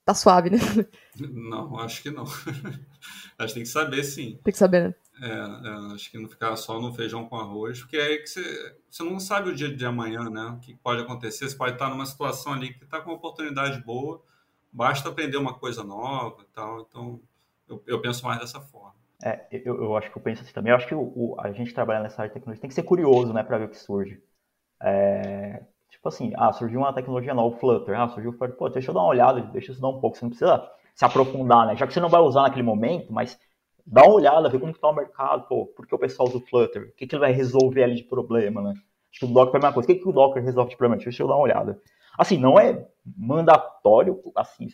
tá 0.05 0.15
suave, 0.15 0.51
né? 0.51 0.59
Não, 1.19 1.77
acho 1.81 2.03
que 2.03 2.11
não. 2.11 2.25
acho 3.37 3.49
que 3.49 3.55
tem 3.55 3.63
que 3.65 3.69
saber 3.69 4.05
sim. 4.05 4.39
Tem 4.45 4.53
que 4.53 4.59
saber, 4.59 4.89
né? 4.89 4.95
É, 5.21 5.29
é, 5.29 5.95
acho 5.95 6.09
que 6.13 6.19
não 6.19 6.29
ficar 6.29 6.55
só 6.55 6.81
no 6.81 6.95
feijão 6.95 7.29
com 7.29 7.37
arroz, 7.37 7.81
porque 7.81 7.97
é 7.97 8.03
aí 8.03 8.19
que 8.19 8.29
você, 8.29 8.77
você 8.89 9.03
não 9.03 9.19
sabe 9.19 9.51
o 9.51 9.55
dia 9.55 9.75
de 9.75 9.85
amanhã, 9.85 10.31
né? 10.31 10.45
O 10.45 10.61
que 10.61 10.77
pode 10.77 11.03
acontecer. 11.03 11.49
Você 11.49 11.57
pode 11.57 11.73
estar 11.73 11.89
numa 11.89 12.07
situação 12.07 12.53
ali 12.53 12.73
que 12.73 12.85
está 12.85 13.01
com 13.01 13.11
uma 13.11 13.17
oportunidade 13.17 13.83
boa, 13.83 14.23
basta 14.73 15.09
aprender 15.09 15.39
uma 15.39 15.55
coisa 15.55 15.83
nova 15.83 16.43
e 16.43 16.53
tal. 16.55 16.87
Então, 16.89 17.21
eu, 17.69 17.83
eu 17.87 18.01
penso 18.01 18.25
mais 18.25 18.39
dessa 18.39 18.61
forma. 18.61 18.98
É, 19.23 19.47
eu, 19.51 19.83
eu, 19.83 19.97
acho 19.97 20.11
que 20.11 20.17
eu 20.17 20.23
penso 20.23 20.43
assim 20.43 20.53
também. 20.53 20.71
Eu 20.71 20.77
acho 20.77 20.87
que 20.87 20.95
o, 20.95 21.01
o, 21.01 21.37
a 21.41 21.51
gente 21.53 21.75
trabalhar 21.75 22.03
nessa 22.03 22.23
área 22.23 22.29
de 22.29 22.35
tecnologia 22.35 22.61
tem 22.61 22.69
que 22.69 22.75
ser 22.75 22.85
curioso, 22.85 23.33
né, 23.33 23.43
para 23.43 23.59
ver 23.59 23.65
o 23.65 23.69
que 23.69 23.79
surge. 23.79 24.23
É, 24.81 25.63
tipo 25.91 26.09
assim, 26.09 26.33
ah, 26.37 26.53
surgiu 26.53 26.81
uma 26.81 26.93
tecnologia 26.93 27.35
nova, 27.35 27.55
o 27.55 27.59
Flutter. 27.59 27.99
Ah, 27.99 28.09
surgiu 28.09 28.31
o 28.31 28.35
Flutter. 28.35 28.57
Pô, 28.57 28.69
deixa 28.69 28.91
eu 28.91 28.95
dar 28.95 29.01
uma 29.01 29.09
olhada, 29.09 29.41
deixa 29.41 29.71
eu 29.71 29.73
estudar 29.73 29.89
um 29.89 30.01
pouco. 30.01 30.17
Você 30.17 30.25
não 30.25 30.31
precisa 30.31 30.71
se 30.95 31.05
aprofundar, 31.05 31.67
né? 31.67 31.77
Já 31.77 31.87
que 31.87 31.93
você 31.93 32.01
não 32.01 32.09
vai 32.09 32.21
usar 32.21 32.43
naquele 32.43 32.63
momento, 32.63 33.13
mas 33.13 33.39
dá 33.87 34.03
uma 34.03 34.15
olhada, 34.15 34.49
vê 34.49 34.59
como 34.59 34.73
está 34.73 34.89
o 34.89 34.95
mercado, 34.95 35.49
pô, 35.49 35.67
por 35.67 35.87
que 35.87 35.95
o 35.95 35.99
pessoal 35.99 36.29
usa 36.29 36.39
o 36.39 36.41
Flutter? 36.41 36.89
O 36.89 36.93
que, 36.93 37.07
que 37.07 37.15
ele 37.15 37.21
vai 37.21 37.33
resolver 37.33 37.83
ali 37.83 37.97
de 37.97 38.05
problema, 38.05 38.63
né? 38.63 38.75
Acho 39.11 39.21
que 39.21 39.25
o 39.25 39.29
Docker 39.29 39.55
é 39.55 39.57
a 39.57 39.61
mesma 39.61 39.73
coisa. 39.73 39.91
O 39.91 39.95
que, 39.95 40.01
que 40.01 40.09
o 40.09 40.13
Docker 40.13 40.43
resolve 40.43 40.71
de 40.71 40.77
problema? 40.77 41.03
Deixa 41.03 41.23
eu 41.23 41.27
dar 41.27 41.35
uma 41.35 41.43
olhada. 41.43 41.81
Assim, 42.17 42.37
não 42.37 42.59
é 42.59 42.87
mandatório, 43.17 44.21
assim, 44.37 44.69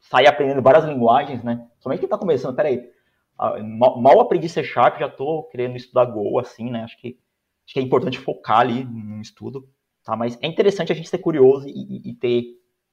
sair 0.00 0.26
aprendendo 0.26 0.62
várias 0.62 0.84
linguagens, 0.84 1.42
né? 1.44 1.66
Somente 1.78 2.00
quem 2.00 2.06
está 2.06 2.18
começando, 2.18 2.56
peraí, 2.56 2.90
mal 3.38 4.20
aprendi 4.20 4.48
C 4.48 4.64
Sharp, 4.64 4.98
já 4.98 5.06
estou 5.06 5.44
querendo 5.44 5.76
estudar 5.76 6.06
Go, 6.06 6.38
assim, 6.38 6.70
né? 6.70 6.82
Acho 6.82 6.96
que, 6.98 7.18
acho 7.64 7.74
que 7.74 7.80
é 7.80 7.82
importante 7.82 8.18
focar 8.18 8.60
ali 8.60 8.84
no 8.84 9.20
estudo, 9.20 9.68
tá? 10.04 10.16
Mas 10.16 10.38
é 10.40 10.46
interessante 10.46 10.92
a 10.92 10.94
gente 10.94 11.08
ser 11.08 11.18
curioso 11.18 11.68
e, 11.68 12.10
e, 12.10 12.14
ter 12.14 12.44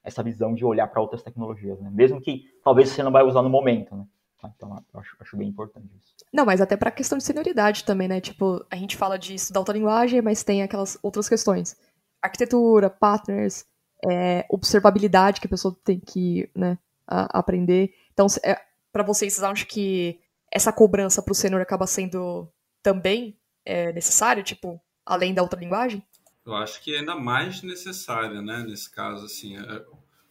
essa 0.02 0.22
visão 0.22 0.54
de 0.54 0.64
olhar 0.64 0.86
para 0.88 1.00
outras 1.00 1.22
tecnologias, 1.22 1.80
né? 1.80 1.90
Mesmo 1.90 2.20
que 2.20 2.44
talvez 2.62 2.90
você 2.90 3.02
não 3.02 3.12
vai 3.12 3.24
usar 3.24 3.42
no 3.42 3.48
momento, 3.48 3.96
né? 3.96 4.06
Tá? 4.40 4.52
Então, 4.54 4.84
acho, 4.94 5.16
acho 5.18 5.36
bem 5.36 5.48
importante 5.48 5.88
isso. 5.96 6.14
Não, 6.32 6.44
mas 6.44 6.60
até 6.60 6.76
para 6.76 6.90
questão 6.90 7.16
de 7.16 7.24
senioridade 7.24 7.84
também, 7.84 8.08
né? 8.08 8.20
Tipo, 8.20 8.64
a 8.70 8.76
gente 8.76 8.96
fala 8.96 9.18
de 9.18 9.34
estudar 9.34 9.60
outra 9.60 9.76
linguagem, 9.76 10.20
mas 10.20 10.44
tem 10.44 10.62
aquelas 10.62 10.98
outras 11.02 11.28
questões. 11.28 11.76
Arquitetura, 12.20 12.90
partners, 12.90 13.64
é, 14.10 14.44
observabilidade 14.50 15.40
que 15.40 15.46
a 15.46 15.50
pessoa 15.50 15.74
tem 15.84 15.98
que 15.98 16.50
né, 16.54 16.78
a, 17.06 17.38
aprender. 17.38 17.94
Então, 18.12 18.26
é, 18.44 18.60
para 18.92 19.02
vocês, 19.02 19.32
vocês 19.32 19.42
acham 19.42 19.66
que 19.66 20.20
essa 20.54 20.72
cobrança 20.72 21.20
para 21.20 21.32
o 21.32 21.34
sênior 21.34 21.60
acaba 21.60 21.86
sendo 21.86 22.48
também 22.80 23.36
é, 23.64 23.92
necessário, 23.92 24.44
tipo, 24.44 24.80
além 25.04 25.34
da 25.34 25.42
outra 25.42 25.58
linguagem? 25.58 26.02
Eu 26.46 26.54
acho 26.54 26.80
que 26.82 26.94
é 26.94 27.00
ainda 27.00 27.16
mais 27.16 27.62
necessária, 27.62 28.40
né, 28.40 28.62
nesse 28.62 28.90
caso, 28.90 29.24
assim, 29.24 29.56
é, 29.56 29.84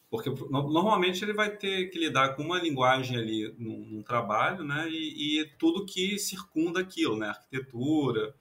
porque 0.09 0.29
normalmente 0.29 1.25
ele 1.25 1.33
vai 1.33 1.49
ter 1.49 1.89
que 1.89 1.97
lidar 1.97 2.35
com 2.35 2.43
uma 2.43 2.59
linguagem 2.59 3.17
ali 3.17 3.53
num, 3.57 3.79
num 3.79 4.03
trabalho, 4.03 4.63
né? 4.63 4.87
E, 4.87 5.41
e, 5.41 5.45
tudo 5.57 5.87
que 5.87 6.19
circunda 6.19 6.81
aquilo, 6.81 7.17
né? 7.17 7.29
Arquitetura, 7.29 8.31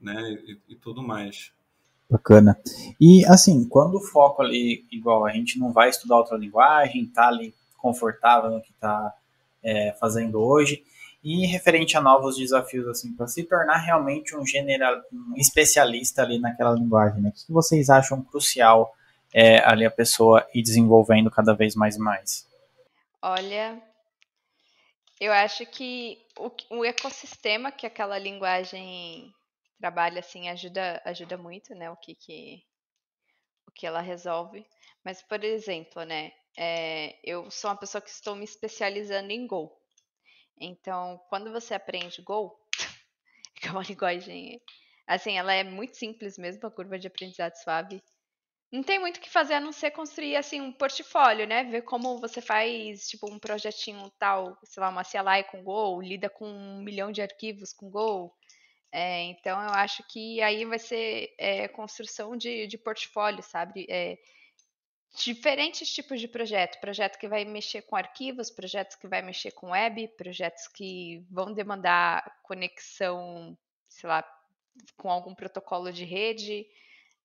né? 0.00 0.38
E, 0.46 0.58
e, 0.70 0.74
tudo 0.74 1.02
mais. 1.02 1.52
Bacana. 2.08 2.58
E 2.98 3.26
assim, 3.26 3.68
quando 3.68 3.96
o 3.96 4.00
foco 4.00 4.40
ali, 4.40 4.86
igual 4.90 5.26
a 5.26 5.30
gente 5.30 5.58
não 5.58 5.70
vai 5.70 5.90
estudar 5.90 6.16
outra 6.16 6.38
linguagem, 6.38 7.04
tá 7.04 7.28
ali 7.28 7.54
confortável 7.76 8.50
no 8.50 8.62
que 8.62 8.70
está 8.70 9.14
é, 9.62 9.92
fazendo 10.00 10.40
hoje, 10.40 10.82
e 11.22 11.46
referente 11.46 11.96
a 11.96 12.00
novos 12.00 12.36
desafios, 12.36 12.86
assim, 12.88 13.14
para 13.14 13.28
se 13.28 13.44
tornar 13.44 13.78
realmente 13.78 14.36
um 14.36 14.44
general, 14.44 15.00
um 15.12 15.34
especialista 15.36 16.22
ali 16.22 16.38
naquela 16.38 16.72
linguagem, 16.72 17.22
né? 17.22 17.28
O 17.30 17.32
que 17.32 17.52
vocês 17.52 17.88
acham 17.88 18.22
crucial 18.22 18.92
é, 19.32 19.64
ali 19.64 19.86
a 19.86 19.90
pessoa 19.90 20.46
ir 20.52 20.62
desenvolvendo 20.62 21.30
cada 21.30 21.54
vez 21.54 21.76
mais 21.76 21.96
e 21.96 22.00
mais? 22.00 22.48
Olha, 23.22 23.80
eu 25.20 25.32
acho 25.32 25.64
que 25.66 26.18
o, 26.36 26.50
o 26.78 26.84
ecossistema 26.84 27.70
que 27.70 27.86
aquela 27.86 28.18
linguagem 28.18 29.32
trabalha 29.78 30.18
assim 30.18 30.48
ajuda 30.48 31.00
ajuda 31.04 31.36
muito, 31.36 31.72
né? 31.74 31.88
O 31.90 31.96
que 31.96 32.16
que 32.16 32.62
o 33.68 33.70
que 33.70 33.86
ela 33.86 34.00
resolve. 34.00 34.66
Mas 35.04 35.22
por 35.22 35.44
exemplo, 35.44 36.02
né? 36.02 36.32
É, 36.58 37.16
eu 37.24 37.50
sou 37.50 37.70
uma 37.70 37.76
pessoa 37.76 38.02
que 38.02 38.10
estou 38.10 38.34
me 38.34 38.44
especializando 38.44 39.30
em 39.30 39.46
Go. 39.46 39.81
Então, 40.64 41.20
quando 41.28 41.52
você 41.52 41.74
aprende 41.74 42.22
Go, 42.22 42.58
que 43.56 43.68
é 43.68 43.70
uma 43.70 43.82
linguagem 43.82 44.60
assim, 45.06 45.36
ela 45.36 45.52
é 45.52 45.64
muito 45.64 45.96
simples 45.96 46.38
mesmo, 46.38 46.66
a 46.66 46.70
curva 46.70 46.98
de 46.98 47.06
aprendizado 47.06 47.54
suave 47.56 48.02
não 48.72 48.82
tem 48.82 48.98
muito 48.98 49.18
o 49.18 49.20
que 49.20 49.28
fazer 49.28 49.54
a 49.54 49.60
não 49.60 49.70
ser 49.70 49.90
construir 49.90 50.34
assim 50.34 50.60
um 50.60 50.72
portfólio, 50.72 51.46
né? 51.46 51.62
Ver 51.64 51.82
como 51.82 52.18
você 52.18 52.40
faz, 52.40 53.06
tipo, 53.06 53.30
um 53.30 53.38
projetinho 53.38 54.10
tal, 54.18 54.56
sei 54.64 54.80
lá, 54.80 54.88
uma 54.88 55.04
CLI 55.04 55.44
com 55.50 55.62
Go, 55.62 56.00
lida 56.00 56.30
com 56.30 56.46
um 56.48 56.82
milhão 56.82 57.12
de 57.12 57.20
arquivos 57.20 57.74
com 57.74 57.90
Go. 57.90 58.34
É, 58.90 59.24
então 59.24 59.62
eu 59.62 59.70
acho 59.74 60.02
que 60.08 60.40
aí 60.40 60.64
vai 60.64 60.78
ser 60.78 61.34
é, 61.38 61.68
construção 61.68 62.36
de, 62.36 62.66
de 62.66 62.78
portfólio, 62.78 63.42
sabe? 63.42 63.86
É, 63.90 64.16
diferentes 65.14 65.92
tipos 65.92 66.20
de 66.20 66.28
projeto. 66.28 66.80
Projeto 66.80 67.18
que 67.18 67.28
vai 67.28 67.44
mexer 67.44 67.82
com 67.82 67.96
arquivos, 67.96 68.50
projetos 68.50 68.96
que 68.96 69.06
vai 69.06 69.22
mexer 69.22 69.52
com 69.52 69.70
web, 69.70 70.08
projetos 70.16 70.66
que 70.68 71.24
vão 71.30 71.52
demandar 71.52 72.40
conexão, 72.42 73.56
sei 73.88 74.08
lá, 74.08 74.24
com 74.96 75.10
algum 75.10 75.34
protocolo 75.34 75.92
de 75.92 76.04
rede. 76.04 76.66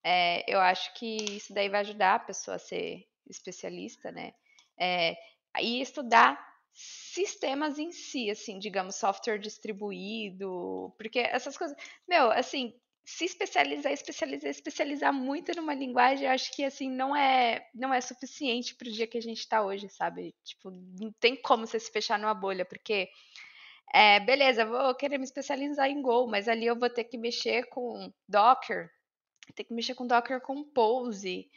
É, 0.04 0.44
eu 0.52 0.60
acho 0.60 0.94
que 0.94 1.18
isso 1.36 1.54
daí 1.54 1.70
vai 1.70 1.82
ajudar 1.82 2.16
a 2.16 2.20
pessoa 2.20 2.56
a 2.56 2.60
ser 2.60 3.08
especialista, 3.30 4.12
né? 4.12 4.34
É, 4.78 5.16
e 5.62 5.82
estudar 5.82 6.46
sistemas 6.72 7.80
em 7.80 7.92
si, 7.92 8.30
assim, 8.30 8.60
digamos, 8.60 8.96
software 8.96 9.40
distribuído, 9.40 10.94
porque 10.98 11.20
essas 11.20 11.58
coisas, 11.58 11.76
meu, 12.08 12.30
assim, 12.32 12.74
se 13.08 13.24
especializar, 13.24 13.94
especializar, 13.94 14.50
especializar 14.52 15.14
muito 15.14 15.56
numa 15.56 15.74
linguagem, 15.74 16.28
acho 16.28 16.54
que 16.54 16.66
assim 16.66 16.92
não 16.92 17.16
é 17.16 17.66
não 17.74 17.94
é 17.94 18.02
suficiente 18.02 18.76
para 18.76 18.90
o 18.90 18.92
dia 18.92 19.08
que 19.08 19.18
a 19.18 19.22
gente 19.22 19.40
está 19.40 19.62
hoje, 19.64 19.88
sabe? 19.88 20.36
Tipo, 20.44 20.72
não 20.72 21.10
tem 21.14 21.34
como 21.38 21.66
você 21.66 21.80
se 21.80 21.90
fechar 21.90 22.20
numa 22.20 22.34
bolha, 22.34 22.66
porque 22.66 23.10
é, 23.94 24.20
beleza, 24.20 24.66
vou 24.66 24.94
querer 24.94 25.18
me 25.18 25.24
especializar 25.24 25.90
em 25.90 26.02
Go, 26.02 26.28
mas 26.28 26.50
ali 26.50 26.66
eu 26.66 26.78
vou 26.78 26.90
ter 26.90 27.06
que 27.06 27.18
mexer 27.18 27.70
com 27.70 28.12
Docker, 28.28 28.90
ter 29.56 29.64
que 29.64 29.74
mexer 29.74 29.96
com 29.96 30.06
Docker 30.06 30.42
Compose. 30.42 31.50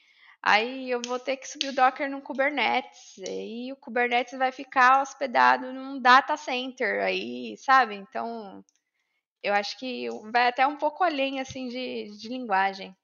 Aí 0.42 0.88
eu 0.88 1.02
vou 1.04 1.18
ter 1.18 1.36
que 1.36 1.48
subir 1.48 1.70
o 1.70 1.74
Docker 1.74 2.08
no 2.08 2.22
Kubernetes. 2.22 3.18
Aí 3.26 3.72
o 3.72 3.76
Kubernetes 3.76 4.38
vai 4.38 4.52
ficar 4.52 5.02
hospedado 5.02 5.72
num 5.72 6.00
data 6.00 6.36
center. 6.36 7.02
Aí, 7.02 7.56
sabe? 7.58 7.96
Então, 7.96 8.64
eu 9.42 9.54
acho 9.54 9.78
que 9.78 10.08
vai 10.30 10.48
até 10.48 10.66
um 10.66 10.76
pouco 10.76 11.04
além, 11.04 11.40
assim, 11.40 11.68
de, 11.68 12.16
de 12.18 12.28
linguagem. 12.28 12.96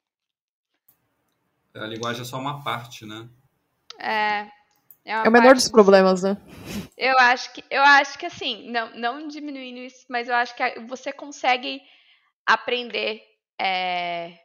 A 1.74 1.86
linguagem 1.86 2.22
é 2.22 2.24
só 2.24 2.38
uma 2.38 2.62
parte, 2.62 3.04
né? 3.04 3.28
É. 3.98 4.50
É, 5.04 5.12
é 5.12 5.28
o 5.28 5.30
menor 5.30 5.54
dos 5.54 5.68
problemas, 5.68 6.22
né? 6.22 6.36
Eu 6.98 7.16
acho 7.18 7.52
que, 7.52 7.62
eu 7.70 7.82
acho 7.82 8.18
que 8.18 8.24
assim, 8.24 8.70
não, 8.70 8.90
não 8.96 9.28
diminuindo 9.28 9.80
isso, 9.80 10.06
mas 10.08 10.28
eu 10.28 10.34
acho 10.34 10.56
que 10.56 10.80
você 10.80 11.12
consegue 11.12 11.82
aprender 12.46 13.22
é, 13.60 14.38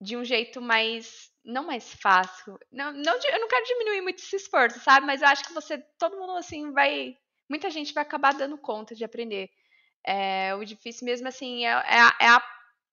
de 0.00 0.16
um 0.16 0.24
jeito 0.24 0.60
mais. 0.60 1.30
Não 1.44 1.64
mais 1.64 1.92
fácil. 1.94 2.58
Não, 2.70 2.92
não, 2.92 3.14
eu 3.14 3.40
não 3.40 3.48
quero 3.48 3.66
diminuir 3.66 4.00
muito 4.00 4.18
esse 4.18 4.36
esforço, 4.36 4.80
sabe? 4.80 5.06
Mas 5.06 5.22
eu 5.22 5.28
acho 5.28 5.44
que 5.44 5.52
você. 5.52 5.78
Todo 5.98 6.18
mundo, 6.18 6.36
assim, 6.36 6.72
vai. 6.72 7.16
Muita 7.48 7.70
gente 7.70 7.94
vai 7.94 8.02
acabar 8.02 8.34
dando 8.34 8.58
conta 8.58 8.94
de 8.94 9.04
aprender. 9.04 9.48
É, 10.04 10.54
o 10.54 10.64
difícil 10.64 11.04
mesmo, 11.04 11.28
assim, 11.28 11.64
é, 11.64 11.70
é, 11.70 12.00
a, 12.00 12.16
é 12.20 12.28
a 12.28 12.42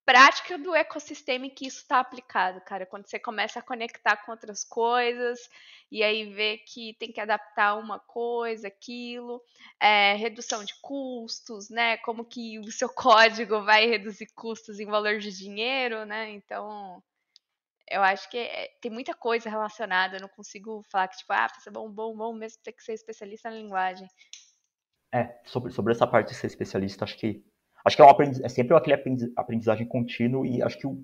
prática 0.06 0.58
do 0.58 0.74
ecossistema 0.74 1.46
em 1.46 1.50
que 1.52 1.68
isso 1.68 1.82
está 1.82 2.00
aplicado, 2.00 2.60
cara. 2.62 2.86
Quando 2.86 3.08
você 3.08 3.20
começa 3.20 3.60
a 3.60 3.62
conectar 3.62 4.18
com 4.18 4.32
outras 4.32 4.64
coisas 4.64 5.40
e 5.92 6.04
aí 6.04 6.26
vê 6.34 6.58
que 6.58 6.96
tem 7.00 7.12
que 7.12 7.22
adaptar 7.22 7.76
uma 7.76 8.00
coisa, 8.00 8.68
aquilo, 8.68 9.40
é, 9.80 10.16
redução 10.16 10.64
de 10.64 10.74
custos, 10.82 11.70
né? 11.70 11.98
Como 11.98 12.26
que 12.26 12.58
o 12.60 12.72
seu 12.72 12.90
código 12.94 13.64
vai 13.64 13.86
reduzir 13.86 14.28
custos 14.36 14.80
em 14.80 14.86
valor 14.88 15.20
de 15.20 15.32
dinheiro, 15.32 16.06
né? 16.06 16.32
Então, 16.32 17.04
eu 17.90 18.04
acho 18.04 18.30
que 18.30 18.38
é, 18.38 18.68
tem 18.82 18.92
muita 18.92 19.14
coisa 19.14 19.50
relacionada. 19.50 20.18
Eu 20.18 20.22
não 20.22 20.30
consigo 20.30 20.84
falar 20.92 21.08
que, 21.08 21.18
tipo, 21.18 21.34
ah, 21.34 21.48
ser 21.60 21.72
bom, 21.72 21.90
bom, 21.90 22.16
bom, 22.16 22.34
mesmo 22.34 22.62
tem 22.64 22.74
que 22.74 22.84
ser 22.84 22.94
especialista 22.94 23.50
na 23.50 23.58
linguagem. 23.58 24.08
É, 25.12 25.40
sobre, 25.46 25.72
sobre 25.72 25.94
essa 25.94 26.06
parte 26.06 26.30
de 26.30 26.36
ser 26.36 26.48
especialista, 26.48 27.04
acho 27.04 27.18
que 27.18 27.44
Acho 27.86 27.96
que 27.96 28.02
é, 28.02 28.06
um 28.06 28.10
aprendiz, 28.10 28.42
é 28.42 28.50
sempre 28.50 28.76
aquele 28.76 29.02
aprendizagem 29.36 29.88
contínuo 29.88 30.46
e 30.46 30.62
acho 30.62 30.78
que 30.78 30.88
o, 30.88 31.00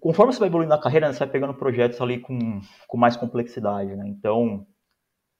conforme 0.00 0.32
você 0.32 0.40
vai 0.40 0.48
evoluindo 0.48 0.74
na 0.74 0.80
carreira, 0.80 1.06
né, 1.06 1.12
você 1.12 1.20
vai 1.20 1.28
pegando 1.28 1.54
projetos 1.54 2.00
ali 2.00 2.20
com, 2.20 2.60
com 2.88 2.98
mais 2.98 3.16
complexidade, 3.16 3.94
né? 3.96 4.06
Então, 4.08 4.66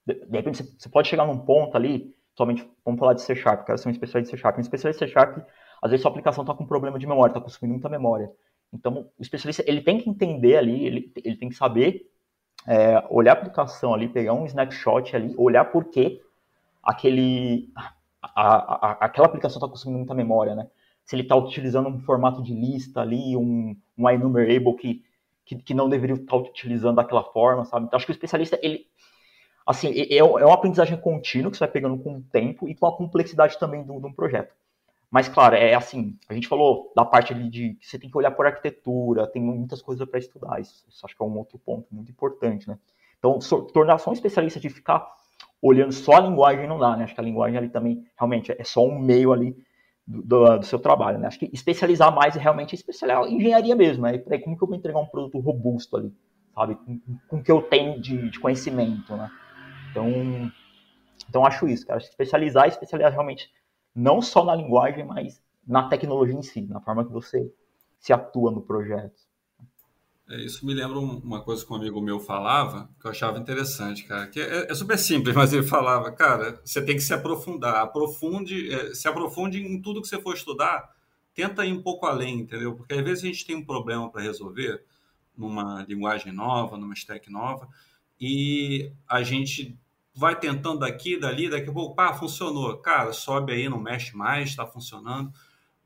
de, 0.05 0.13
de 0.25 0.37
repente, 0.37 0.57
você, 0.57 0.63
você 0.63 0.89
pode 0.89 1.07
chegar 1.07 1.25
num 1.25 1.37
ponto 1.37 1.75
ali, 1.75 2.15
somente, 2.35 2.67
vamos 2.83 2.99
falar 2.99 3.13
de 3.13 3.21
C 3.21 3.35
Sharp, 3.35 3.65
quero 3.65 3.77
ser 3.77 3.89
um 3.89 3.91
especialista 3.91 4.31
de 4.31 4.37
C 4.37 4.41
Sharp. 4.41 4.57
Um 4.57 4.61
especialista 4.61 5.05
de 5.05 5.11
C 5.11 5.13
Sharp, 5.13 5.37
às 5.81 5.91
vezes 5.91 6.01
sua 6.01 6.11
aplicação 6.11 6.43
está 6.43 6.53
com 6.53 6.65
problema 6.65 6.97
de 6.97 7.07
memória, 7.07 7.31
está 7.31 7.41
consumindo 7.41 7.73
muita 7.73 7.89
memória. 7.89 8.31
Então, 8.73 9.09
o 9.17 9.21
especialista, 9.21 9.63
ele 9.67 9.81
tem 9.81 9.99
que 9.99 10.09
entender 10.09 10.57
ali, 10.57 10.85
ele, 10.85 11.13
ele 11.23 11.35
tem 11.35 11.49
que 11.49 11.55
saber 11.55 12.09
é, 12.67 13.05
olhar 13.09 13.33
a 13.33 13.39
aplicação 13.39 13.93
ali, 13.93 14.07
pegar 14.07 14.33
um 14.33 14.45
snapshot 14.45 15.13
ali, 15.13 15.35
olhar 15.37 15.65
por 15.65 15.85
que 15.85 16.21
aquele, 16.83 17.71
a, 18.21 18.89
a, 18.89 18.91
aquela 19.05 19.27
aplicação 19.27 19.57
está 19.57 19.67
consumindo 19.67 19.99
muita 19.99 20.13
memória, 20.13 20.55
né? 20.55 20.69
Se 21.05 21.15
ele 21.15 21.23
está 21.23 21.35
utilizando 21.35 21.89
um 21.89 21.99
formato 21.99 22.41
de 22.41 22.53
lista 22.53 23.01
ali, 23.01 23.35
um, 23.35 23.75
um 23.97 24.09
enumerable 24.09 24.75
que, 24.75 25.03
que, 25.45 25.55
que 25.55 25.73
não 25.73 25.89
deveria 25.89 26.15
estar 26.15 26.37
utilizando 26.37 26.95
daquela 26.95 27.23
forma, 27.23 27.65
sabe? 27.65 27.85
Então, 27.85 27.97
acho 27.97 28.05
que 28.05 28.11
o 28.11 28.13
especialista, 28.13 28.59
ele, 28.61 28.85
assim, 29.65 29.89
é, 29.89 30.17
é 30.17 30.23
uma 30.23 30.53
aprendizagem 30.53 30.97
contínua 30.97 31.51
que 31.51 31.57
você 31.57 31.65
vai 31.65 31.71
pegando 31.71 31.97
com 31.97 32.17
o 32.17 32.21
tempo 32.21 32.67
e 32.67 32.75
com 32.75 32.85
a 32.85 32.95
complexidade 32.95 33.57
também 33.59 33.83
de 33.83 33.91
um 33.91 34.13
projeto. 34.13 34.53
Mas, 35.11 35.27
claro, 35.27 35.55
é 35.55 35.73
assim, 35.73 36.17
a 36.29 36.33
gente 36.33 36.47
falou 36.47 36.93
da 36.95 37.03
parte 37.03 37.33
ali 37.33 37.49
de 37.49 37.73
que 37.73 37.85
você 37.85 37.99
tem 37.99 38.09
que 38.09 38.17
olhar 38.17 38.31
por 38.31 38.45
arquitetura, 38.45 39.27
tem 39.27 39.41
muitas 39.41 39.81
coisas 39.81 40.07
para 40.07 40.19
estudar, 40.19 40.61
isso, 40.61 40.85
isso, 40.87 41.05
acho 41.05 41.17
que 41.17 41.21
é 41.21 41.25
um 41.25 41.37
outro 41.37 41.59
ponto 41.59 41.85
muito 41.91 42.09
importante, 42.09 42.65
né? 42.65 42.79
Então, 43.19 43.41
so, 43.41 43.63
tornar 43.63 43.97
só 43.97 44.09
um 44.09 44.13
especialista 44.13 44.57
de 44.57 44.69
ficar 44.69 45.05
olhando 45.61 45.91
só 45.91 46.13
a 46.13 46.19
linguagem 46.19 46.67
não 46.67 46.79
dá, 46.79 46.97
né? 46.97 47.03
Acho 47.03 47.13
que 47.13 47.21
a 47.21 47.23
linguagem 47.23 47.57
ali 47.57 47.69
também, 47.69 48.03
realmente, 48.17 48.51
é 48.51 48.63
só 48.63 48.83
um 48.83 48.97
meio 48.97 49.31
ali 49.31 49.55
do, 50.05 50.21
do, 50.23 50.57
do 50.57 50.65
seu 50.65 50.79
trabalho, 50.79 51.19
né? 51.19 51.27
Acho 51.27 51.39
que 51.39 51.49
especializar 51.53 52.13
mais 52.13 52.35
é 52.35 52.39
realmente 52.39 52.73
especializar 52.73 53.23
em 53.27 53.37
engenharia 53.37 53.75
mesmo, 53.75 54.03
né? 54.03 54.17
Como 54.17 54.57
que 54.57 54.63
eu 54.63 54.67
vou 54.67 54.75
entregar 54.75 54.99
um 54.99 55.05
produto 55.05 55.39
robusto 55.39 55.97
ali, 55.97 56.13
sabe? 56.55 56.75
Com, 56.75 57.37
o 57.37 57.43
que 57.43 57.51
eu 57.51 57.61
tenho 57.61 58.01
de, 58.01 58.29
de 58.29 58.39
conhecimento, 58.39 59.15
né? 59.15 59.29
Então, 59.91 60.51
então 61.29 61.45
acho 61.45 61.67
isso, 61.67 61.85
cara. 61.85 61.99
Especializar 61.99 62.65
e 62.65 62.69
especializar 62.69 63.11
realmente 63.11 63.49
não 63.95 64.21
só 64.21 64.43
na 64.43 64.55
linguagem, 64.55 65.05
mas 65.05 65.41
na 65.67 65.87
tecnologia 65.87 66.35
em 66.35 66.41
si, 66.41 66.61
na 66.61 66.81
forma 66.81 67.05
que 67.05 67.11
você 67.11 67.53
se 67.99 68.11
atua 68.11 68.51
no 68.51 68.61
projeto. 68.61 69.30
É, 70.31 70.37
isso 70.37 70.65
me 70.65 70.73
lembra 70.73 70.97
uma 70.97 71.41
coisa 71.41 71.65
que 71.65 71.73
um 71.73 71.75
amigo 71.75 71.99
meu 71.99 72.17
falava, 72.17 72.89
que 72.97 73.05
eu 73.05 73.11
achava 73.11 73.37
interessante, 73.37 74.05
cara, 74.05 74.27
que 74.27 74.39
é, 74.39 74.71
é 74.71 74.73
super 74.73 74.97
simples, 74.97 75.35
mas 75.35 75.51
ele 75.51 75.63
falava, 75.63 76.09
cara, 76.09 76.61
você 76.63 76.81
tem 76.81 76.95
que 76.95 77.01
se 77.01 77.13
aprofundar, 77.13 77.75
aprofunde, 77.83 78.73
é, 78.73 78.93
se 78.93 79.09
aprofunde 79.09 79.61
em 79.61 79.81
tudo 79.81 80.01
que 80.01 80.07
você 80.07 80.21
for 80.21 80.33
estudar, 80.33 80.89
tenta 81.33 81.65
ir 81.65 81.73
um 81.73 81.81
pouco 81.81 82.05
além, 82.05 82.39
entendeu? 82.39 82.73
Porque 82.75 82.93
às 82.93 83.03
vezes 83.03 83.25
a 83.25 83.27
gente 83.27 83.45
tem 83.45 83.57
um 83.57 83.65
problema 83.65 84.09
para 84.09 84.21
resolver 84.21 84.81
numa 85.35 85.83
linguagem 85.83 86.31
nova, 86.31 86.77
numa 86.77 86.93
stack 86.93 87.29
nova, 87.29 87.67
e 88.17 88.93
a 89.09 89.23
gente 89.23 89.77
vai 90.15 90.39
tentando 90.39 90.79
daqui, 90.79 91.19
dali, 91.19 91.49
daqui 91.49 91.69
a 91.69 91.73
pouco, 91.73 91.93
pá, 91.93 92.13
funcionou. 92.13 92.77
Cara, 92.77 93.11
sobe 93.11 93.51
aí, 93.51 93.67
não 93.67 93.79
mexe 93.79 94.15
mais, 94.15 94.49
está 94.49 94.65
funcionando. 94.65 95.33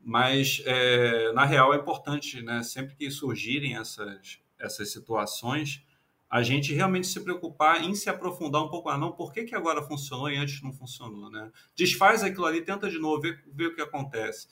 Mas, 0.08 0.62
é, 0.68 1.32
na 1.34 1.46
real, 1.46 1.74
é 1.74 1.78
importante, 1.78 2.40
né? 2.44 2.62
Sempre 2.62 2.96
que 2.96 3.10
surgirem 3.10 3.76
essas, 3.76 4.40
essas 4.60 4.92
situações, 4.92 5.84
a 6.30 6.44
gente 6.44 6.72
realmente 6.76 7.08
se 7.08 7.20
preocupar 7.22 7.84
em 7.84 7.96
se 7.96 8.08
aprofundar 8.08 8.62
um 8.62 8.70
pouco. 8.70 8.88
Ah, 8.88 9.00
não, 9.00 9.12
por 9.12 9.34
que, 9.34 9.46
que 9.46 9.56
agora 9.56 9.82
funcionou 9.82 10.30
e 10.30 10.38
antes 10.38 10.62
não 10.62 10.72
funcionou, 10.72 11.32
né? 11.32 11.52
Desfaz 11.76 12.22
aquilo 12.22 12.46
ali, 12.46 12.62
tenta 12.62 12.88
de 12.88 13.00
novo, 13.00 13.20
ver, 13.20 13.44
ver 13.48 13.66
o 13.66 13.76
que 13.76 13.82
acontece. 13.82 14.48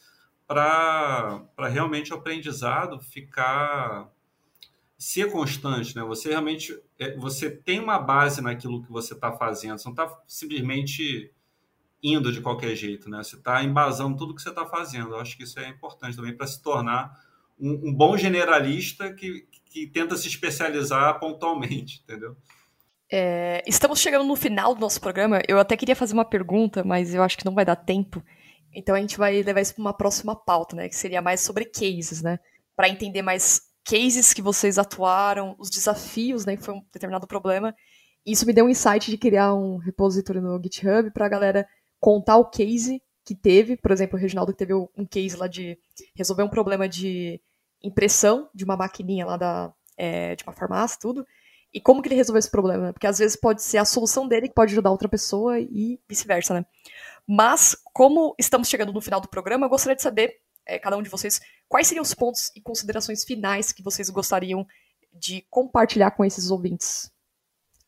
Para 0.48 1.46
realmente 1.70 2.12
o 2.12 2.18
aprendizado 2.18 3.00
ficar 3.00 4.12
ser 4.98 5.32
constante, 5.32 5.96
né? 5.96 6.04
Você 6.04 6.30
realmente 6.30 6.82
é, 6.98 7.16
você 7.16 7.52
tem 7.52 7.80
uma 7.80 8.00
base 8.00 8.42
naquilo 8.42 8.82
que 8.82 8.92
você 8.92 9.14
está 9.14 9.32
fazendo. 9.32 9.78
Você 9.78 9.86
não 9.86 9.94
está 9.94 10.20
simplesmente 10.26 11.32
indo 12.04 12.32
de 12.32 12.42
qualquer 12.42 12.76
jeito, 12.76 13.10
né? 13.10 13.24
Você 13.24 13.38
está 13.38 13.64
embasando 13.64 14.18
tudo 14.18 14.36
que 14.36 14.42
você 14.42 14.50
está 14.50 14.66
fazendo. 14.66 15.12
Eu 15.12 15.20
acho 15.20 15.38
que 15.38 15.44
isso 15.44 15.60
é 15.60 15.70
importante 15.70 16.18
também 16.18 16.36
para 16.36 16.46
se 16.46 16.62
tornar 16.62 17.18
um, 17.58 17.90
um, 17.90 17.94
bom 17.94 18.18
generalista 18.18 19.14
que, 19.14 19.48
que 19.70 19.88
tenta 19.88 20.18
se 20.18 20.28
especializar 20.28 21.18
pontualmente, 21.20 22.04
entendeu? 22.04 22.36
É, 23.10 23.64
estamos 23.66 24.00
chegando 24.00 24.26
no 24.26 24.36
final 24.36 24.76
do 24.76 24.82
nosso 24.82 25.00
programa. 25.00 25.42
Eu 25.48 25.58
até 25.60 25.78
queria 25.78 25.96
fazer 25.96 26.14
uma 26.14 26.26
pergunta, 26.26 26.84
mas 26.84 27.14
eu 27.14 27.24
acho 27.24 27.38
que 27.38 27.46
não 27.46 27.54
vai 27.54 27.64
dar 27.64 27.78
tempo. 27.78 28.22
Então 28.74 28.96
a 28.96 29.00
gente 29.00 29.18
vai 29.18 29.42
levar 29.42 29.62
isso 29.62 29.76
para 29.76 29.82
uma 29.82 29.94
próxima 29.94 30.36
pauta, 30.36 30.76
né? 30.76 30.90
Que 30.90 30.96
seria 30.96 31.22
mais 31.22 31.40
sobre 31.40 31.64
cases, 31.66 32.22
né? 32.22 32.40
Para 32.76 32.90
entender 32.90 33.22
mais 33.22 33.62
cases 33.86 34.34
que 34.34 34.42
vocês 34.42 34.78
atuaram, 34.78 35.56
os 35.60 35.70
desafios, 35.70 36.46
né, 36.46 36.56
que 36.56 36.64
foi 36.64 36.74
um 36.74 36.82
determinado 36.92 37.28
problema. 37.28 37.76
Isso 38.26 38.46
me 38.46 38.54
deu 38.54 38.66
um 38.66 38.70
insight 38.70 39.12
de 39.12 39.18
criar 39.18 39.54
um 39.54 39.78
repositório 39.78 40.42
no 40.42 40.60
GitHub 40.62 41.12
para 41.12 41.26
a 41.26 41.30
galera 41.30 41.68
contar 42.04 42.36
o 42.36 42.50
case 42.50 43.02
que 43.24 43.34
teve. 43.34 43.78
Por 43.78 43.90
exemplo, 43.90 44.18
o 44.18 44.22
Reginaldo 44.22 44.52
teve 44.52 44.74
um 44.74 45.06
case 45.10 45.38
lá 45.38 45.48
de 45.48 45.80
resolver 46.14 46.44
um 46.44 46.50
problema 46.50 46.88
de 46.90 47.40
impressão 47.82 48.50
de 48.54 48.66
uma 48.66 48.76
maquininha 48.76 49.26
lá 49.26 49.38
da, 49.38 49.74
é, 49.96 50.36
de 50.36 50.44
uma 50.44 50.52
farmácia, 50.52 51.00
tudo. 51.00 51.26
E 51.74 51.80
como 51.80 52.02
que 52.02 52.10
ele 52.10 52.16
resolveu 52.16 52.40
esse 52.40 52.52
problema? 52.52 52.92
Porque 52.92 53.08
às 53.08 53.20
vezes 53.20 53.38
pode 53.38 53.64
ser 53.64 53.78
a 53.78 53.86
solução 53.86 54.28
dele 54.28 54.50
que 54.50 54.54
pode 54.54 54.74
ajudar 54.74 54.92
outra 54.92 55.08
pessoa 55.08 55.62
e 55.62 55.98
vice-versa, 56.08 56.54
né? 56.54 56.66
Mas, 57.26 57.74
como 57.94 58.36
estamos 58.38 58.68
chegando 58.68 58.92
no 58.92 59.00
final 59.00 59.22
do 59.22 59.30
programa, 59.30 59.66
eu 59.66 59.70
gostaria 59.70 59.96
de 59.96 60.02
saber 60.02 60.42
é, 60.66 60.78
cada 60.78 60.98
um 60.98 61.02
de 61.02 61.10
vocês, 61.10 61.40
quais 61.70 61.88
seriam 61.88 62.04
os 62.04 62.14
pontos 62.14 62.52
e 62.54 62.60
considerações 62.60 63.24
finais 63.24 63.72
que 63.72 63.82
vocês 63.82 64.10
gostariam 64.10 64.68
de 65.14 65.46
compartilhar 65.50 66.12
com 66.12 66.26
esses 66.26 66.52
ouvintes 66.52 67.10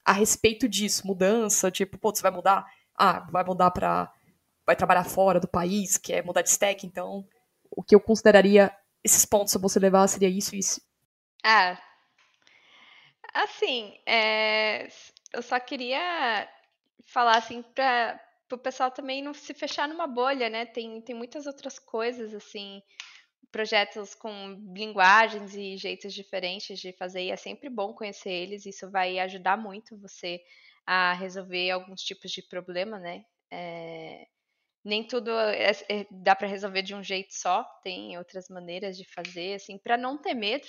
a 0.05 0.13
respeito 0.13 0.69
disso? 0.69 1.05
Mudança, 1.05 1.69
tipo, 1.69 1.97
pô, 1.97 2.15
você 2.15 2.21
vai 2.21 2.31
mudar? 2.31 2.65
Ah, 2.97 3.27
vai 3.31 3.43
mudar 3.43 3.71
para 3.71 4.11
vai 4.65 4.75
trabalhar 4.75 5.03
fora 5.03 5.39
do 5.39 5.47
país, 5.47 5.97
quer 5.97 6.25
mudar 6.25 6.41
de 6.41 6.49
stack, 6.49 6.87
então 6.87 7.23
o 7.69 7.83
que 7.83 7.93
eu 7.93 7.99
consideraria 7.99 8.75
esses 9.03 9.23
pontos 9.25 9.51
se 9.51 9.59
você 9.59 9.79
levar 9.79 10.07
seria 10.07 10.29
isso 10.29 10.55
e 10.55 10.59
isso. 10.59 10.81
Ah, 11.43 11.77
assim, 13.33 13.93
é, 14.07 14.87
eu 15.33 15.43
só 15.43 15.59
queria 15.59 16.49
falar 17.05 17.37
assim 17.37 17.61
para 17.61 18.19
o 18.51 18.57
pessoal 18.57 18.89
também 18.89 19.21
não 19.21 19.33
se 19.33 19.53
fechar 19.53 19.87
numa 19.87 20.07
bolha, 20.07 20.49
né? 20.49 20.65
Tem, 20.65 21.01
tem 21.01 21.15
muitas 21.15 21.45
outras 21.45 21.77
coisas, 21.77 22.33
assim, 22.33 22.81
projetos 23.51 24.15
com 24.15 24.59
linguagens 24.75 25.55
e 25.55 25.77
jeitos 25.77 26.13
diferentes 26.13 26.79
de 26.79 26.91
fazer, 26.93 27.23
e 27.23 27.31
é 27.31 27.35
sempre 27.35 27.69
bom 27.69 27.93
conhecer 27.93 28.31
eles, 28.31 28.65
isso 28.65 28.89
vai 28.89 29.19
ajudar 29.19 29.57
muito 29.57 29.97
você 29.97 30.41
a 30.85 31.13
resolver 31.13 31.71
alguns 31.71 32.01
tipos 32.01 32.31
de 32.31 32.41
problema, 32.43 32.99
né? 32.99 33.23
É, 33.51 34.25
nem 34.85 35.05
tudo 35.07 35.31
é, 35.31 35.71
é, 35.89 36.07
dá 36.11 36.35
para 36.35 36.47
resolver 36.47 36.83
de 36.83 36.95
um 36.95 37.03
jeito 37.03 37.33
só, 37.33 37.63
tem 37.83 38.17
outras 38.17 38.47
maneiras 38.49 38.97
de 38.97 39.05
fazer, 39.13 39.55
assim, 39.55 39.77
para 39.79 39.97
não 39.97 40.17
ter 40.21 40.33
medo. 40.35 40.67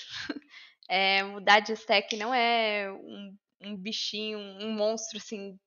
É, 0.88 1.22
mudar 1.24 1.60
de 1.60 1.72
stack 1.72 2.16
não 2.16 2.32
é 2.34 2.90
um, 2.92 3.36
um 3.62 3.76
bichinho, 3.76 4.38
um 4.38 4.72
monstro 4.74 5.18
assim 5.18 5.58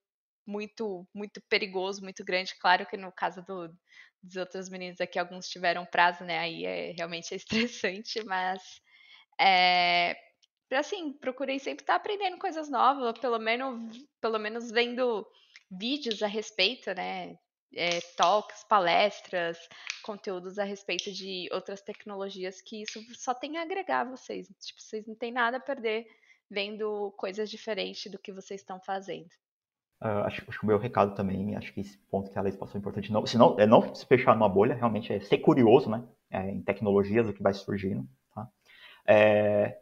muito, 0.47 1.07
muito 1.13 1.41
perigoso, 1.49 2.01
muito 2.03 2.23
grande. 2.25 2.55
Claro 2.59 2.85
que 2.87 2.97
no 2.97 3.11
caso 3.11 3.43
do, 3.45 3.69
dos 4.23 4.35
outros 4.37 4.69
meninos 4.69 5.01
aqui, 5.01 5.19
alguns 5.19 5.47
tiveram 5.49 5.85
prazo, 5.85 6.23
né? 6.25 6.39
Aí 6.39 6.65
é 6.65 6.91
realmente 6.93 7.33
é 7.33 7.37
estressante, 7.37 8.23
mas 8.25 8.61
é, 9.39 10.15
assim, 10.78 11.13
procurei 11.13 11.59
sempre 11.59 11.84
estar 11.84 11.95
aprendendo 11.95 12.38
coisas 12.38 12.70
novas, 12.70 13.17
pelo 13.20 13.39
menos, 13.39 13.97
pelo 14.22 14.38
menos 14.38 14.72
vendo 14.72 15.26
vídeos 15.70 16.22
a 16.22 16.28
respeito, 16.28 16.93
né? 16.93 17.38
É, 17.76 18.01
talks, 18.17 18.63
palestras, 18.63 19.57
conteúdos 20.01 20.57
a 20.57 20.63
respeito 20.63 21.11
de 21.11 21.47
outras 21.51 21.82
tecnologias 21.82 22.61
que 22.61 22.82
isso 22.82 22.99
só 23.13 23.32
tem 23.34 23.57
a 23.57 23.61
agregar 23.61 24.01
a 24.01 24.09
vocês. 24.09 24.47
Tipo, 24.59 24.82
vocês 24.82 25.05
não 25.05 25.13
têm 25.13 25.32
nada 25.32 25.57
a 25.57 25.59
perder 25.59 26.07
vendo 26.49 27.13
coisas 27.15 27.49
diferentes 27.49 28.11
do 28.11 28.17
que 28.17 28.32
vocês 28.32 28.61
estão 28.61 28.80
fazendo. 28.80 29.30
Uh, 30.01 30.24
acho, 30.26 30.43
acho, 30.47 30.59
que 30.59 30.63
o 30.63 30.67
meu 30.67 30.80
recado 30.80 31.13
também, 31.13 31.55
acho 31.55 31.74
que 31.74 31.82
esse 31.82 31.97
ponto 32.09 32.32
que 32.32 32.39
a 32.39 32.41
Leis 32.41 32.55
passou 32.55 32.78
é 32.78 32.80
importante, 32.80 33.11
não, 33.11 33.26
se 33.26 33.38
não, 33.38 33.59
é 33.59 33.67
não 33.67 33.93
se 33.93 34.05
fechar 34.05 34.34
numa 34.34 34.47
bolha, 34.47 34.74
realmente 34.74 35.11
é 35.11 35.20
ser 35.20 35.39
curioso, 35.39 35.89
né, 35.89 36.07
é, 36.32 36.49
em 36.49 36.61
tecnologias, 36.61 37.28
o 37.28 37.34
que 37.34 37.43
vai 37.43 37.53
surgindo, 37.53 38.07
tá? 38.34 38.47
É, 39.05 39.78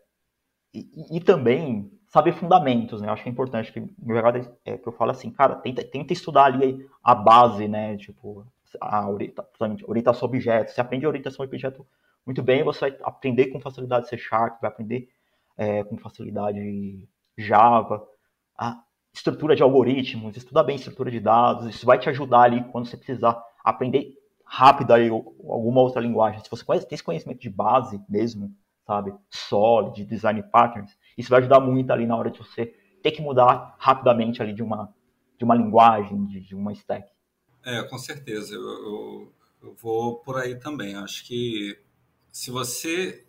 e, 0.74 1.18
e, 1.18 1.20
também 1.20 1.92
saber 2.08 2.34
fundamentos, 2.34 3.02
né, 3.02 3.10
acho 3.10 3.24
que 3.24 3.30
é 3.30 3.32
importante, 3.32 3.72
que 3.72 3.80
meu 4.00 4.16
recado 4.16 4.54
é, 4.66 4.78
que 4.78 4.88
eu 4.88 4.92
falo 4.92 5.12
assim, 5.12 5.32
cara, 5.32 5.56
tenta, 5.56 5.84
tenta 5.84 6.14
estudar 6.14 6.46
ali 6.46 6.88
a 7.04 7.16
base, 7.16 7.68
né, 7.68 7.98
tipo, 7.98 8.46
a 8.80 9.10
orientação 9.10 10.28
a 10.28 10.30
objeto, 10.30 10.72
você 10.72 10.82
aprende 10.82 11.06
a 11.06 11.10
orientação 11.10 11.44
a 11.44 11.48
objeto 11.48 11.86
muito 12.26 12.44
bem, 12.44 12.64
você 12.64 12.90
vai 12.90 13.00
aprender 13.04 13.48
com 13.48 13.60
facilidade 13.60 14.10
C 14.10 14.18
Sharp, 14.18 14.62
vai 14.62 14.70
aprender 14.70 15.10
é, 15.58 15.84
com 15.84 15.98
facilidade 15.98 17.08
Java, 17.38 18.06
a, 18.58 18.82
estrutura 19.18 19.56
de 19.56 19.64
algoritmos, 19.64 20.38
estudar 20.38 20.64
bem 20.64 20.76
estrutura 20.76 21.10
de 21.10 21.20
dados, 21.20 21.68
isso 21.68 21.86
vai 21.86 21.98
te 21.98 22.10
ajudar 22.10 22.42
ali 22.42 22.64
quando 22.66 22.88
você 22.88 22.96
precisar 22.96 23.42
aprender 23.64 24.14
rápido 24.46 24.92
aí 24.92 25.10
alguma 25.10 25.82
outra 25.82 26.02
linguagem. 26.02 26.40
Se 26.44 26.50
você 26.50 26.64
tem 26.66 26.96
esse 26.96 27.04
conhecimento 27.04 27.40
de 27.40 27.50
base 27.50 28.02
mesmo, 28.08 28.54
sabe, 28.88 29.14
Solid, 29.30 30.06
Design 30.06 30.42
Patterns, 30.44 30.98
isso 31.18 31.30
vai 31.30 31.42
ajudar 31.42 31.60
muito 31.60 31.92
ali 31.92 32.08
na 32.08 32.16
hora 32.16 32.32
de 32.32 32.40
você 32.40 32.74
ter 33.04 33.12
que 33.12 33.22
mudar 33.22 33.76
rapidamente 33.78 34.42
ali 34.42 34.54
de 34.54 34.64
uma, 34.64 34.94
de 35.38 35.44
uma 35.44 35.54
linguagem, 35.54 36.26
de, 36.26 36.40
de 36.40 36.56
uma 36.56 36.72
stack. 36.72 37.12
É, 37.66 37.84
com 37.84 37.98
certeza. 37.98 38.56
Eu, 38.56 38.62
eu, 38.62 39.34
eu, 39.62 39.74
vou 39.76 40.20
por 40.20 40.38
aí 40.38 40.56
também. 40.56 40.96
Acho 40.96 41.26
que 41.26 41.78
se 42.32 42.50
você, 42.50 43.26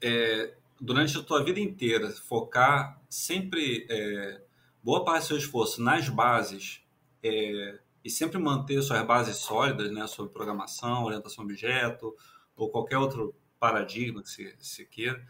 é, 0.00 0.54
durante 0.80 1.18
a 1.18 1.22
tua 1.22 1.44
vida 1.44 1.60
inteira, 1.60 2.10
focar 2.10 2.98
sempre 3.10 3.86
é, 3.90 4.40
boa 4.82 5.04
parte 5.04 5.24
do 5.24 5.26
seu 5.26 5.36
esforço 5.36 5.82
nas 5.82 6.08
bases 6.08 6.82
é, 7.22 7.78
e 8.02 8.08
sempre 8.08 8.38
manter 8.38 8.80
suas 8.82 9.04
bases 9.06 9.36
sólidas, 9.36 9.92
né, 9.92 10.06
sobre 10.06 10.32
programação, 10.32 11.04
orientação 11.04 11.44
a 11.44 11.46
objeto 11.46 12.16
ou 12.56 12.70
qualquer 12.70 12.96
outro 12.96 13.34
paradigma 13.62 14.24
você, 14.24 14.56
você 14.58 14.84
queira, 14.84 15.24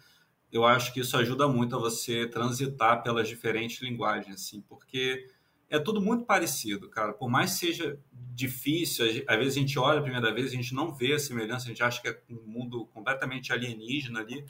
eu 0.51 0.64
acho 0.64 0.95
que 0.95 1.01
isso 1.01 1.14
ajuda 1.18 1.47
muito 1.47 1.76
a 1.76 1.78
você 1.78 2.26
transitar 2.26 3.03
pelas 3.03 3.28
diferentes 3.28 3.83
linguagens, 3.83 4.35
assim, 4.35 4.62
porque 4.62 5.28
é 5.68 5.78
tudo 5.78 6.01
muito 6.01 6.24
parecido, 6.24 6.89
cara. 6.89 7.12
Por 7.12 7.28
mais 7.28 7.53
seja 7.53 7.99
difícil, 8.12 9.05
às 9.28 9.39
vezes 9.39 9.57
a 9.57 9.61
gente 9.61 9.78
olha 9.78 9.99
a 9.99 10.03
primeira 10.03 10.33
vez, 10.33 10.51
a 10.51 10.55
gente 10.55 10.74
não 10.74 10.95
vê 10.95 11.12
a 11.12 11.18
semelhança, 11.18 11.66
a 11.66 11.68
gente 11.68 11.83
acha 11.83 12.01
que 12.01 12.09
é 12.09 12.18
um 12.30 12.47
mundo 12.47 12.87
completamente 12.87 13.53
alienígena 13.53 14.20
ali, 14.20 14.45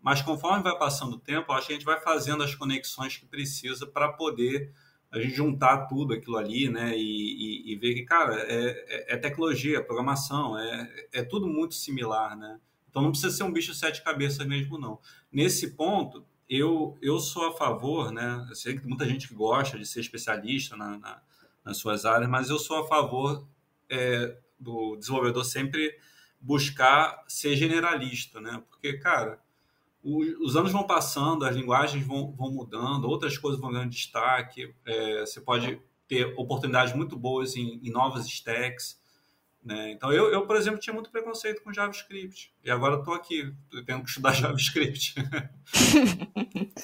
mas 0.00 0.22
conforme 0.22 0.62
vai 0.62 0.76
passando 0.78 1.14
o 1.14 1.18
tempo, 1.18 1.52
acho 1.52 1.66
que 1.66 1.72
a 1.72 1.76
gente 1.76 1.84
vai 1.84 2.00
fazendo 2.00 2.42
as 2.42 2.54
conexões 2.54 3.16
que 3.16 3.26
precisa 3.26 3.84
para 3.84 4.12
poder 4.12 4.72
a 5.10 5.18
gente 5.18 5.34
juntar 5.34 5.86
tudo 5.86 6.12
aquilo 6.14 6.36
ali, 6.36 6.68
né, 6.68 6.96
e, 6.96 7.70
e, 7.70 7.72
e 7.72 7.76
ver 7.76 7.94
que, 7.94 8.02
cara, 8.02 8.34
é, 8.42 9.12
é, 9.12 9.14
é 9.14 9.16
tecnologia, 9.16 9.82
programação, 9.82 10.58
é, 10.58 11.08
é 11.12 11.22
tudo 11.22 11.46
muito 11.46 11.74
similar, 11.74 12.36
né? 12.36 12.58
Então 12.94 13.02
não 13.02 13.10
precisa 13.10 13.36
ser 13.36 13.42
um 13.42 13.52
bicho 13.52 13.74
sete 13.74 14.04
cabeças 14.04 14.46
mesmo, 14.46 14.78
não. 14.78 15.00
Nesse 15.32 15.70
ponto, 15.70 16.24
eu, 16.48 16.96
eu 17.02 17.18
sou 17.18 17.48
a 17.48 17.52
favor, 17.52 18.12
né? 18.12 18.46
Eu 18.48 18.54
sei 18.54 18.78
que 18.78 18.86
muita 18.86 19.04
gente 19.04 19.26
que 19.26 19.34
gosta 19.34 19.76
de 19.76 19.84
ser 19.84 19.98
especialista 19.98 20.76
na, 20.76 20.96
na, 20.96 21.20
nas 21.64 21.76
suas 21.76 22.04
áreas, 22.04 22.30
mas 22.30 22.50
eu 22.50 22.56
sou 22.56 22.78
a 22.78 22.86
favor 22.86 23.48
é, 23.90 24.38
do 24.60 24.94
desenvolvedor 24.94 25.44
sempre 25.44 25.98
buscar 26.40 27.24
ser 27.26 27.56
generalista, 27.56 28.40
né? 28.40 28.62
Porque, 28.70 28.92
cara, 28.92 29.40
os 30.00 30.54
anos 30.54 30.70
vão 30.70 30.86
passando, 30.86 31.44
as 31.44 31.56
linguagens 31.56 32.06
vão, 32.06 32.30
vão 32.30 32.52
mudando, 32.52 33.08
outras 33.08 33.36
coisas 33.36 33.60
vão 33.60 33.72
ganhando 33.72 33.90
destaque, 33.90 34.72
é, 34.86 35.26
você 35.26 35.40
pode 35.40 35.82
ter 36.06 36.32
oportunidades 36.36 36.94
muito 36.94 37.16
boas 37.16 37.56
em, 37.56 37.80
em 37.82 37.90
novas 37.90 38.24
stacks, 38.28 39.02
né? 39.64 39.92
Então, 39.92 40.12
eu, 40.12 40.30
eu, 40.30 40.46
por 40.46 40.56
exemplo, 40.56 40.78
tinha 40.78 40.92
muito 40.92 41.10
preconceito 41.10 41.62
com 41.62 41.72
JavaScript. 41.72 42.52
E 42.62 42.70
agora 42.70 42.96
estou 42.96 43.14
aqui, 43.14 43.52
tendo 43.86 44.02
que 44.02 44.08
estudar 44.08 44.32
JavaScript. 44.34 45.14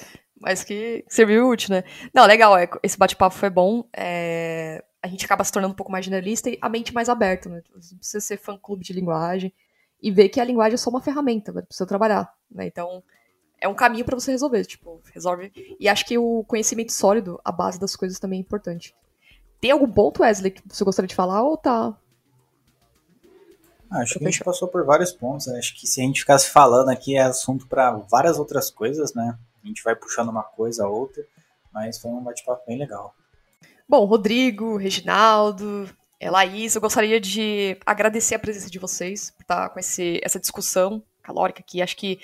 Mas 0.40 0.64
que 0.64 1.04
serviu 1.06 1.48
útil, 1.48 1.74
né? 1.74 1.84
Não, 2.14 2.24
legal, 2.24 2.56
é, 2.56 2.68
esse 2.82 2.96
bate-papo 2.96 3.36
foi 3.36 3.50
bom. 3.50 3.86
É, 3.94 4.82
a 5.02 5.06
gente 5.06 5.24
acaba 5.24 5.44
se 5.44 5.52
tornando 5.52 5.72
um 5.72 5.76
pouco 5.76 5.92
mais 5.92 6.04
generalista 6.04 6.48
e 6.48 6.58
a 6.62 6.68
mente 6.68 6.94
mais 6.94 7.10
aberta, 7.10 7.50
né? 7.50 7.62
Você 7.74 7.94
precisa 7.94 8.20
ser 8.20 8.38
fã-clube 8.38 8.82
de 8.82 8.94
linguagem 8.94 9.52
e 10.02 10.10
ver 10.10 10.30
que 10.30 10.40
a 10.40 10.44
linguagem 10.44 10.74
é 10.74 10.78
só 10.78 10.88
uma 10.88 11.02
ferramenta 11.02 11.52
para 11.52 11.66
você 11.68 11.84
trabalhar, 11.84 12.32
né? 12.50 12.66
Então, 12.66 13.02
é 13.60 13.68
um 13.68 13.74
caminho 13.74 14.06
para 14.06 14.18
você 14.18 14.30
resolver, 14.30 14.64
tipo, 14.64 15.02
resolve. 15.12 15.52
E 15.78 15.86
acho 15.86 16.06
que 16.06 16.16
o 16.16 16.42
conhecimento 16.44 16.92
sólido, 16.92 17.38
a 17.44 17.52
base 17.52 17.78
das 17.78 17.94
coisas 17.94 18.18
também 18.18 18.38
é 18.38 18.42
importante. 18.42 18.94
Tem 19.60 19.70
algum 19.70 19.90
ponto, 19.90 20.22
Wesley, 20.22 20.52
que 20.52 20.62
você 20.66 20.82
gostaria 20.82 21.06
de 21.06 21.14
falar 21.14 21.42
ou 21.42 21.58
tá 21.58 21.94
Acho 23.90 24.18
que 24.18 24.24
a 24.24 24.30
gente 24.30 24.44
passou 24.44 24.68
por 24.68 24.84
vários 24.84 25.10
pontos. 25.10 25.48
Né? 25.48 25.58
Acho 25.58 25.74
que 25.74 25.86
se 25.86 26.00
a 26.00 26.04
gente 26.04 26.20
ficasse 26.20 26.48
falando 26.48 26.90
aqui 26.90 27.16
é 27.16 27.22
assunto 27.22 27.66
para 27.66 27.90
várias 27.90 28.38
outras 28.38 28.70
coisas, 28.70 29.12
né? 29.14 29.36
A 29.62 29.66
gente 29.66 29.82
vai 29.82 29.96
puxando 29.96 30.28
uma 30.28 30.44
coisa 30.44 30.84
a 30.84 30.88
outra, 30.88 31.24
mas 31.72 31.98
foi 31.98 32.10
um 32.10 32.22
bate-papo 32.22 32.62
bem 32.66 32.78
legal. 32.78 33.14
Bom, 33.88 34.04
Rodrigo, 34.04 34.76
Reginaldo, 34.76 35.90
é, 36.20 36.30
Laís, 36.30 36.74
eu 36.74 36.80
gostaria 36.80 37.20
de 37.20 37.76
agradecer 37.84 38.36
a 38.36 38.38
presença 38.38 38.70
de 38.70 38.78
vocês 38.78 39.32
por 39.32 39.42
estar 39.42 39.68
com 39.70 39.80
esse, 39.80 40.20
essa 40.22 40.38
discussão 40.38 41.02
calórica 41.22 41.60
aqui. 41.60 41.82
Acho 41.82 41.96
que 41.96 42.20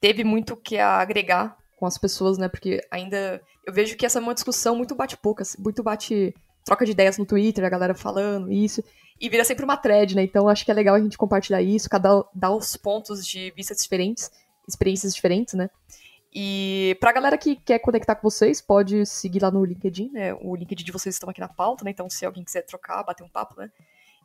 teve 0.00 0.22
muito 0.22 0.56
que 0.56 0.78
agregar 0.78 1.56
com 1.76 1.86
as 1.86 1.98
pessoas, 1.98 2.38
né? 2.38 2.48
Porque 2.48 2.80
ainda 2.90 3.42
eu 3.66 3.72
vejo 3.72 3.96
que 3.96 4.06
essa 4.06 4.20
é 4.20 4.22
uma 4.22 4.34
discussão 4.34 4.76
muito 4.76 4.94
bate-pouca, 4.94 5.42
muito 5.58 5.82
bate 5.82 6.32
troca 6.64 6.86
de 6.86 6.92
ideias 6.92 7.18
no 7.18 7.26
Twitter, 7.26 7.64
a 7.64 7.68
galera 7.68 7.94
falando 7.94 8.50
isso 8.50 8.82
e 9.20 9.28
vira 9.28 9.44
sempre 9.44 9.64
uma 9.64 9.76
thread, 9.76 10.14
né? 10.14 10.22
Então 10.22 10.48
acho 10.48 10.64
que 10.64 10.70
é 10.70 10.74
legal 10.74 10.94
a 10.94 11.00
gente 11.00 11.16
compartilhar 11.16 11.62
isso, 11.62 11.88
cada 11.88 12.24
dar 12.34 12.50
os 12.50 12.76
pontos 12.76 13.26
de 13.26 13.50
vista 13.52 13.74
diferentes, 13.74 14.30
experiências 14.68 15.14
diferentes, 15.14 15.54
né? 15.54 15.70
E 16.34 16.96
pra 16.98 17.12
galera 17.12 17.38
que 17.38 17.54
quer 17.54 17.78
conectar 17.78 18.16
com 18.16 18.28
vocês, 18.28 18.60
pode 18.60 19.06
seguir 19.06 19.40
lá 19.40 19.50
no 19.50 19.64
LinkedIn, 19.64 20.10
né? 20.10 20.34
O 20.34 20.56
LinkedIn 20.56 20.84
de 20.84 20.92
vocês 20.92 21.14
estão 21.14 21.30
aqui 21.30 21.40
na 21.40 21.48
pauta, 21.48 21.84
né? 21.84 21.90
Então 21.90 22.10
se 22.10 22.26
alguém 22.26 22.44
quiser 22.44 22.62
trocar, 22.62 23.04
bater 23.04 23.22
um 23.22 23.28
papo, 23.28 23.60
né? 23.60 23.70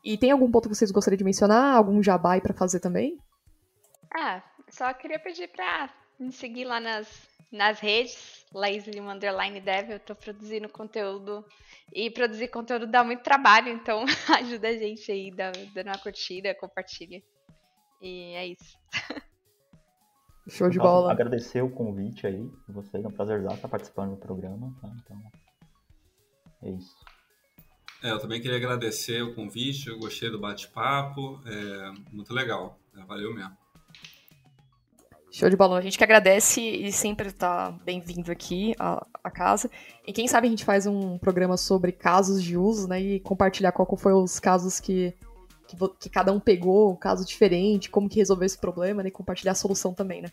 E 0.04 0.18
tem 0.18 0.32
algum 0.32 0.50
ponto 0.50 0.68
que 0.68 0.76
vocês 0.76 0.92
gostariam 0.92 1.18
de 1.18 1.24
mencionar? 1.24 1.76
Algum 1.76 2.02
jabai 2.02 2.42
para 2.42 2.54
fazer 2.54 2.80
também? 2.80 3.18
Ah, 4.12 4.42
só 4.70 4.92
queria 4.94 5.20
pedir 5.20 5.50
pra 5.50 5.90
me 6.20 6.32
seguir 6.32 6.66
lá 6.66 6.80
nas, 6.80 7.08
nas 7.52 7.80
redes, 7.80 8.46
Laís 8.54 8.86
Underline 8.88 9.62
Dev, 9.62 9.92
eu 9.92 10.00
tô 10.00 10.16
produzindo 10.16 10.68
conteúdo 10.68 11.46
e 11.94 12.10
produzir 12.10 12.50
conteúdo 12.50 12.86
dá 12.86 13.04
muito 13.04 13.24
trabalho, 13.24 13.70
então 13.70 14.04
ajuda 14.38 14.68
a 14.68 14.74
gente 14.74 15.12
aí, 15.12 15.32
dá, 15.32 15.52
dando 15.74 15.88
uma 15.88 15.98
curtida, 15.98 16.54
compartilha. 16.56 17.22
E 18.02 18.34
é 18.36 18.48
isso. 18.48 18.78
Show 20.48 20.70
de 20.70 20.80
bola. 20.80 21.12
Agradecer 21.12 21.62
o 21.62 21.70
convite 21.70 22.26
aí 22.26 22.44
de 22.68 22.74
vocês, 22.74 23.04
é 23.04 23.08
um 23.08 23.12
prazer 23.12 23.44
estar 23.44 23.68
participando 23.68 24.12
do 24.12 24.18
programa. 24.18 24.76
Tá? 24.82 24.92
Então, 25.04 25.22
é 26.64 26.72
isso. 26.72 26.96
É, 28.02 28.12
eu 28.12 28.20
também 28.20 28.42
queria 28.42 28.58
agradecer 28.58 29.22
o 29.22 29.36
convite, 29.36 29.90
eu 29.90 30.00
gostei 30.00 30.30
do 30.30 30.40
bate-papo, 30.40 31.42
é 31.46 31.92
muito 32.12 32.34
legal, 32.34 32.80
é, 32.96 33.04
valeu 33.04 33.34
mesmo. 33.34 33.56
Show 35.32 35.48
de 35.48 35.56
bola. 35.56 35.78
A 35.78 35.82
gente 35.82 35.98
que 35.98 36.04
agradece 36.04 36.60
e 36.60 36.92
sempre 36.92 37.28
está 37.28 37.72
bem-vindo 37.86 38.32
aqui 38.32 38.74
à, 38.80 39.06
à, 39.24 39.30
casa. 39.30 39.70
E 40.06 40.12
quem 40.12 40.28
sabe 40.28 40.48
a 40.48 40.50
gente 40.50 40.66
faz 40.66 40.88
um 40.88 41.20
programa 41.20 41.56
sobre 41.56 41.92
casos 41.92 42.44
de 42.44 42.58
uso, 42.58 42.88
né? 42.88 43.00
E 43.00 43.20
compartilhar 43.20 43.72
qual 43.72 43.96
foi 43.96 44.12
os 44.12 44.40
casos 44.40 44.80
que, 44.80 45.14
que, 45.68 45.78
que 46.00 46.10
cada 46.10 46.34
um 46.34 46.40
pegou, 46.40 46.92
um 46.92 46.96
caso 46.96 47.24
diferente, 47.24 47.92
como 47.92 48.10
que 48.10 48.18
resolveu 48.18 48.48
esse 48.48 48.58
problema, 48.58 49.04
né? 49.04 49.10
E 49.10 49.12
compartilhar 49.12 49.52
a 49.52 49.56
solução 49.56 49.94
também, 49.94 50.22
né? 50.24 50.32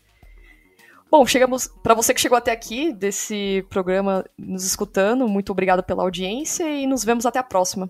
Bom, 1.11 1.25
chegamos 1.27 1.67
para 1.67 1.93
você 1.93 2.11
que 2.11 2.19
chegou 2.19 2.37
até 2.37 2.51
aqui 2.51 2.91
desse 2.91 3.63
programa 3.69 4.25
nos 4.35 4.65
escutando, 4.65 5.27
muito 5.27 5.51
obrigado 5.51 5.83
pela 5.83 6.03
audiência 6.03 6.67
e 6.69 6.87
nos 6.87 7.03
vemos 7.03 7.25
até 7.25 7.37
a 7.37 7.43
próxima. 7.43 7.89